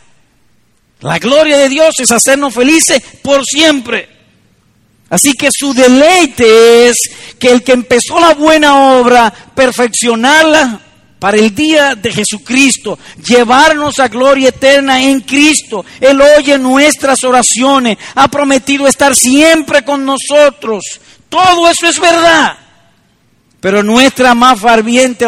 La 1.00 1.18
gloria 1.18 1.58
de 1.58 1.68
Dios 1.68 1.94
es 1.98 2.10
hacernos 2.12 2.54
felices 2.54 3.02
por 3.22 3.44
siempre. 3.44 4.08
Así 5.08 5.32
que 5.32 5.48
su 5.50 5.74
deleite 5.74 6.88
es 6.88 6.94
que 7.40 7.50
el 7.50 7.64
que 7.64 7.72
empezó 7.72 8.20
la 8.20 8.34
buena 8.34 8.94
obra, 8.98 9.32
perfeccionarla 9.32 10.80
para 11.18 11.36
el 11.36 11.52
día 11.52 11.96
de 11.96 12.12
Jesucristo, 12.12 13.00
llevarnos 13.26 13.98
a 13.98 14.06
gloria 14.06 14.50
eterna 14.50 15.02
en 15.02 15.20
Cristo. 15.22 15.84
Él 16.00 16.20
oye 16.38 16.56
nuestras 16.56 17.24
oraciones, 17.24 17.98
ha 18.14 18.28
prometido 18.28 18.86
estar 18.86 19.16
siempre 19.16 19.84
con 19.84 20.06
nosotros. 20.06 20.84
Todo 21.28 21.68
eso 21.68 21.88
es 21.88 21.98
verdad. 21.98 22.69
Pero 23.60 23.82
nuestra 23.82 24.34
más 24.34 24.60
ferviente 24.60 25.26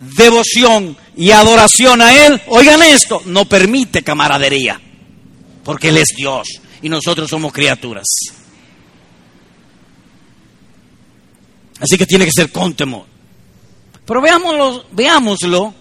devoción 0.00 0.96
y 1.16 1.30
adoración 1.30 2.02
a 2.02 2.26
Él, 2.26 2.40
oigan 2.48 2.82
esto, 2.82 3.22
no 3.26 3.46
permite 3.46 4.02
camaradería, 4.02 4.80
porque 5.64 5.88
Él 5.88 5.96
es 5.96 6.08
Dios 6.16 6.48
y 6.82 6.88
nosotros 6.88 7.30
somos 7.30 7.52
criaturas. 7.52 8.04
Así 11.80 11.96
que 11.96 12.06
tiene 12.06 12.24
que 12.24 12.30
ser 12.34 12.52
con 12.52 12.74
temor. 12.74 13.06
Pero 14.06 14.20
veámoslo, 14.20 14.86
veámoslo 14.92 15.74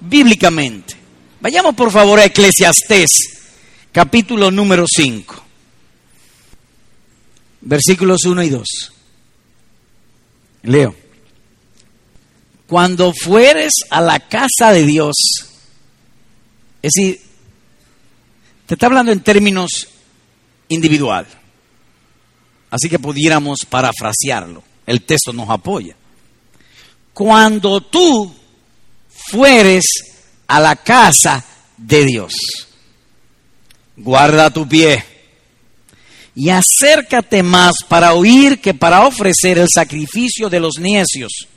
bíblicamente. 0.00 0.96
Vayamos 1.40 1.74
por 1.74 1.90
favor 1.90 2.18
a 2.18 2.24
Eclesiastés, 2.24 3.10
capítulo 3.92 4.50
número 4.50 4.84
5, 4.88 5.44
versículos 7.62 8.24
1 8.24 8.42
y 8.42 8.48
2. 8.50 8.66
Leo 10.62 10.94
cuando 12.70 13.12
fueres 13.12 13.72
a 13.90 14.00
la 14.00 14.20
casa 14.20 14.72
de 14.72 14.86
Dios, 14.86 15.16
es 16.80 16.92
decir, 16.94 17.20
te 18.64 18.74
está 18.74 18.86
hablando 18.86 19.10
en 19.10 19.24
términos 19.24 19.88
individual. 20.68 21.26
Así 22.70 22.88
que 22.88 23.00
pudiéramos 23.00 23.64
parafrasearlo. 23.68 24.62
El 24.86 25.02
texto 25.02 25.32
nos 25.32 25.50
apoya. 25.50 25.96
Cuando 27.12 27.80
tú 27.80 28.32
fueres 29.08 29.84
a 30.46 30.60
la 30.60 30.76
casa 30.76 31.44
de 31.76 32.04
Dios, 32.04 32.34
guarda 33.96 34.48
tu 34.50 34.68
pie 34.68 35.04
y 36.34 36.48
acércate 36.50 37.42
más 37.42 37.76
para 37.88 38.14
oír 38.14 38.60
que 38.60 38.74
para 38.74 39.06
ofrecer 39.06 39.58
el 39.58 39.68
sacrificio 39.72 40.48
de 40.48 40.60
los 40.60 40.78
necios. 40.78 41.48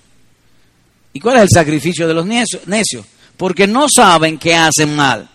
¿Y 1.14 1.20
cuál 1.20 1.38
es 1.38 1.44
el 1.44 1.50
sacrificio 1.50 2.08
de 2.08 2.14
los 2.14 2.26
necios? 2.26 3.06
Porque 3.38 3.68
no 3.68 3.86
saben 3.94 4.38
que 4.38 4.56
hacen 4.56 4.96
mal. 4.96 5.30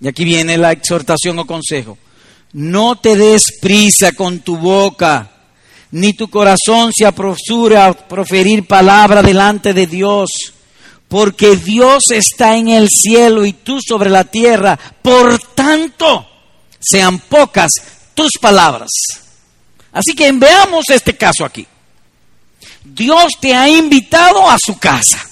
Y 0.00 0.08
aquí 0.08 0.24
viene 0.24 0.56
la 0.56 0.72
exhortación 0.72 1.38
o 1.40 1.46
consejo. 1.46 1.98
No 2.52 2.96
te 2.96 3.16
des 3.16 3.42
prisa 3.60 4.12
con 4.12 4.40
tu 4.40 4.56
boca, 4.56 5.30
ni 5.92 6.14
tu 6.14 6.28
corazón 6.28 6.92
se 6.94 7.06
apresura 7.06 7.86
a 7.86 7.92
proferir 7.92 8.66
palabra 8.66 9.22
delante 9.22 9.74
de 9.74 9.86
Dios, 9.86 10.30
porque 11.08 11.56
Dios 11.56 12.04
está 12.10 12.56
en 12.56 12.68
el 12.68 12.88
cielo 12.88 13.44
y 13.44 13.52
tú 13.52 13.80
sobre 13.80 14.08
la 14.08 14.24
tierra. 14.24 14.78
Por 15.02 15.38
tanto, 15.54 16.26
sean 16.80 17.18
pocas 17.18 17.70
tus 18.20 18.32
palabras. 18.38 18.90
Así 19.92 20.14
que 20.14 20.30
veamos 20.32 20.84
este 20.90 21.16
caso 21.16 21.42
aquí. 21.42 21.66
Dios 22.84 23.32
te 23.40 23.54
ha 23.54 23.66
invitado 23.66 24.48
a 24.50 24.58
su 24.62 24.78
casa, 24.78 25.26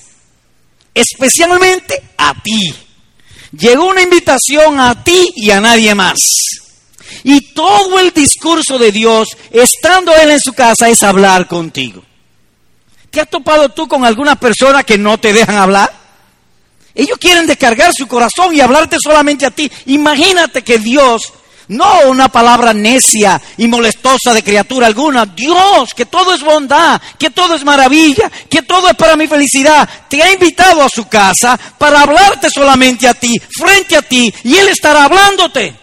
especialmente 0.95 2.03
a 2.17 2.33
ti. 2.43 2.75
Llegó 3.53 3.89
una 3.89 4.01
invitación 4.01 4.81
a 4.81 5.05
ti 5.05 5.33
y 5.37 5.51
a 5.51 5.61
nadie 5.61 5.95
más. 5.95 6.17
Y 7.25 7.53
todo 7.53 7.99
el 7.99 8.11
discurso 8.13 8.79
de 8.79 8.91
Dios, 8.91 9.29
estando 9.51 10.15
Él 10.15 10.31
en 10.31 10.41
su 10.41 10.55
casa, 10.55 10.89
es 10.89 11.03
hablar 11.03 11.47
contigo. 11.47 12.03
¿Te 13.11 13.21
has 13.21 13.29
topado 13.29 13.69
tú 13.69 13.87
con 13.87 14.05
algunas 14.05 14.39
personas 14.39 14.85
que 14.85 14.97
no 14.97 15.19
te 15.19 15.35
dejan 15.35 15.57
hablar? 15.57 15.93
Ellos 16.95 17.19
quieren 17.19 17.47
descargar 17.47 17.93
su 17.93 18.07
corazón 18.07 18.55
y 18.55 18.61
hablarte 18.61 18.97
solamente 19.03 19.45
a 19.45 19.51
ti. 19.51 19.71
Imagínate 19.87 20.63
que 20.63 20.79
Dios, 20.79 21.33
no 21.69 22.09
una 22.09 22.29
palabra 22.29 22.73
necia 22.73 23.41
y 23.57 23.69
molestosa 23.69 24.33
de 24.33 24.43
criatura 24.43 24.87
alguna, 24.87 25.27
Dios, 25.27 25.93
que 25.95 26.07
todo 26.07 26.35
es 26.35 26.43
bondad, 26.43 27.01
que 27.19 27.31
todo 27.31 27.55
es 27.55 27.65
maravilla, 27.65 28.31
que 28.49 28.63
todo 28.63 28.89
es 28.89 28.97
para 28.97 29.17
mi 29.17 29.27
felicidad, 29.27 29.89
te 30.09 30.23
ha 30.23 30.33
invitado 30.33 30.83
a 30.83 30.89
su 30.89 31.07
casa 31.09 31.59
para 31.79 32.03
hablarte 32.03 32.49
solamente 32.51 33.07
a 33.07 33.15
ti, 33.15 33.35
frente 33.39 33.97
a 33.97 34.03
ti, 34.03 34.33
y 34.45 34.57
Él 34.57 34.69
estará 34.69 35.05
hablándote. 35.05 35.77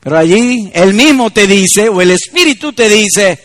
Pero 0.00 0.18
allí 0.18 0.70
Él 0.72 0.94
mismo 0.94 1.30
te 1.30 1.46
dice, 1.46 1.88
o 1.88 2.00
el 2.00 2.12
Espíritu 2.12 2.72
te 2.72 2.88
dice, 2.88 3.44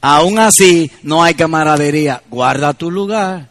aún 0.00 0.38
así 0.38 0.90
no 1.02 1.22
hay 1.22 1.34
camaradería, 1.34 2.22
guarda 2.28 2.74
tu 2.74 2.90
lugar, 2.90 3.48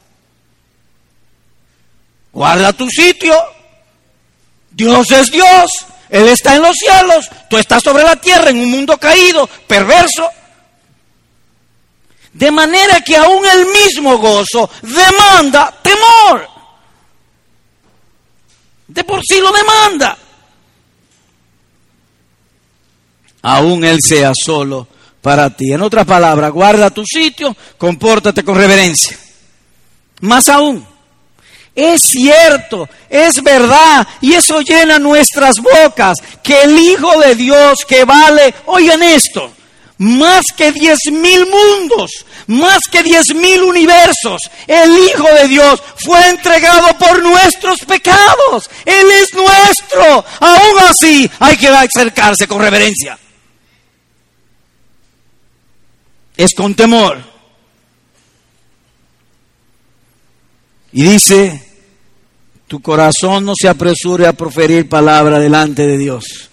guarda 2.33 2.73
tu 2.73 2.89
sitio, 2.89 3.33
Dios 4.71 5.09
es 5.11 5.31
Dios, 5.31 5.69
Él 6.09 6.27
está 6.29 6.55
en 6.55 6.61
los 6.61 6.75
cielos, 6.75 7.29
tú 7.49 7.57
estás 7.57 7.83
sobre 7.83 8.03
la 8.03 8.15
tierra 8.15 8.49
en 8.49 8.59
un 8.59 8.71
mundo 8.71 8.97
caído, 8.97 9.47
perverso. 9.67 10.29
De 12.33 12.51
manera 12.51 13.01
que 13.01 13.17
aún 13.17 13.43
el 13.45 13.65
mismo 13.65 14.17
gozo 14.17 14.69
demanda 14.81 15.73
temor. 15.81 16.47
De 18.87 19.03
por 19.03 19.21
sí 19.23 19.39
lo 19.39 19.51
demanda 19.51 20.17
aún 23.47 23.83
Él 23.83 23.99
sea 24.01 24.31
solo 24.33 24.87
para 25.21 25.49
ti. 25.49 25.71
En 25.71 25.81
otras 25.81 26.05
palabras, 26.05 26.51
guarda 26.51 26.89
tu 26.89 27.03
sitio, 27.05 27.55
compórtate 27.77 28.43
con 28.43 28.55
reverencia. 28.55 29.17
Más 30.21 30.49
aún, 30.49 30.85
es 31.77 32.01
cierto, 32.01 32.89
es 33.09 33.41
verdad, 33.41 34.05
y 34.19 34.33
eso 34.33 34.59
llena 34.61 34.99
nuestras 34.99 35.55
bocas, 35.57 36.17
que 36.43 36.63
el 36.63 36.77
Hijo 36.77 37.17
de 37.21 37.35
Dios 37.35 37.79
que 37.87 38.03
vale, 38.03 38.53
oigan 38.65 39.01
esto, 39.03 39.53
más 39.99 40.43
que 40.55 40.71
diez 40.73 40.97
mil 41.11 41.47
mundos, 41.47 42.11
más 42.47 42.79
que 42.91 43.03
diez 43.03 43.33
mil 43.33 43.63
universos, 43.63 44.49
el 44.67 44.97
Hijo 44.97 45.27
de 45.41 45.47
Dios 45.47 45.81
fue 46.03 46.29
entregado 46.29 46.97
por 46.97 47.23
nuestros 47.23 47.79
pecados, 47.81 48.69
Él 48.83 49.09
es 49.11 49.33
nuestro, 49.33 50.25
aún 50.41 50.79
así 50.89 51.29
hay 51.39 51.55
que 51.55 51.69
acercarse 51.69 52.47
con 52.47 52.59
reverencia. 52.59 53.17
es 56.37 56.53
con 56.53 56.75
temor. 56.75 57.23
Y 60.93 61.03
dice, 61.03 61.66
tu 62.67 62.81
corazón 62.81 63.45
no 63.45 63.53
se 63.59 63.69
apresure 63.69 64.27
a 64.27 64.33
proferir 64.33 64.89
palabra 64.89 65.39
delante 65.39 65.87
de 65.87 65.97
Dios. 65.97 66.49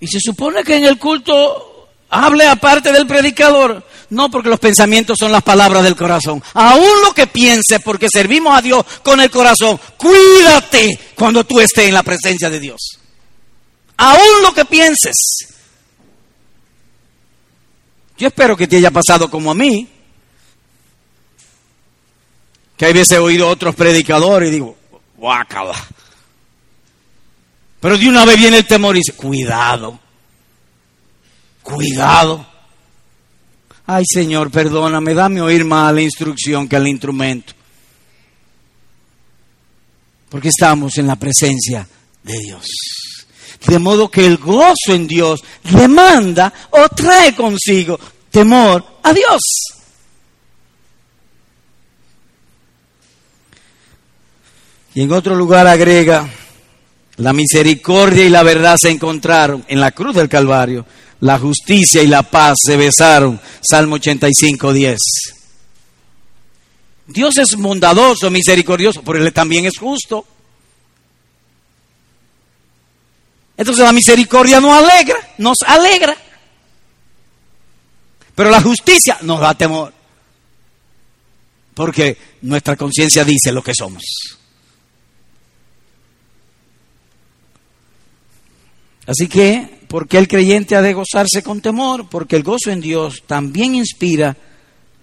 Y 0.00 0.08
se 0.08 0.18
supone 0.20 0.64
que 0.64 0.76
en 0.76 0.84
el 0.84 0.98
culto 0.98 1.88
hable 2.08 2.46
aparte 2.46 2.92
del 2.92 3.06
predicador. 3.06 3.86
No, 4.10 4.28
porque 4.28 4.48
los 4.48 4.58
pensamientos 4.58 5.16
son 5.18 5.30
las 5.30 5.42
palabras 5.42 5.84
del 5.84 5.94
corazón. 5.94 6.42
Aún 6.54 7.02
lo 7.04 7.14
que 7.14 7.28
piense, 7.28 7.78
porque 7.78 8.08
servimos 8.12 8.58
a 8.58 8.62
Dios 8.62 8.84
con 9.04 9.20
el 9.20 9.30
corazón. 9.30 9.78
Cuídate 9.96 10.98
cuando 11.14 11.44
tú 11.44 11.60
estés 11.60 11.86
en 11.86 11.94
la 11.94 12.02
presencia 12.02 12.50
de 12.50 12.58
Dios. 12.58 12.98
Aún 13.98 14.42
lo 14.42 14.52
que 14.52 14.64
pienses. 14.64 15.14
Yo 18.18 18.26
espero 18.26 18.56
que 18.56 18.66
te 18.66 18.78
haya 18.78 18.90
pasado 18.90 19.30
como 19.30 19.52
a 19.52 19.54
mí, 19.54 19.88
que 22.80 22.86
hay 22.86 22.94
veces 22.94 23.18
oído 23.18 23.46
otros 23.46 23.74
predicadores 23.74 24.48
y 24.48 24.52
digo, 24.52 24.74
guácala. 25.18 25.74
Pero 27.78 27.98
de 27.98 28.08
una 28.08 28.24
vez 28.24 28.38
viene 28.38 28.56
el 28.56 28.66
temor 28.66 28.96
y 28.96 29.00
dice, 29.00 29.12
cuidado, 29.12 30.00
cuidado. 31.60 32.46
Ay 33.84 34.04
Señor, 34.06 34.50
perdóname, 34.50 35.12
dame 35.12 35.42
oír 35.42 35.62
más 35.66 35.92
la 35.92 36.00
instrucción 36.00 36.66
que 36.66 36.76
al 36.76 36.88
instrumento. 36.88 37.52
Porque 40.30 40.48
estamos 40.48 40.96
en 40.96 41.06
la 41.06 41.16
presencia 41.16 41.86
de 42.22 42.38
Dios. 42.38 42.66
De 43.66 43.78
modo 43.78 44.10
que 44.10 44.24
el 44.24 44.38
gozo 44.38 44.94
en 44.94 45.06
Dios 45.06 45.44
demanda 45.64 46.50
o 46.70 46.88
trae 46.88 47.34
consigo 47.34 48.00
temor 48.30 48.82
a 49.02 49.12
Dios. 49.12 49.79
Y 54.94 55.02
en 55.02 55.12
otro 55.12 55.34
lugar 55.36 55.66
agrega, 55.66 56.28
la 57.16 57.32
misericordia 57.32 58.24
y 58.24 58.30
la 58.30 58.42
verdad 58.42 58.76
se 58.76 58.90
encontraron 58.90 59.64
en 59.68 59.80
la 59.80 59.92
cruz 59.92 60.16
del 60.16 60.28
Calvario, 60.28 60.86
la 61.20 61.38
justicia 61.38 62.02
y 62.02 62.06
la 62.06 62.22
paz 62.22 62.56
se 62.64 62.76
besaron. 62.76 63.40
Salmo 63.60 63.96
85, 63.96 64.72
10. 64.72 64.98
Dios 67.06 67.36
es 67.38 67.56
bondadoso, 67.56 68.30
misericordioso, 68.30 69.02
pero 69.02 69.18
Él 69.18 69.32
también 69.32 69.66
es 69.66 69.78
justo. 69.78 70.24
Entonces 73.56 73.84
la 73.84 73.92
misericordia 73.92 74.60
nos 74.60 74.72
alegra, 74.72 75.16
nos 75.36 75.58
alegra. 75.66 76.16
Pero 78.34 78.48
la 78.48 78.62
justicia 78.62 79.18
nos 79.20 79.40
da 79.40 79.54
temor. 79.54 79.92
Porque 81.74 82.16
nuestra 82.42 82.76
conciencia 82.76 83.22
dice 83.24 83.52
lo 83.52 83.62
que 83.62 83.74
somos. 83.74 84.39
Así 89.06 89.28
que, 89.28 89.80
¿por 89.88 90.06
qué 90.06 90.18
el 90.18 90.28
creyente 90.28 90.76
ha 90.76 90.82
de 90.82 90.94
gozarse 90.94 91.42
con 91.42 91.60
temor? 91.60 92.08
Porque 92.08 92.36
el 92.36 92.42
gozo 92.42 92.70
en 92.70 92.80
Dios 92.80 93.24
también 93.26 93.74
inspira 93.74 94.36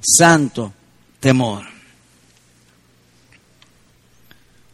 santo 0.01 0.73
temor. 1.19 1.63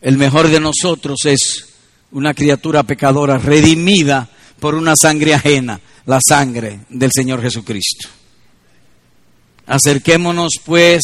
El 0.01 0.17
mejor 0.17 0.49
de 0.49 0.59
nosotros 0.59 1.25
es 1.25 1.69
una 2.11 2.33
criatura 2.33 2.83
pecadora 2.83 3.37
redimida 3.37 4.29
por 4.59 4.75
una 4.75 4.95
sangre 4.95 5.33
ajena, 5.33 5.79
la 6.05 6.19
sangre 6.25 6.81
del 6.89 7.11
Señor 7.13 7.41
Jesucristo. 7.41 8.09
Acerquémonos 9.65 10.53
pues 10.65 11.01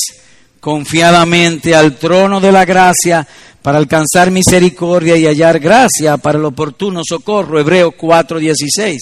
confiadamente 0.60 1.76
al 1.76 1.97
trono 1.97 2.39
de 2.39 2.51
la 2.51 2.66
gracia 2.66 3.28
para 3.62 3.78
alcanzar 3.78 4.32
misericordia 4.32 5.16
y 5.18 5.26
hallar 5.26 5.60
gracia 5.60 6.18
para 6.18 6.38
el 6.38 6.45
oportuno 6.45 7.01
socorro. 7.03 7.60
Hebreo 7.60 7.91
4:16. 7.91 8.97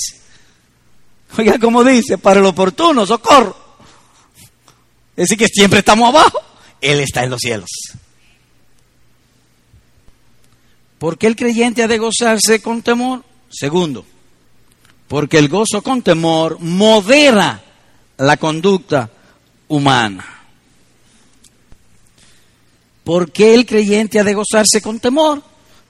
Oiga, 1.37 1.59
como 1.59 1.83
dice, 1.83 2.17
para 2.17 2.39
el 2.39 2.45
oportuno 2.45 3.05
socorro. 3.05 3.55
Es 5.15 5.29
decir, 5.29 5.37
que 5.37 5.47
siempre 5.47 5.79
estamos 5.79 6.09
abajo, 6.09 6.39
Él 6.79 6.99
está 6.99 7.23
en 7.23 7.31
los 7.31 7.39
cielos. 7.41 7.69
¿Por 10.99 11.17
qué 11.17 11.27
el 11.27 11.35
creyente 11.35 11.83
ha 11.83 11.87
de 11.87 11.97
gozarse 11.97 12.61
con 12.61 12.81
temor? 12.81 13.23
Segundo, 13.49 14.05
porque 15.07 15.37
el 15.37 15.47
gozo 15.47 15.81
con 15.81 16.01
temor 16.01 16.59
modera 16.59 17.61
la 18.17 18.37
conducta 18.37 19.09
humana. 19.67 20.36
¿Por 23.07 23.31
qué 23.31 23.53
el 23.53 23.65
creyente 23.65 24.19
ha 24.19 24.25
de 24.25 24.33
gozarse 24.33 24.81
con 24.81 24.99
temor? 24.99 25.41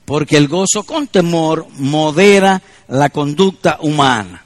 Porque 0.05 0.37
el 0.37 0.47
gozo 0.47 0.83
con 0.83 1.07
temor 1.07 1.65
modera 1.79 2.61
la 2.89 3.09
conducta 3.09 3.79
humana. 3.81 4.45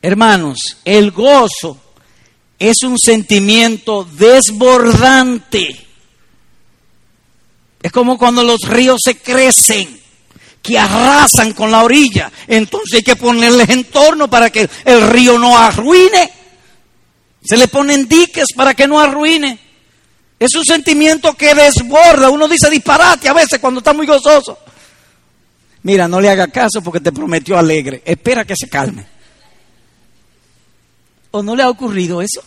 Hermanos, 0.00 0.56
el 0.84 1.10
gozo 1.10 1.76
es 2.60 2.76
un 2.84 2.96
sentimiento 2.96 4.04
desbordante. 4.04 5.84
Es 7.82 7.90
como 7.90 8.16
cuando 8.16 8.44
los 8.44 8.60
ríos 8.60 9.00
se 9.02 9.16
crecen, 9.16 10.00
que 10.62 10.78
arrasan 10.78 11.54
con 11.54 11.72
la 11.72 11.82
orilla. 11.82 12.30
Entonces 12.46 12.98
hay 12.98 13.02
que 13.02 13.16
ponerles 13.16 13.68
entorno 13.68 14.30
para 14.30 14.48
que 14.48 14.70
el 14.84 15.08
río 15.08 15.40
no 15.40 15.58
arruine. 15.58 16.30
Se 17.44 17.56
le 17.56 17.66
ponen 17.66 18.06
diques 18.06 18.46
para 18.54 18.74
que 18.74 18.86
no 18.86 19.00
arruine. 19.00 19.63
Es 20.38 20.54
un 20.54 20.64
sentimiento 20.64 21.34
que 21.34 21.54
desborda. 21.54 22.30
Uno 22.30 22.48
dice 22.48 22.70
disparate 22.70 23.28
a 23.28 23.32
veces 23.32 23.58
cuando 23.60 23.78
está 23.78 23.92
muy 23.92 24.06
gozoso. 24.06 24.58
Mira, 25.82 26.08
no 26.08 26.20
le 26.20 26.30
haga 26.30 26.48
caso 26.48 26.82
porque 26.82 27.00
te 27.00 27.12
prometió 27.12 27.58
alegre. 27.58 28.02
Espera 28.04 28.44
que 28.44 28.56
se 28.56 28.68
calme. 28.68 29.06
¿O 31.30 31.42
no 31.42 31.54
le 31.54 31.62
ha 31.62 31.68
ocurrido 31.68 32.22
eso? 32.22 32.42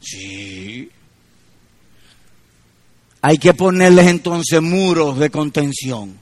Sí. 0.00 0.90
Hay 3.22 3.38
que 3.38 3.52
ponerles 3.54 4.06
entonces 4.06 4.62
muros 4.62 5.18
de 5.18 5.30
contención. 5.30 6.18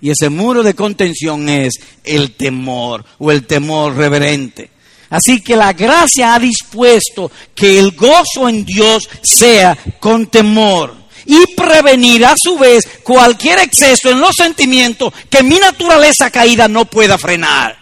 Y 0.00 0.10
ese 0.10 0.28
muro 0.28 0.62
de 0.62 0.74
contención 0.74 1.48
es 1.48 1.74
el 2.02 2.32
temor 2.32 3.04
o 3.18 3.30
el 3.30 3.46
temor 3.46 3.94
reverente. 3.96 4.70
Así 5.14 5.40
que 5.40 5.54
la 5.54 5.72
gracia 5.72 6.34
ha 6.34 6.40
dispuesto 6.40 7.30
que 7.54 7.78
el 7.78 7.92
gozo 7.92 8.48
en 8.48 8.64
Dios 8.64 9.08
sea 9.22 9.78
con 10.00 10.26
temor 10.26 10.92
y 11.24 11.54
prevenir 11.54 12.26
a 12.26 12.34
su 12.36 12.58
vez 12.58 12.84
cualquier 13.04 13.60
exceso 13.60 14.10
en 14.10 14.18
los 14.18 14.32
sentimientos 14.36 15.14
que 15.30 15.44
mi 15.44 15.60
naturaleza 15.60 16.32
caída 16.32 16.66
no 16.66 16.86
pueda 16.86 17.16
frenar. 17.16 17.78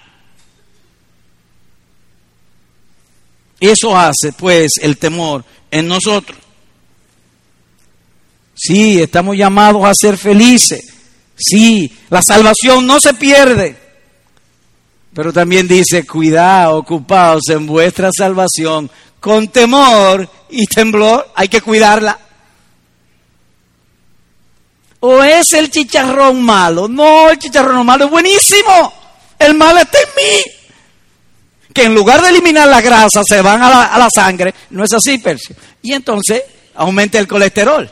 Eso 3.59 3.97
hace 3.97 4.35
pues 4.37 4.73
el 4.83 4.99
temor 4.99 5.43
en 5.71 5.89
nosotros. 5.89 6.37
Sí, 8.55 9.01
estamos 9.01 9.39
llamados 9.39 9.87
a 9.87 9.93
ser 9.95 10.19
felices. 10.19 10.85
Sí, 11.35 11.91
la 12.11 12.21
salvación 12.21 12.87
no 12.87 13.01
se 13.01 13.15
pierde. 13.15 13.82
Pero 15.15 15.33
también 15.33 15.69
dice, 15.69 16.07
cuidado, 16.07 16.77
ocupados 16.77 17.43
en 17.49 17.67
vuestra 17.67 18.11
salvación 18.17 18.91
con 19.21 19.49
temor 19.49 20.29
y 20.49 20.67
temblor. 20.67 21.31
Hay 21.35 21.49
que 21.49 21.61
cuidarla. 21.61 22.19
¿O 25.01 25.23
es 25.23 25.53
el 25.53 25.71
chicharrón 25.71 26.43
malo? 26.43 26.89
No, 26.89 27.29
el 27.29 27.39
chicharrón 27.39 27.85
malo 27.85 28.07
es 28.07 28.11
buenísimo. 28.11 28.93
El 29.39 29.55
mal 29.55 29.77
está 29.79 29.99
en 29.99 30.09
mí. 30.17 30.53
Que 31.75 31.85
en 31.85 31.95
lugar 31.95 32.23
de 32.23 32.29
eliminar 32.29 32.69
la 32.69 32.81
grasa 32.81 33.23
se 33.27 33.43
van 33.43 33.63
a 33.63 33.69
la, 33.69 33.85
a 33.87 33.99
la 33.99 34.09
sangre. 34.15 34.55
No 34.71 34.85
es 34.85 34.93
así, 34.93 35.19
Percio. 35.19 35.57
Y 35.83 35.93
entonces 35.93 36.43
aumenta 36.75 37.19
el 37.19 37.29
colesterol. 37.29 37.91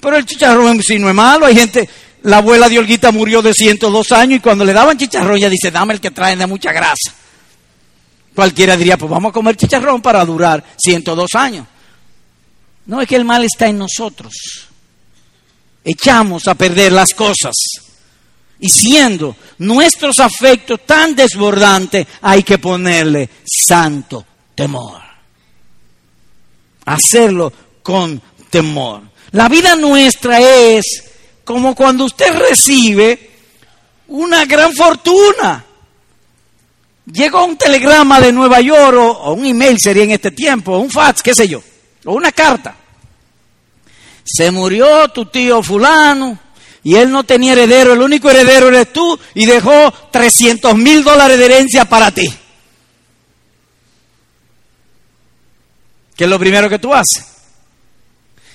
Pero 0.00 0.16
el 0.16 0.26
chicharrón 0.26 0.82
sí 0.82 0.98
no 0.98 1.08
es 1.08 1.14
malo. 1.14 1.46
Hay 1.46 1.54
gente, 1.54 1.88
la 2.24 2.38
abuela 2.38 2.70
de 2.70 2.78
Olguita 2.78 3.12
murió 3.12 3.42
de 3.42 3.52
102 3.52 4.12
años 4.12 4.38
y 4.38 4.40
cuando 4.40 4.64
le 4.64 4.72
daban 4.72 4.96
chicharrón 4.96 5.36
ella 5.36 5.50
dice, 5.50 5.70
dame 5.70 5.92
el 5.92 6.00
que 6.00 6.10
trae 6.10 6.34
de 6.34 6.46
mucha 6.46 6.72
grasa. 6.72 7.12
Cualquiera 8.34 8.78
diría, 8.78 8.96
pues 8.96 9.10
vamos 9.10 9.30
a 9.30 9.32
comer 9.32 9.56
chicharrón 9.56 10.00
para 10.00 10.24
durar 10.24 10.64
102 10.78 11.34
años. 11.34 11.66
No 12.86 13.02
es 13.02 13.08
que 13.08 13.16
el 13.16 13.26
mal 13.26 13.44
está 13.44 13.66
en 13.66 13.76
nosotros. 13.76 14.32
Echamos 15.84 16.48
a 16.48 16.54
perder 16.54 16.92
las 16.92 17.12
cosas. 17.12 17.52
Y 18.58 18.70
siendo 18.70 19.36
nuestros 19.58 20.18
afectos 20.18 20.80
tan 20.86 21.14
desbordantes, 21.14 22.06
hay 22.22 22.42
que 22.42 22.56
ponerle 22.56 23.28
santo 23.44 24.24
temor. 24.54 25.02
Hacerlo 26.86 27.52
con 27.82 28.20
temor. 28.48 29.02
La 29.32 29.50
vida 29.50 29.76
nuestra 29.76 30.40
es 30.40 31.13
como 31.44 31.74
cuando 31.74 32.04
usted 32.04 32.36
recibe 32.38 33.30
una 34.08 34.44
gran 34.44 34.72
fortuna. 34.74 35.64
Llegó 37.06 37.44
un 37.44 37.56
telegrama 37.56 38.20
de 38.20 38.32
Nueva 38.32 38.60
York 38.60 38.96
o, 38.98 39.32
un 39.34 39.44
email 39.44 39.76
sería 39.78 40.04
en 40.04 40.12
este 40.12 40.30
tiempo, 40.30 40.78
un 40.78 40.90
fax, 40.90 41.22
qué 41.22 41.34
sé 41.34 41.46
yo, 41.46 41.62
o 42.04 42.14
una 42.14 42.32
carta. 42.32 42.74
Se 44.24 44.50
murió 44.50 45.08
tu 45.08 45.26
tío 45.26 45.62
fulano 45.62 46.38
y 46.82 46.96
él 46.96 47.10
no 47.10 47.24
tenía 47.24 47.52
heredero, 47.52 47.92
el 47.92 48.00
único 48.00 48.30
heredero 48.30 48.68
eres 48.68 48.90
tú 48.92 49.18
y 49.34 49.44
dejó 49.44 49.92
300 50.10 50.74
mil 50.76 51.04
dólares 51.04 51.38
de 51.38 51.44
herencia 51.44 51.84
para 51.84 52.10
ti. 52.10 52.26
¿Qué 56.16 56.24
es 56.24 56.30
lo 56.30 56.38
primero 56.38 56.70
que 56.70 56.78
tú 56.78 56.94
haces? 56.94 57.26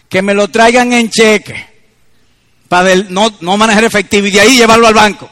Que 0.07 0.23
me 0.23 0.33
lo 0.33 0.47
traigan 0.47 0.93
en 0.93 1.09
cheque 1.11 1.68
para 2.69 2.95
no, 3.09 3.33
no 3.41 3.57
manejar 3.57 3.83
efectivo 3.83 4.27
y 4.27 4.31
de 4.31 4.39
ahí 4.39 4.57
llevarlo 4.57 4.87
al 4.87 4.93
banco. 4.93 5.29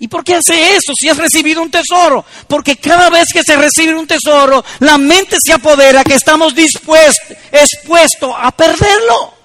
¿Y 0.00 0.06
por 0.06 0.22
qué 0.22 0.36
hace 0.36 0.76
eso 0.76 0.92
si 0.98 1.08
has 1.08 1.16
recibido 1.16 1.60
un 1.60 1.70
tesoro? 1.70 2.24
Porque 2.46 2.76
cada 2.76 3.10
vez 3.10 3.26
que 3.32 3.42
se 3.42 3.56
recibe 3.56 3.96
un 3.96 4.06
tesoro, 4.06 4.64
la 4.78 4.96
mente 4.96 5.36
se 5.44 5.52
apodera 5.52 6.04
que 6.04 6.14
estamos 6.14 6.54
dispuestos, 6.54 7.36
expuestos 7.50 8.32
a 8.38 8.52
perderlo. 8.52 9.37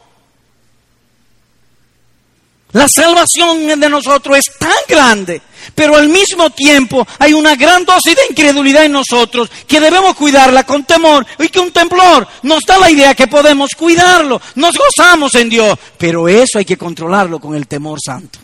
La 2.74 2.88
salvación 2.88 3.80
de 3.80 3.90
nosotros 3.90 4.38
es 4.38 4.58
tan 4.58 4.72
grande, 4.88 5.42
pero 5.76 5.96
al 5.96 6.10
mismo 6.10 6.50
tiempo 6.50 7.08
hay 7.20 7.34
una 7.34 7.56
gran 7.56 7.86
dosis 7.86 8.16
de 8.16 8.26
incredulidad 8.30 8.86
en 8.86 8.94
nosotros 8.94 9.50
que 9.68 9.80
debemos 9.80 10.16
cuidarla 10.16 10.64
con 10.66 10.84
temor 10.84 11.26
y 11.40 11.50
que 11.50 11.60
un 11.60 11.72
temblor 11.72 12.28
nos 12.42 12.64
da 12.64 12.80
la 12.80 12.90
idea 12.90 13.14
que 13.14 13.28
podemos 13.28 13.70
cuidarlo, 13.78 14.42
nos 14.56 14.76
gozamos 14.76 15.36
en 15.36 15.50
Dios, 15.50 15.78
pero 16.00 16.28
eso 16.28 16.58
hay 16.58 16.66
que 16.66 16.78
controlarlo 16.78 17.40
con 17.40 17.56
el 17.56 17.68
temor 17.68 18.00
santo. 18.04 18.40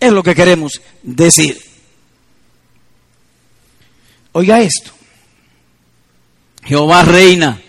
Es 0.00 0.10
lo 0.10 0.22
que 0.22 0.34
queremos 0.34 0.80
decir. 1.00 1.56
Oiga 4.32 4.60
esto. 4.60 4.90
Jehová 6.64 7.02
reina, 7.02 7.60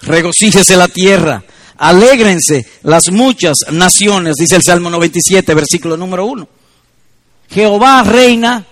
regocíjese 0.00 0.76
la 0.76 0.88
tierra, 0.88 1.42
alégrense 1.80 2.66
las 2.82 3.10
muchas 3.10 3.56
naciones, 3.70 4.36
dice 4.36 4.56
el 4.56 4.62
Salmo 4.62 4.90
97, 4.90 5.54
versículo 5.54 5.96
número 5.96 6.26
1. 6.26 6.48
Jehová 7.50 8.02
reina, 8.02 8.64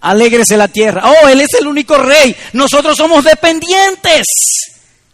alégrese 0.00 0.56
la 0.56 0.68
tierra. 0.68 1.04
Oh, 1.04 1.28
Él 1.28 1.40
es 1.40 1.54
el 1.58 1.66
único 1.66 1.96
rey. 1.96 2.34
Nosotros 2.54 2.96
somos 2.96 3.24
dependientes. 3.24 4.26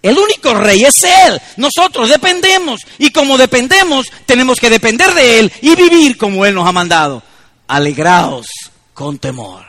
El 0.00 0.18
único 0.18 0.54
rey 0.54 0.82
es 0.82 1.04
Él. 1.04 1.40
Nosotros 1.58 2.08
dependemos. 2.08 2.80
Y 2.98 3.10
como 3.10 3.36
dependemos, 3.36 4.06
tenemos 4.24 4.58
que 4.58 4.70
depender 4.70 5.12
de 5.14 5.40
Él 5.40 5.52
y 5.60 5.76
vivir 5.76 6.16
como 6.16 6.46
Él 6.46 6.54
nos 6.54 6.66
ha 6.66 6.72
mandado 6.72 7.22
alegraos 7.68 8.46
con 8.94 9.18
temor. 9.18 9.64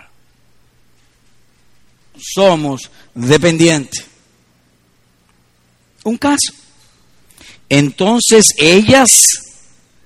Somos 2.18 2.90
dependientes. 3.14 4.06
Un 6.06 6.18
caso. 6.18 6.63
Entonces 7.70 8.54
ellas, 8.58 9.10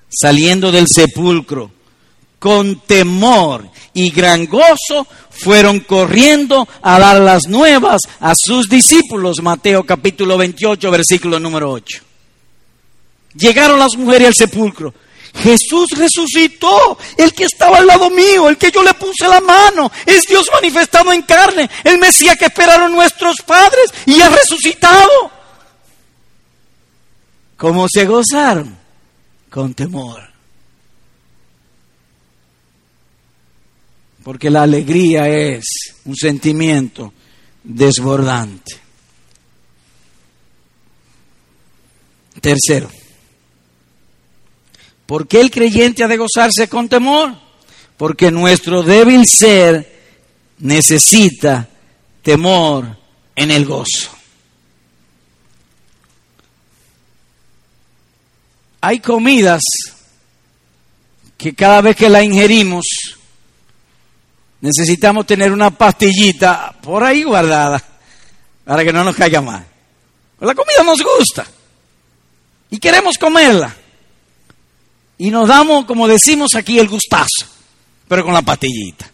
saliendo 0.09 0.71
del 0.71 0.87
sepulcro, 0.87 1.71
con 2.39 2.79
temor 2.81 3.69
y 3.93 4.11
gran 4.11 4.45
gozo, 4.45 5.07
fueron 5.29 5.79
corriendo 5.79 6.67
a 6.81 6.99
dar 6.99 7.19
las 7.21 7.47
nuevas 7.47 8.01
a 8.19 8.33
sus 8.35 8.69
discípulos. 8.69 9.41
Mateo 9.41 9.83
capítulo 9.83 10.37
28, 10.37 10.91
versículo 10.91 11.39
número 11.39 11.71
8. 11.71 11.99
Llegaron 13.33 13.79
las 13.79 13.95
mujeres 13.95 14.27
al 14.27 14.35
sepulcro 14.35 14.93
Jesús 15.43 15.89
resucitó, 15.91 16.97
el 17.17 17.33
que 17.33 17.45
estaba 17.45 17.77
al 17.77 17.87
lado 17.87 18.09
mío, 18.09 18.49
el 18.49 18.57
que 18.57 18.71
yo 18.71 18.83
le 18.83 18.93
puse 18.93 19.27
la 19.27 19.39
mano, 19.39 19.91
es 20.05 20.23
Dios 20.23 20.47
manifestado 20.51 21.13
en 21.13 21.21
carne, 21.21 21.69
el 21.83 21.99
Mesías 21.99 22.37
que 22.37 22.45
esperaron 22.45 22.91
nuestros 22.91 23.37
padres 23.45 23.93
y 24.05 24.19
ha 24.21 24.29
resucitado. 24.29 25.36
¿Cómo 27.57 27.87
se 27.91 28.05
gozaron? 28.05 28.77
Con 29.49 29.73
temor. 29.73 30.21
Porque 34.23 34.49
la 34.49 34.63
alegría 34.63 35.27
es 35.27 35.63
un 36.05 36.15
sentimiento 36.15 37.13
desbordante. 37.63 38.77
Tercero, 42.39 42.89
¿Por 45.05 45.27
qué 45.27 45.39
el 45.39 45.49
creyente 45.49 46.03
ha 46.03 46.07
de 46.07 46.17
gozarse 46.17 46.67
con 46.67 46.87
temor? 46.87 47.47
porque 47.97 48.29
nuestro 48.29 48.83
débil 48.83 49.23
ser 49.25 49.97
necesita 50.59 51.67
temor 52.21 52.95
en 53.35 53.51
el 53.51 53.65
gozo. 53.65 54.11
Hay 58.87 59.01
comidas 59.01 59.63
que 61.37 61.53
cada 61.53 61.81
vez 61.81 61.93
que 61.93 62.07
la 62.07 62.23
ingerimos 62.23 62.85
necesitamos 64.61 65.25
tener 65.25 65.51
una 65.51 65.71
pastillita 65.71 66.73
por 66.81 67.03
ahí 67.03 67.23
guardada 67.23 67.83
para 68.63 68.85
que 68.85 68.93
no 68.93 69.03
nos 69.03 69.13
caiga 69.13 69.41
mal. 69.41 69.67
la 70.39 70.55
comida 70.55 70.83
nos 70.85 71.01
gusta 71.03 71.45
y 72.69 72.79
queremos 72.79 73.17
comerla. 73.17 73.75
Y 75.17 75.31
nos 75.31 75.49
damos, 75.49 75.83
como 75.83 76.07
decimos 76.07 76.55
aquí, 76.55 76.79
el 76.79 76.87
gustazo, 76.87 77.45
pero 78.07 78.23
con 78.23 78.33
la 78.33 78.41
pastillita. 78.41 79.11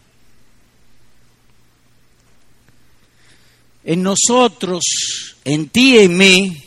En 3.86 4.04
nosotros, 4.04 4.84
en 5.44 5.70
ti 5.70 5.96
y 5.96 6.00
en 6.02 6.16
mí, 6.16 6.64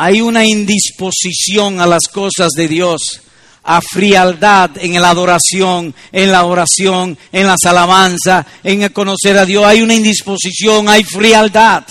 hay 0.00 0.20
una 0.20 0.44
indisposición 0.44 1.80
a 1.80 1.86
las 1.86 2.06
cosas 2.06 2.52
de 2.52 2.68
Dios, 2.68 3.20
a 3.64 3.80
frialdad 3.80 4.70
en 4.78 5.02
la 5.02 5.10
adoración, 5.10 5.92
en 6.12 6.30
la 6.30 6.44
oración, 6.44 7.18
en 7.32 7.48
las 7.48 7.64
alabanzas, 7.66 8.46
en 8.62 8.82
el 8.82 8.92
conocer 8.92 9.36
a 9.36 9.44
Dios. 9.44 9.64
Hay 9.64 9.82
una 9.82 9.94
indisposición, 9.94 10.88
hay 10.88 11.02
frialdad. 11.02 11.84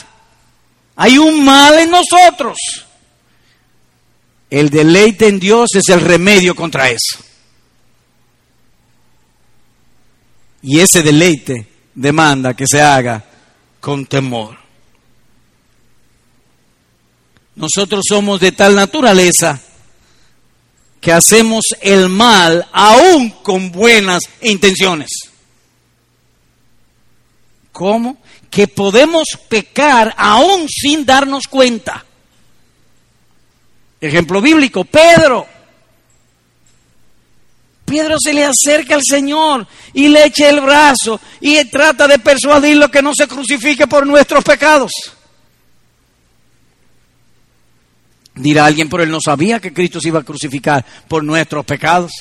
Hay 0.96 1.18
un 1.18 1.44
mal 1.44 1.78
en 1.80 1.92
nosotros. 1.92 2.58
El 4.50 4.70
deleite 4.70 5.28
en 5.28 5.38
Dios 5.38 5.76
es 5.76 5.90
el 5.90 6.00
remedio 6.00 6.56
contra 6.56 6.90
eso. 6.90 7.20
Y 10.62 10.80
ese 10.80 11.04
deleite 11.04 11.68
demanda 11.94 12.54
que 12.54 12.66
se 12.66 12.82
haga 12.82 13.26
con 13.82 14.06
temor. 14.06 14.67
Nosotros 17.58 18.04
somos 18.08 18.40
de 18.40 18.52
tal 18.52 18.76
naturaleza 18.76 19.60
que 21.02 21.12
hacemos 21.12 21.66
el 21.82 22.08
mal 22.08 22.68
aún 22.72 23.32
con 23.42 23.72
buenas 23.72 24.22
intenciones. 24.42 25.10
¿Cómo? 27.72 28.18
Que 28.52 28.68
podemos 28.68 29.28
pecar 29.50 30.14
aún 30.18 30.70
sin 30.70 31.04
darnos 31.04 31.48
cuenta. 31.48 32.06
Ejemplo 34.00 34.40
bíblico, 34.40 34.86
Pedro. 34.86 35.48
Pedro 37.86 38.18
se 38.20 38.34
le 38.34 38.46
acerca 38.46 38.94
al 38.94 39.02
Señor 39.04 39.66
y 39.94 40.10
le 40.10 40.26
echa 40.26 40.48
el 40.48 40.62
brazo 40.62 41.20
y 41.42 41.66
trata 41.66 42.08
de 42.08 42.20
persuadirlo 42.20 42.92
que 42.92 43.02
no 43.02 43.16
se 43.16 43.28
crucifique 43.28 43.88
por 43.88 44.06
nuestros 44.06 44.44
pecados. 44.44 44.92
Dirá 48.38 48.66
alguien, 48.66 48.90
pero 48.90 49.04
él 49.04 49.10
no 49.10 49.20
sabía 49.24 49.60
que 49.60 49.74
Cristo 49.74 50.00
se 50.00 50.10
iba 50.10 50.20
a 50.20 50.24
crucificar 50.24 50.86
por 51.08 51.24
nuestros 51.24 51.66
pecados. 51.66 52.12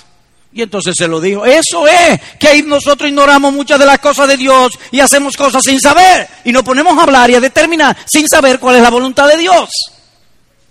Y 0.53 0.63
entonces 0.63 0.95
se 0.97 1.07
lo 1.07 1.21
dijo, 1.21 1.45
eso 1.45 1.87
es 1.87 2.19
que 2.39 2.63
nosotros 2.63 3.11
ignoramos 3.11 3.53
muchas 3.53 3.79
de 3.79 3.85
las 3.85 3.99
cosas 3.99 4.27
de 4.29 4.39
Dios 4.39 4.73
y 4.91 5.01
hacemos 5.01 5.37
cosas 5.37 5.63
sin 5.63 5.79
saber 5.79 6.27
y 6.45 6.53
nos 6.53 6.63
ponemos 6.63 6.97
a 6.97 7.03
hablar 7.03 7.29
y 7.31 7.35
a 7.35 7.41
determinar 7.41 7.95
sin 8.07 8.27
saber 8.27 8.59
cuál 8.59 8.77
es 8.77 8.83
la 8.83 8.89
voluntad 8.89 9.29
de 9.29 9.37
Dios. 9.37 9.69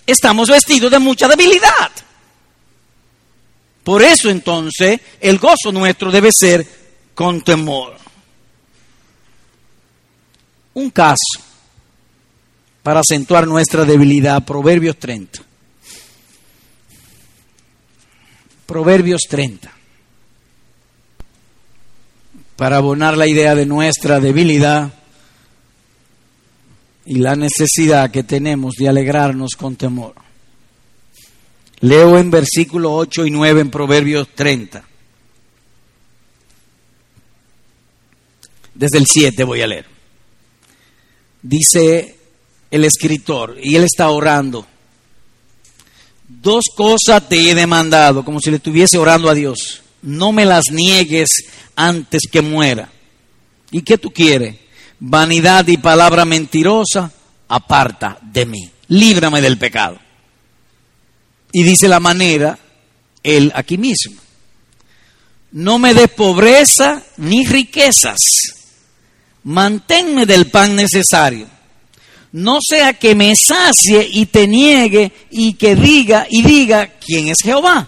Estamos 0.07 0.49
vestidos 0.49 0.89
de 0.89 0.97
mucha 0.97 1.27
debilidad. 1.27 1.91
Por 3.83 4.01
eso 4.01 4.31
entonces 4.31 4.99
el 5.21 5.37
gozo 5.37 5.71
nuestro 5.71 6.09
debe 6.11 6.29
ser 6.35 6.67
con 7.13 7.41
temor. 7.41 7.95
Un 10.73 10.89
caso 10.89 11.44
para 12.85 12.99
acentuar 12.99 13.47
nuestra 13.47 13.83
debilidad. 13.83 14.45
Proverbios 14.45 14.99
30. 14.99 15.41
Proverbios 18.67 19.21
30. 19.27 19.73
Para 22.55 22.77
abonar 22.77 23.17
la 23.17 23.25
idea 23.25 23.55
de 23.55 23.65
nuestra 23.65 24.19
debilidad 24.19 24.93
y 27.07 27.15
la 27.15 27.35
necesidad 27.35 28.11
que 28.11 28.21
tenemos 28.21 28.75
de 28.75 28.87
alegrarnos 28.87 29.55
con 29.57 29.75
temor. 29.75 30.13
Leo 31.79 32.19
en 32.19 32.29
versículo 32.29 32.93
8 32.93 33.25
y 33.25 33.31
9 33.31 33.61
en 33.61 33.71
Proverbios 33.71 34.27
30. 34.35 34.85
Desde 38.75 38.99
el 38.99 39.07
7 39.07 39.43
voy 39.43 39.63
a 39.63 39.67
leer. 39.67 39.87
Dice 41.41 42.14
el 42.71 42.85
escritor 42.85 43.57
y 43.61 43.75
él 43.75 43.83
está 43.83 44.09
orando. 44.09 44.65
Dos 46.27 46.65
cosas 46.75 47.27
te 47.29 47.49
he 47.49 47.55
demandado, 47.55 48.25
como 48.25 48.39
si 48.39 48.49
le 48.49 48.57
estuviese 48.57 48.97
orando 48.97 49.29
a 49.29 49.33
Dios. 49.33 49.81
No 50.01 50.31
me 50.31 50.45
las 50.45 50.65
niegues 50.71 51.29
antes 51.75 52.23
que 52.31 52.41
muera. 52.41 52.89
¿Y 53.71 53.81
qué 53.81 53.97
tú 53.97 54.11
quieres? 54.11 54.55
Vanidad 54.99 55.67
y 55.67 55.77
palabra 55.77 56.25
mentirosa, 56.25 57.11
aparta 57.47 58.17
de 58.21 58.45
mí. 58.45 58.71
Líbrame 58.87 59.41
del 59.41 59.57
pecado. 59.57 59.99
Y 61.51 61.63
dice 61.63 61.87
la 61.87 61.99
manera, 61.99 62.57
él 63.23 63.51
aquí 63.55 63.77
mismo. 63.77 64.15
No 65.51 65.79
me 65.79 65.93
des 65.93 66.09
pobreza 66.09 67.03
ni 67.17 67.45
riquezas. 67.45 68.19
Manténme 69.43 70.25
del 70.25 70.49
pan 70.49 70.75
necesario 70.75 71.54
no 72.35 72.57
sea 72.61 72.93
que 72.93 73.15
me 73.15 73.33
sacie 73.33 74.05
y 74.11 74.25
te 74.25 74.45
niegue 74.45 75.09
y 75.31 75.53
que 75.53 75.73
diga 75.73 76.27
y 76.29 76.43
diga 76.43 76.95
quién 76.99 77.29
es 77.29 77.37
Jehová, 77.41 77.87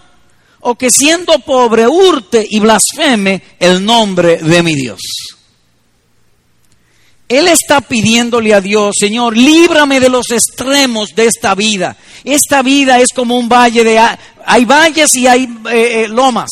o 0.60 0.74
que 0.74 0.90
siendo 0.90 1.38
pobre 1.40 1.86
hurte 1.86 2.46
y 2.48 2.58
blasfeme 2.58 3.42
el 3.58 3.84
nombre 3.84 4.38
de 4.38 4.62
mi 4.62 4.74
Dios. 4.74 5.00
Él 7.28 7.46
está 7.48 7.82
pidiéndole 7.82 8.54
a 8.54 8.62
Dios, 8.62 8.96
Señor, 8.98 9.36
líbrame 9.36 10.00
de 10.00 10.08
los 10.08 10.30
extremos 10.30 11.10
de 11.14 11.26
esta 11.26 11.54
vida. 11.54 11.94
Esta 12.24 12.62
vida 12.62 13.00
es 13.00 13.08
como 13.14 13.36
un 13.36 13.50
valle 13.50 13.84
de... 13.84 14.00
Hay 14.46 14.64
valles 14.64 15.14
y 15.14 15.26
hay 15.26 15.42
eh, 15.70 16.04
eh, 16.04 16.08
lomas, 16.08 16.48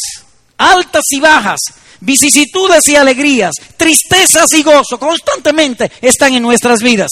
altas 0.59 1.05
y 1.12 1.18
bajas, 1.18 1.61
vicisitudes 2.01 2.86
y 2.88 2.97
alegrías, 2.97 3.55
tristezas 3.78 4.53
y 4.53 4.62
gozo, 4.62 4.99
constantemente 4.99 5.90
están 6.03 6.34
en 6.34 6.42
nuestras 6.42 6.80
vidas. 6.82 7.11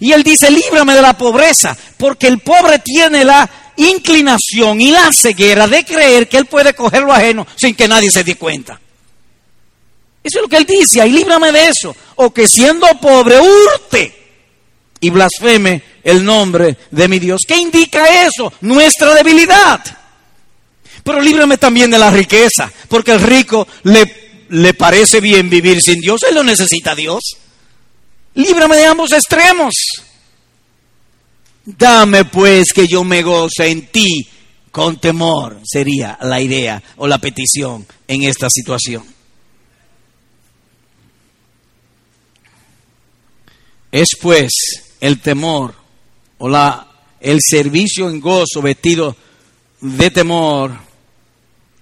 Y 0.00 0.12
él 0.12 0.22
dice, 0.22 0.50
líbrame 0.50 0.94
de 0.94 1.02
la 1.02 1.16
pobreza, 1.16 1.76
porque 1.96 2.26
el 2.26 2.40
pobre 2.40 2.78
tiene 2.80 3.24
la 3.24 3.48
inclinación 3.76 4.80
y 4.80 4.90
la 4.90 5.10
ceguera 5.12 5.66
de 5.66 5.84
creer 5.84 6.28
que 6.28 6.36
él 6.36 6.46
puede 6.46 6.74
coger 6.74 7.02
lo 7.02 7.12
ajeno 7.12 7.46
sin 7.56 7.74
que 7.74 7.88
nadie 7.88 8.10
se 8.10 8.24
dé 8.24 8.36
cuenta. 8.36 8.80
Eso 10.22 10.38
es 10.38 10.42
lo 10.42 10.48
que 10.48 10.56
él 10.56 10.64
dice, 10.64 11.06
y 11.06 11.10
líbrame 11.10 11.52
de 11.52 11.68
eso. 11.68 11.94
O 12.16 12.32
que 12.32 12.48
siendo 12.48 12.86
pobre 13.00 13.38
hurte 13.40 14.24
y 15.00 15.10
blasfeme 15.10 15.82
el 16.02 16.24
nombre 16.24 16.78
de 16.90 17.08
mi 17.08 17.18
Dios. 17.18 17.42
¿Qué 17.46 17.56
indica 17.56 18.24
eso? 18.24 18.52
Nuestra 18.62 19.14
debilidad. 19.14 19.80
Pero 21.02 21.20
líbrame 21.20 21.58
también 21.58 21.90
de 21.90 21.98
la 21.98 22.10
riqueza, 22.10 22.72
porque 22.88 23.12
el 23.12 23.20
rico 23.20 23.68
le, 23.82 24.46
le 24.48 24.72
parece 24.72 25.20
bien 25.20 25.50
vivir 25.50 25.82
sin 25.82 26.00
Dios, 26.00 26.22
él 26.26 26.36
lo 26.36 26.42
necesita 26.42 26.94
Dios. 26.94 27.22
Líbrame 28.34 28.76
de 28.76 28.86
ambos 28.86 29.12
extremos. 29.12 29.74
Dame 31.64 32.24
pues 32.26 32.72
que 32.74 32.86
yo 32.86 33.04
me 33.04 33.22
goce 33.22 33.68
en 33.68 33.86
ti 33.86 34.28
con 34.70 34.98
temor, 34.98 35.60
sería 35.64 36.18
la 36.22 36.40
idea 36.40 36.82
o 36.96 37.06
la 37.06 37.18
petición 37.18 37.86
en 38.08 38.24
esta 38.24 38.48
situación. 38.50 39.04
Es 43.92 44.08
pues 44.20 44.50
el 45.00 45.20
temor 45.20 45.74
o 46.38 46.48
la, 46.48 46.88
el 47.20 47.38
servicio 47.40 48.10
en 48.10 48.20
gozo 48.20 48.60
vestido 48.60 49.16
de 49.80 50.10
temor 50.10 50.76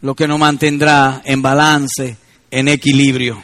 lo 0.02 0.14
que 0.14 0.28
nos 0.28 0.38
mantendrá 0.38 1.22
en 1.24 1.40
balance, 1.40 2.16
en 2.50 2.68
equilibrio. 2.68 3.42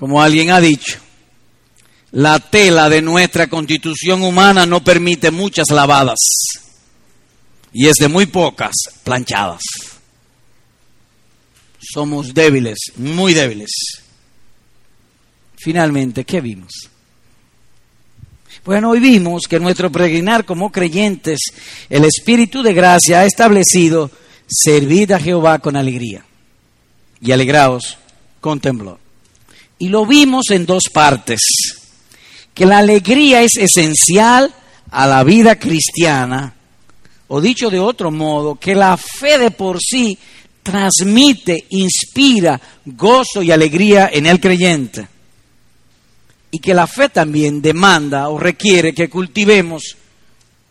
Como 0.00 0.22
alguien 0.22 0.50
ha 0.50 0.60
dicho, 0.62 0.98
la 2.12 2.38
tela 2.40 2.88
de 2.88 3.02
nuestra 3.02 3.48
constitución 3.48 4.22
humana 4.22 4.64
no 4.64 4.82
permite 4.82 5.30
muchas 5.30 5.68
lavadas 5.68 6.18
y 7.70 7.86
es 7.86 7.96
de 8.00 8.08
muy 8.08 8.24
pocas 8.24 8.72
planchadas. 9.04 9.60
Somos 11.78 12.32
débiles, 12.32 12.78
muy 12.96 13.34
débiles. 13.34 13.70
Finalmente, 15.58 16.24
¿qué 16.24 16.40
vimos? 16.40 16.88
Bueno, 18.64 18.88
hoy 18.88 19.00
vimos 19.00 19.42
que 19.46 19.60
nuestro 19.60 19.92
peregrinar 19.92 20.46
como 20.46 20.72
creyentes, 20.72 21.40
el 21.90 22.06
Espíritu 22.06 22.62
de 22.62 22.72
gracia 22.72 23.20
ha 23.20 23.26
establecido 23.26 24.10
servid 24.46 25.10
a 25.12 25.20
Jehová 25.20 25.58
con 25.58 25.76
alegría 25.76 26.24
y 27.20 27.32
alegraos 27.32 27.98
con 28.40 28.60
temblor. 28.60 29.09
Y 29.80 29.88
lo 29.88 30.04
vimos 30.06 30.50
en 30.50 30.66
dos 30.66 30.84
partes, 30.92 31.40
que 32.54 32.66
la 32.66 32.78
alegría 32.78 33.42
es 33.42 33.56
esencial 33.56 34.54
a 34.90 35.06
la 35.06 35.24
vida 35.24 35.58
cristiana, 35.58 36.54
o 37.28 37.40
dicho 37.40 37.70
de 37.70 37.80
otro 37.80 38.10
modo, 38.10 38.56
que 38.56 38.74
la 38.74 38.98
fe 38.98 39.38
de 39.38 39.50
por 39.50 39.80
sí 39.80 40.18
transmite, 40.62 41.66
inspira 41.70 42.60
gozo 42.84 43.42
y 43.42 43.50
alegría 43.50 44.10
en 44.12 44.26
el 44.26 44.38
creyente. 44.38 45.08
Y 46.50 46.58
que 46.58 46.74
la 46.74 46.86
fe 46.86 47.08
también 47.08 47.62
demanda 47.62 48.28
o 48.28 48.38
requiere 48.38 48.92
que 48.92 49.08
cultivemos 49.08 49.96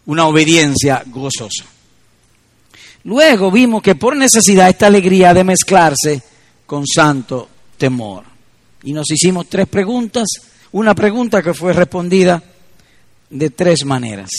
una 0.06 0.28
obediencia 0.28 1.04
gozosa. 1.08 1.66
Luego 3.06 3.50
vimos 3.50 3.82
que 3.82 3.96
por 3.96 4.16
necesidad 4.16 4.70
esta 4.70 4.86
alegría 4.86 5.32
ha 5.32 5.34
de 5.34 5.44
mezclarse 5.44 6.22
con 6.68 6.86
santo 6.86 7.50
temor. 7.76 8.29
Y 8.84 8.94
nos 8.94 9.10
hicimos 9.12 9.48
tres 9.50 9.68
preguntas, 9.68 10.28
una 10.72 10.96
pregunta 10.96 11.42
que 11.42 11.54
fue 11.54 11.74
respondida 11.74 12.42
de 13.30 13.50
tres 13.50 13.86
maneras. 13.86 14.30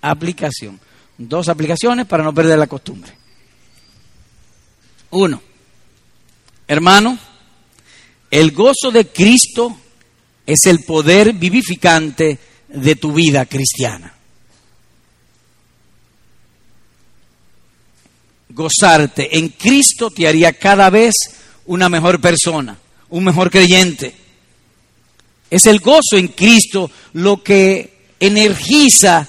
Aplicación. 0.00 0.78
Dos 1.16 1.48
aplicaciones 1.48 2.06
para 2.06 2.22
no 2.22 2.32
perder 2.32 2.58
la 2.58 2.66
costumbre. 2.66 3.12
Uno, 5.10 5.42
hermano, 6.66 7.18
el 8.30 8.52
gozo 8.52 8.90
de 8.92 9.08
Cristo 9.08 9.76
es 10.46 10.60
el 10.66 10.84
poder 10.84 11.32
vivificante 11.32 12.38
de 12.68 12.96
tu 12.96 13.12
vida 13.12 13.46
cristiana. 13.46 14.14
Gozarte 18.50 19.38
en 19.38 19.50
Cristo 19.50 20.10
te 20.10 20.26
haría 20.28 20.52
cada 20.52 20.90
vez 20.90 21.14
una 21.66 21.88
mejor 21.88 22.20
persona, 22.20 22.78
un 23.10 23.24
mejor 23.24 23.50
creyente. 23.50 24.14
Es 25.50 25.66
el 25.66 25.80
gozo 25.80 26.16
en 26.16 26.28
Cristo 26.28 26.90
lo 27.14 27.42
que 27.42 28.14
energiza 28.20 29.26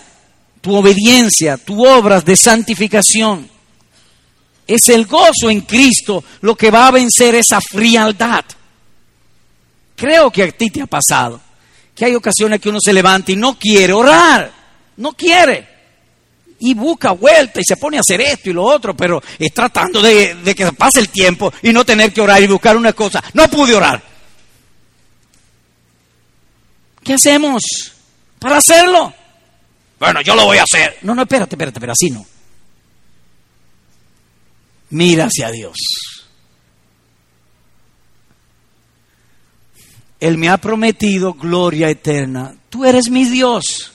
tu 0.61 0.75
obediencia, 0.75 1.57
tu 1.57 1.85
obras 1.85 2.25
de 2.25 2.35
santificación. 2.35 3.49
Es 4.67 4.89
el 4.89 5.05
gozo 5.05 5.49
en 5.49 5.61
Cristo 5.61 6.23
lo 6.41 6.55
que 6.55 6.69
va 6.69 6.87
a 6.87 6.91
vencer 6.91 7.35
esa 7.35 7.59
frialdad. 7.61 8.45
Creo 9.95 10.31
que 10.31 10.43
a 10.43 10.51
ti 10.51 10.69
te 10.69 10.81
ha 10.81 10.87
pasado 10.87 11.41
que 11.99 12.05
hay 12.05 12.15
ocasiones 12.15 12.61
que 12.61 12.69
uno 12.69 12.79
se 12.81 12.93
levanta 12.93 13.33
y 13.33 13.35
no 13.35 13.59
quiere 13.59 13.91
orar, 13.91 14.49
no 14.95 15.11
quiere. 15.13 15.67
Y 16.59 16.73
busca 16.73 17.11
vuelta 17.11 17.59
y 17.59 17.63
se 17.65 17.77
pone 17.77 17.97
a 17.97 18.01
hacer 18.01 18.21
esto 18.21 18.49
y 18.49 18.53
lo 18.53 18.63
otro, 18.63 18.95
pero 18.95 19.21
es 19.37 19.53
tratando 19.53 20.01
de, 20.01 20.37
que 20.55 20.71
pase 20.73 20.99
el 20.99 21.09
tiempo 21.09 21.51
y 21.61 21.71
no 21.71 21.85
tener 21.85 22.11
que 22.11 22.21
orar 22.21 22.41
y 22.41 22.47
buscar 22.47 22.75
una 22.75 22.93
cosa. 22.93 23.23
No 23.33 23.47
pude 23.49 23.75
orar. 23.75 24.01
¿Qué 27.03 27.13
hacemos 27.13 27.63
para 28.39 28.57
hacerlo? 28.57 29.13
Bueno, 29.99 30.21
yo 30.21 30.35
lo 30.35 30.45
voy 30.45 30.57
a 30.57 30.63
hacer. 30.63 30.97
No, 31.01 31.15
no, 31.15 31.21
espérate, 31.21 31.55
espérate, 31.55 31.79
pero 31.79 31.93
así 31.93 32.09
no 32.09 32.25
mira 34.89 35.25
hacia 35.25 35.51
Dios. 35.51 35.77
Él 40.19 40.37
me 40.37 40.49
ha 40.49 40.57
prometido 40.57 41.33
gloria 41.33 41.89
eterna. 41.89 42.55
Tú 42.69 42.85
eres 42.85 43.09
mi 43.09 43.25
Dios. 43.25 43.93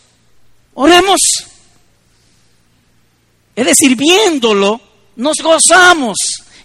Oremos. 0.73 1.21
Es 3.55 3.67
decir, 3.67 3.97
viéndolo, 3.97 4.81
nos 5.17 5.37
gozamos. 5.43 6.17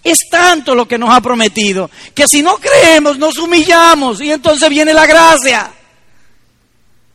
Es 0.03 0.19
tanto 0.31 0.73
lo 0.73 0.87
que 0.87 0.97
nos 0.97 1.09
ha 1.09 1.21
prometido 1.21 1.89
que 2.15 2.25
si 2.27 2.41
no 2.41 2.57
creemos, 2.57 3.17
nos 3.17 3.37
humillamos 3.37 4.21
y 4.21 4.31
entonces 4.31 4.69
viene 4.69 4.93
la 4.93 5.05
gracia. 5.05 5.71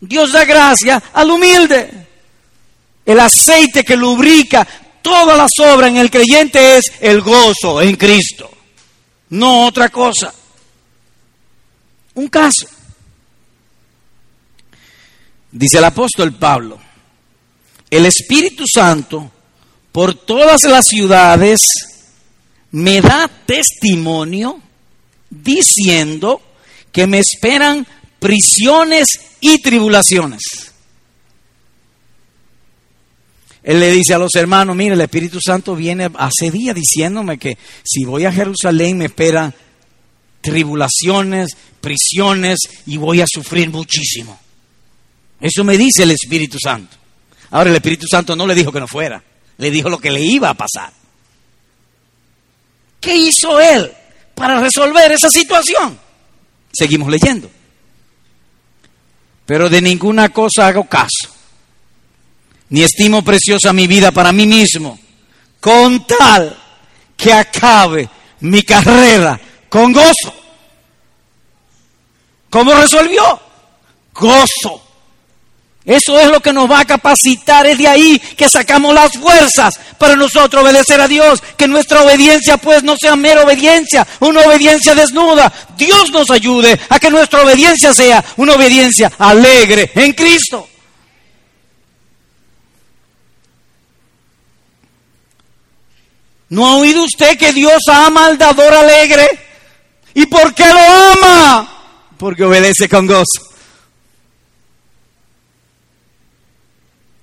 Dios 0.01 0.33
da 0.33 0.45
gracia 0.45 1.03
al 1.13 1.31
humilde. 1.31 2.07
El 3.07 3.21
aceite 3.21 3.85
que 3.85 3.97
lubrica 3.97 4.67
todas 5.03 5.37
las 5.37 5.51
obras 5.61 5.91
en 5.91 5.99
el 5.99 6.11
creyente 6.11 6.79
es 6.79 6.85
el 7.01 7.21
gozo 7.21 7.83
en 7.83 7.97
Cristo, 7.97 8.51
no 9.31 9.67
otra 9.67 9.91
cosa. 9.91 10.33
Un 12.15 12.29
caso. 12.29 12.67
Dice 15.51 15.79
el 15.79 15.85
apóstol 15.85 16.35
Pablo, 16.35 16.81
el 17.91 18.07
Espíritu 18.07 18.65
Santo 18.67 19.31
por 19.95 20.17
todas 20.17 20.65
las 20.65 20.87
ciudades 20.87 21.61
me 22.73 23.01
da 23.01 23.31
testimonio 23.47 24.61
diciendo 25.31 26.43
que 26.91 27.07
me 27.07 27.21
esperan 27.21 27.87
prisiones 28.19 29.07
y 29.41 29.63
tribulaciones. 29.63 30.43
Él 33.63 33.79
le 33.79 33.93
dice 33.93 34.15
a 34.15 34.19
los 34.19 34.35
hermanos, 34.35 34.75
mire, 34.75 34.95
el 34.95 35.01
Espíritu 35.01 35.39
Santo 35.41 35.77
viene 35.77 36.11
hace 36.19 36.51
días 36.51 36.75
diciéndome 36.75 37.39
que 37.39 37.57
si 37.85 38.05
voy 38.05 38.25
a 38.25 38.33
Jerusalén 38.33 38.99
me 38.99 39.05
esperan 39.05 39.55
tribulaciones, 40.41 41.51
prisiones 41.81 42.59
y 42.87 42.97
voy 42.97 43.21
a 43.21 43.27
sufrir 43.29 43.71
muchísimo. 43.71 44.37
Eso 45.41 45.63
me 45.63 45.79
dice 45.79 46.03
el 46.03 46.11
Espíritu 46.11 46.59
Santo. 46.59 46.97
Ahora 47.53 47.71
el 47.71 47.77
Espíritu 47.77 48.09
Santo 48.09 48.35
no 48.35 48.45
le 48.45 48.57
dijo 48.57 48.73
que 48.73 48.81
no 48.81 48.89
fuera, 48.89 49.23
le 49.59 49.71
dijo 49.71 49.89
lo 49.89 49.99
que 49.99 50.11
le 50.11 50.21
iba 50.21 50.51
a 50.51 50.55
pasar. 50.55 50.93
¿Qué 53.01 53.17
hizo 53.17 53.61
él 53.61 53.93
para 54.35 54.61
resolver 54.61 55.13
esa 55.13 55.29
situación? 55.29 55.99
Seguimos 56.73 57.09
leyendo. 57.09 57.51
Pero 59.47 59.69
de 59.69 59.83
ninguna 59.83 60.31
cosa 60.31 60.67
hago 60.67 60.85
caso 60.85 61.35
ni 62.71 62.83
estimo 62.83 63.23
preciosa 63.23 63.73
mi 63.73 63.87
vida 63.87 64.11
para 64.11 64.33
mí 64.33 64.47
mismo, 64.47 64.99
con 65.61 66.05
tal 66.07 66.59
que 67.17 67.33
acabe 67.33 68.09
mi 68.41 68.63
carrera 68.63 69.41
con 69.69 69.93
gozo. 69.93 70.35
¿Cómo 72.51 72.75
resolvió? 72.75 73.41
Gozo. 74.13 74.84
Eso 75.87 76.19
es 76.19 76.31
lo 76.31 76.41
que 76.41 76.53
nos 76.53 76.71
va 76.71 76.81
a 76.81 76.85
capacitar, 76.87 77.67
es 77.67 77.77
de 77.77 77.87
ahí 77.87 78.19
que 78.19 78.49
sacamos 78.49 78.95
las 78.95 79.13
fuerzas 79.13 79.79
para 79.99 80.17
nosotros 80.17 80.63
obedecer 80.63 80.99
a 80.99 81.09
Dios, 81.09 81.43
que 81.59 81.69
nuestra 81.69 82.03
obediencia 82.03 82.57
pues 82.57 82.83
no 82.83 82.97
sea 82.99 83.17
mera 83.17 83.43
obediencia, 83.43 84.07
una 84.21 84.41
obediencia 84.41 84.95
desnuda. 84.95 85.53
Dios 85.77 86.11
nos 86.11 86.31
ayude 86.31 86.81
a 86.89 86.99
que 86.99 87.11
nuestra 87.11 87.43
obediencia 87.43 87.93
sea 87.93 88.25
una 88.39 88.55
obediencia 88.55 89.13
alegre 89.19 89.91
en 89.95 90.15
Cristo. 90.15 90.69
¿No 96.49 96.67
ha 96.67 96.77
oído 96.77 97.03
usted 97.03 97.37
que 97.37 97.53
Dios 97.53 97.83
ama 97.89 98.27
al 98.27 98.39
dador 98.39 98.73
alegre? 98.73 99.29
¿Y 100.15 100.25
por 100.27 100.55
qué 100.55 100.67
lo 100.67 100.81
ama? 100.81 101.71
Porque 102.17 102.45
obedece 102.45 102.89
con 102.89 103.07
gozo. 103.07 103.54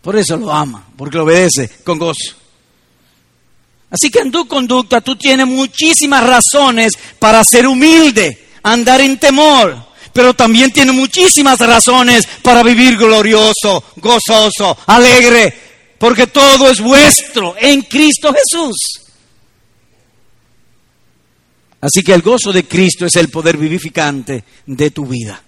Por 0.01 0.15
eso 0.15 0.37
lo 0.37 0.51
ama, 0.51 0.87
porque 0.97 1.17
lo 1.17 1.23
obedece 1.23 1.69
con 1.83 1.99
gozo. 1.99 2.35
Así 3.89 4.09
que 4.09 4.19
en 4.19 4.31
tu 4.31 4.47
conducta 4.47 5.01
tú 5.01 5.15
tienes 5.15 5.45
muchísimas 5.45 6.23
razones 6.23 6.93
para 7.19 7.43
ser 7.43 7.67
humilde, 7.67 8.47
andar 8.63 9.01
en 9.01 9.19
temor, 9.19 9.91
pero 10.13 10.33
también 10.33 10.71
tienes 10.71 10.95
muchísimas 10.95 11.59
razones 11.59 12.25
para 12.41 12.63
vivir 12.63 12.97
glorioso, 12.97 13.83
gozoso, 13.97 14.77
alegre, 14.87 15.53
porque 15.99 16.27
todo 16.27 16.69
es 16.69 16.79
vuestro 16.79 17.55
en 17.59 17.81
Cristo 17.81 18.33
Jesús. 18.33 18.75
Así 21.81 22.01
que 22.03 22.13
el 22.13 22.21
gozo 22.21 22.53
de 22.53 22.67
Cristo 22.67 23.05
es 23.05 23.15
el 23.15 23.29
poder 23.29 23.57
vivificante 23.57 24.43
de 24.65 24.91
tu 24.91 25.05
vida. 25.05 25.41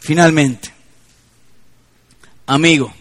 Finalmente, 0.00 0.75
amigo, 2.46 2.92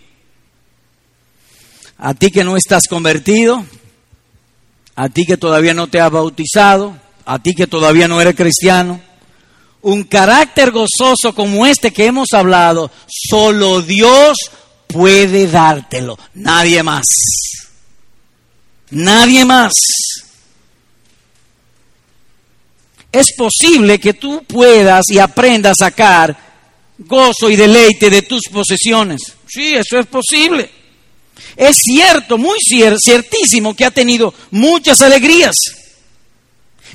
a 1.98 2.14
ti 2.14 2.32
que 2.32 2.44
no 2.44 2.58
estás 2.58 2.84
convertido, 2.90 3.66
a 4.96 5.10
ti 5.10 5.26
que 5.26 5.38
todavía 5.38 5.74
no 5.74 5.88
te 5.88 6.00
has 6.00 6.12
bautizado, 6.12 6.98
a 7.26 7.40
ti 7.40 7.54
que 7.54 7.68
todavía 7.68 8.08
no 8.08 8.20
eres 8.20 8.36
cristiano, 8.36 9.02
un 9.82 10.04
carácter 10.04 10.72
gozoso 10.72 11.36
como 11.36 11.66
este 11.66 11.92
que 11.92 12.08
hemos 12.08 12.30
hablado, 12.34 12.92
solo 13.08 13.82
Dios 13.82 14.38
puede 14.88 15.48
dártelo, 15.48 16.18
nadie 16.34 16.82
más. 16.82 17.06
Nadie 18.90 19.46
más. 19.46 19.74
Es 23.12 23.34
posible 23.36 24.00
que 24.00 24.14
tú 24.14 24.44
puedas 24.46 25.06
y 25.10 25.20
aprendas 25.20 25.82
a 25.82 25.86
sacar 25.86 26.38
gozo 26.98 27.50
y 27.50 27.56
deleite 27.56 28.10
de 28.10 28.22
tus 28.22 28.44
posesiones. 28.52 29.35
Sí, 29.56 29.74
eso 29.74 29.98
es 29.98 30.06
posible. 30.08 30.70
Es 31.56 31.78
cierto, 31.78 32.38
muy 32.38 32.58
ciertísimo 32.60 33.74
que 33.74 33.86
ha 33.86 33.92
tenido 33.92 34.34
muchas 34.52 35.00
alegrías. 35.00 35.56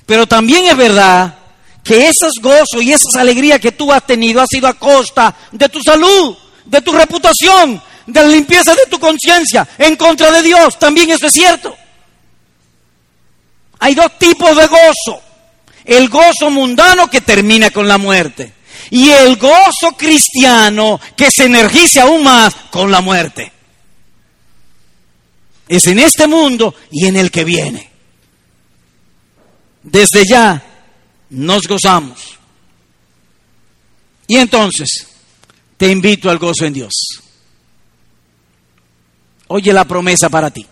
Pero 0.04 0.26
también 0.26 0.66
es 0.66 0.76
verdad 0.76 1.38
que 1.82 2.08
esos 2.08 2.34
gozos 2.42 2.82
y 2.82 2.92
esas 2.92 3.14
alegrías 3.16 3.60
que 3.60 3.72
tú 3.72 3.90
has 3.90 4.06
tenido 4.06 4.42
ha 4.42 4.46
sido 4.46 4.68
a 4.68 4.74
costa 4.74 5.34
de 5.50 5.70
tu 5.70 5.80
salud, 5.82 6.36
de 6.66 6.82
tu 6.82 6.92
reputación, 6.92 7.82
de 8.06 8.20
la 8.20 8.28
limpieza 8.28 8.74
de 8.74 8.84
tu 8.90 9.00
conciencia 9.00 9.66
en 9.78 9.96
contra 9.96 10.30
de 10.30 10.42
Dios. 10.42 10.78
También 10.78 11.10
eso 11.10 11.28
es 11.28 11.32
cierto. 11.32 11.74
Hay 13.78 13.94
dos 13.94 14.18
tipos 14.18 14.54
de 14.54 14.66
gozo. 14.66 15.22
El 15.86 16.10
gozo 16.10 16.50
mundano 16.50 17.08
que 17.08 17.22
termina 17.22 17.70
con 17.70 17.88
la 17.88 17.96
muerte. 17.96 18.59
Y 18.90 19.10
el 19.10 19.36
gozo 19.36 19.92
cristiano 19.96 21.00
que 21.16 21.28
se 21.30 21.44
energiza 21.44 22.02
aún 22.02 22.24
más 22.24 22.54
con 22.70 22.90
la 22.90 23.00
muerte. 23.00 23.52
Es 25.68 25.86
en 25.86 26.00
este 26.00 26.26
mundo 26.26 26.74
y 26.90 27.06
en 27.06 27.16
el 27.16 27.30
que 27.30 27.44
viene. 27.44 27.90
Desde 29.82 30.24
ya 30.28 30.62
nos 31.30 31.66
gozamos. 31.68 32.38
Y 34.26 34.36
entonces, 34.36 35.06
te 35.76 35.90
invito 35.90 36.28
al 36.28 36.38
gozo 36.38 36.66
en 36.66 36.72
Dios. 36.72 36.92
Oye 39.46 39.72
la 39.72 39.84
promesa 39.84 40.28
para 40.28 40.50
ti. 40.50 40.66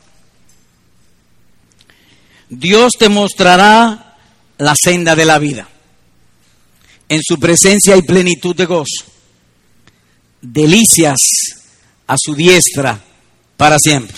Dios 2.49 2.93
te 2.99 3.09
mostrará 3.09 4.17
la 4.59 4.75
senda 4.81 5.15
de 5.15 5.25
la 5.25 5.39
vida. 5.39 5.69
En 7.09 7.21
su 7.23 7.39
presencia 7.39 7.95
hay 7.95 8.03
plenitud 8.03 8.55
de 8.55 8.67
gozo, 8.67 9.05
delicias 10.43 11.17
a 12.07 12.17
su 12.19 12.35
diestra 12.35 13.03
para 13.57 13.79
siempre. 13.79 14.17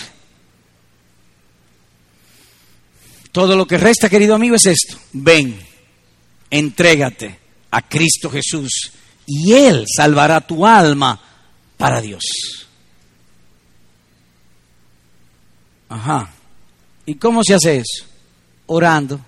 Todo 3.31 3.55
lo 3.55 3.65
que 3.65 3.77
resta, 3.77 4.09
querido 4.09 4.35
amigo, 4.35 4.55
es 4.55 4.65
esto. 4.65 4.97
Ven, 5.13 5.57
entrégate 6.49 7.39
a 7.71 7.81
Cristo 7.87 8.29
Jesús 8.29 8.91
y 9.25 9.53
Él 9.53 9.85
salvará 9.87 10.41
tu 10.41 10.65
alma 10.65 11.21
para 11.77 12.01
Dios. 12.01 12.23
Ajá. 15.87 16.29
¿Y 17.05 17.15
cómo 17.15 17.43
se 17.43 17.53
hace 17.53 17.77
eso? 17.77 18.05
Orando. 18.65 19.19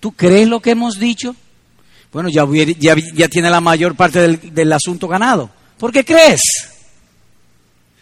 ¿Tú 0.00 0.12
crees 0.12 0.48
lo 0.48 0.60
que 0.60 0.70
hemos 0.70 0.98
dicho? 0.98 1.34
Bueno, 2.12 2.28
ya, 2.30 3.28
tiene 3.28 3.50
la 3.50 3.60
mayor 3.60 3.94
parte 3.94 4.20
del, 4.20 4.54
del 4.54 4.72
asunto 4.72 5.06
ganado. 5.08 5.50
¿Por 5.78 5.92
qué 5.92 6.04
crees? 6.04 6.40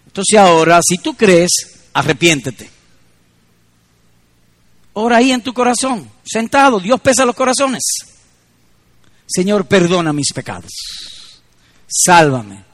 Entonces 0.07 0.39
ahora, 0.39 0.81
si 0.83 0.99
tú 0.99 1.15
crees, 1.15 1.51
arrepiéntete. 1.93 2.71
Ora 4.95 5.19
ahí 5.19 5.31
en 5.31 5.43
tu 5.43 5.53
corazón, 5.53 6.09
sentado, 6.25 6.81
Dios 6.81 7.01
pesa 7.01 7.27
los 7.27 7.37
corazones. 7.37 7.83
Señor, 9.27 9.67
perdona 9.67 10.13
mis 10.13 10.33
pecados. 10.33 10.71
Sálvame 11.87 12.65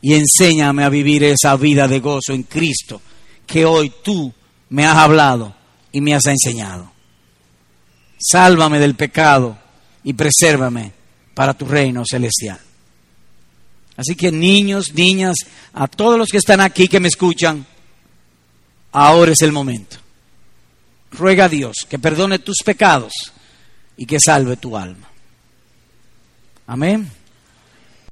y 0.00 0.14
enséñame 0.14 0.84
a 0.84 0.88
vivir 0.88 1.22
esa 1.22 1.54
vida 1.56 1.86
de 1.86 2.00
gozo 2.00 2.32
en 2.32 2.44
Cristo 2.44 3.00
que 3.46 3.64
hoy 3.64 3.92
tú 4.02 4.32
me 4.70 4.86
has 4.86 4.96
hablado 4.96 5.54
y 5.92 6.00
me 6.00 6.14
has 6.14 6.26
enseñado. 6.26 6.90
Sálvame 8.18 8.78
del 8.80 8.94
pecado 8.94 9.56
y 10.04 10.12
presérvame 10.12 10.92
para 11.34 11.54
tu 11.54 11.66
reino 11.66 12.02
celestial. 12.08 12.58
Así 13.96 14.14
que 14.14 14.30
niños, 14.30 14.94
niñas, 14.94 15.36
a 15.72 15.88
todos 15.88 16.18
los 16.18 16.28
que 16.28 16.38
están 16.38 16.60
aquí 16.60 16.88
que 16.88 17.00
me 17.00 17.08
escuchan, 17.08 17.66
ahora 18.92 19.32
es 19.32 19.42
el 19.42 19.52
momento 19.52 19.98
ruega 21.12 21.46
a 21.46 21.48
Dios 21.48 21.86
que 21.88 21.98
perdone 21.98 22.38
tus 22.38 22.58
pecados 22.64 23.12
y 23.96 24.06
que 24.06 24.18
salve 24.20 24.56
tu 24.56 24.76
alma. 24.76 25.08
Amén. 26.66 27.10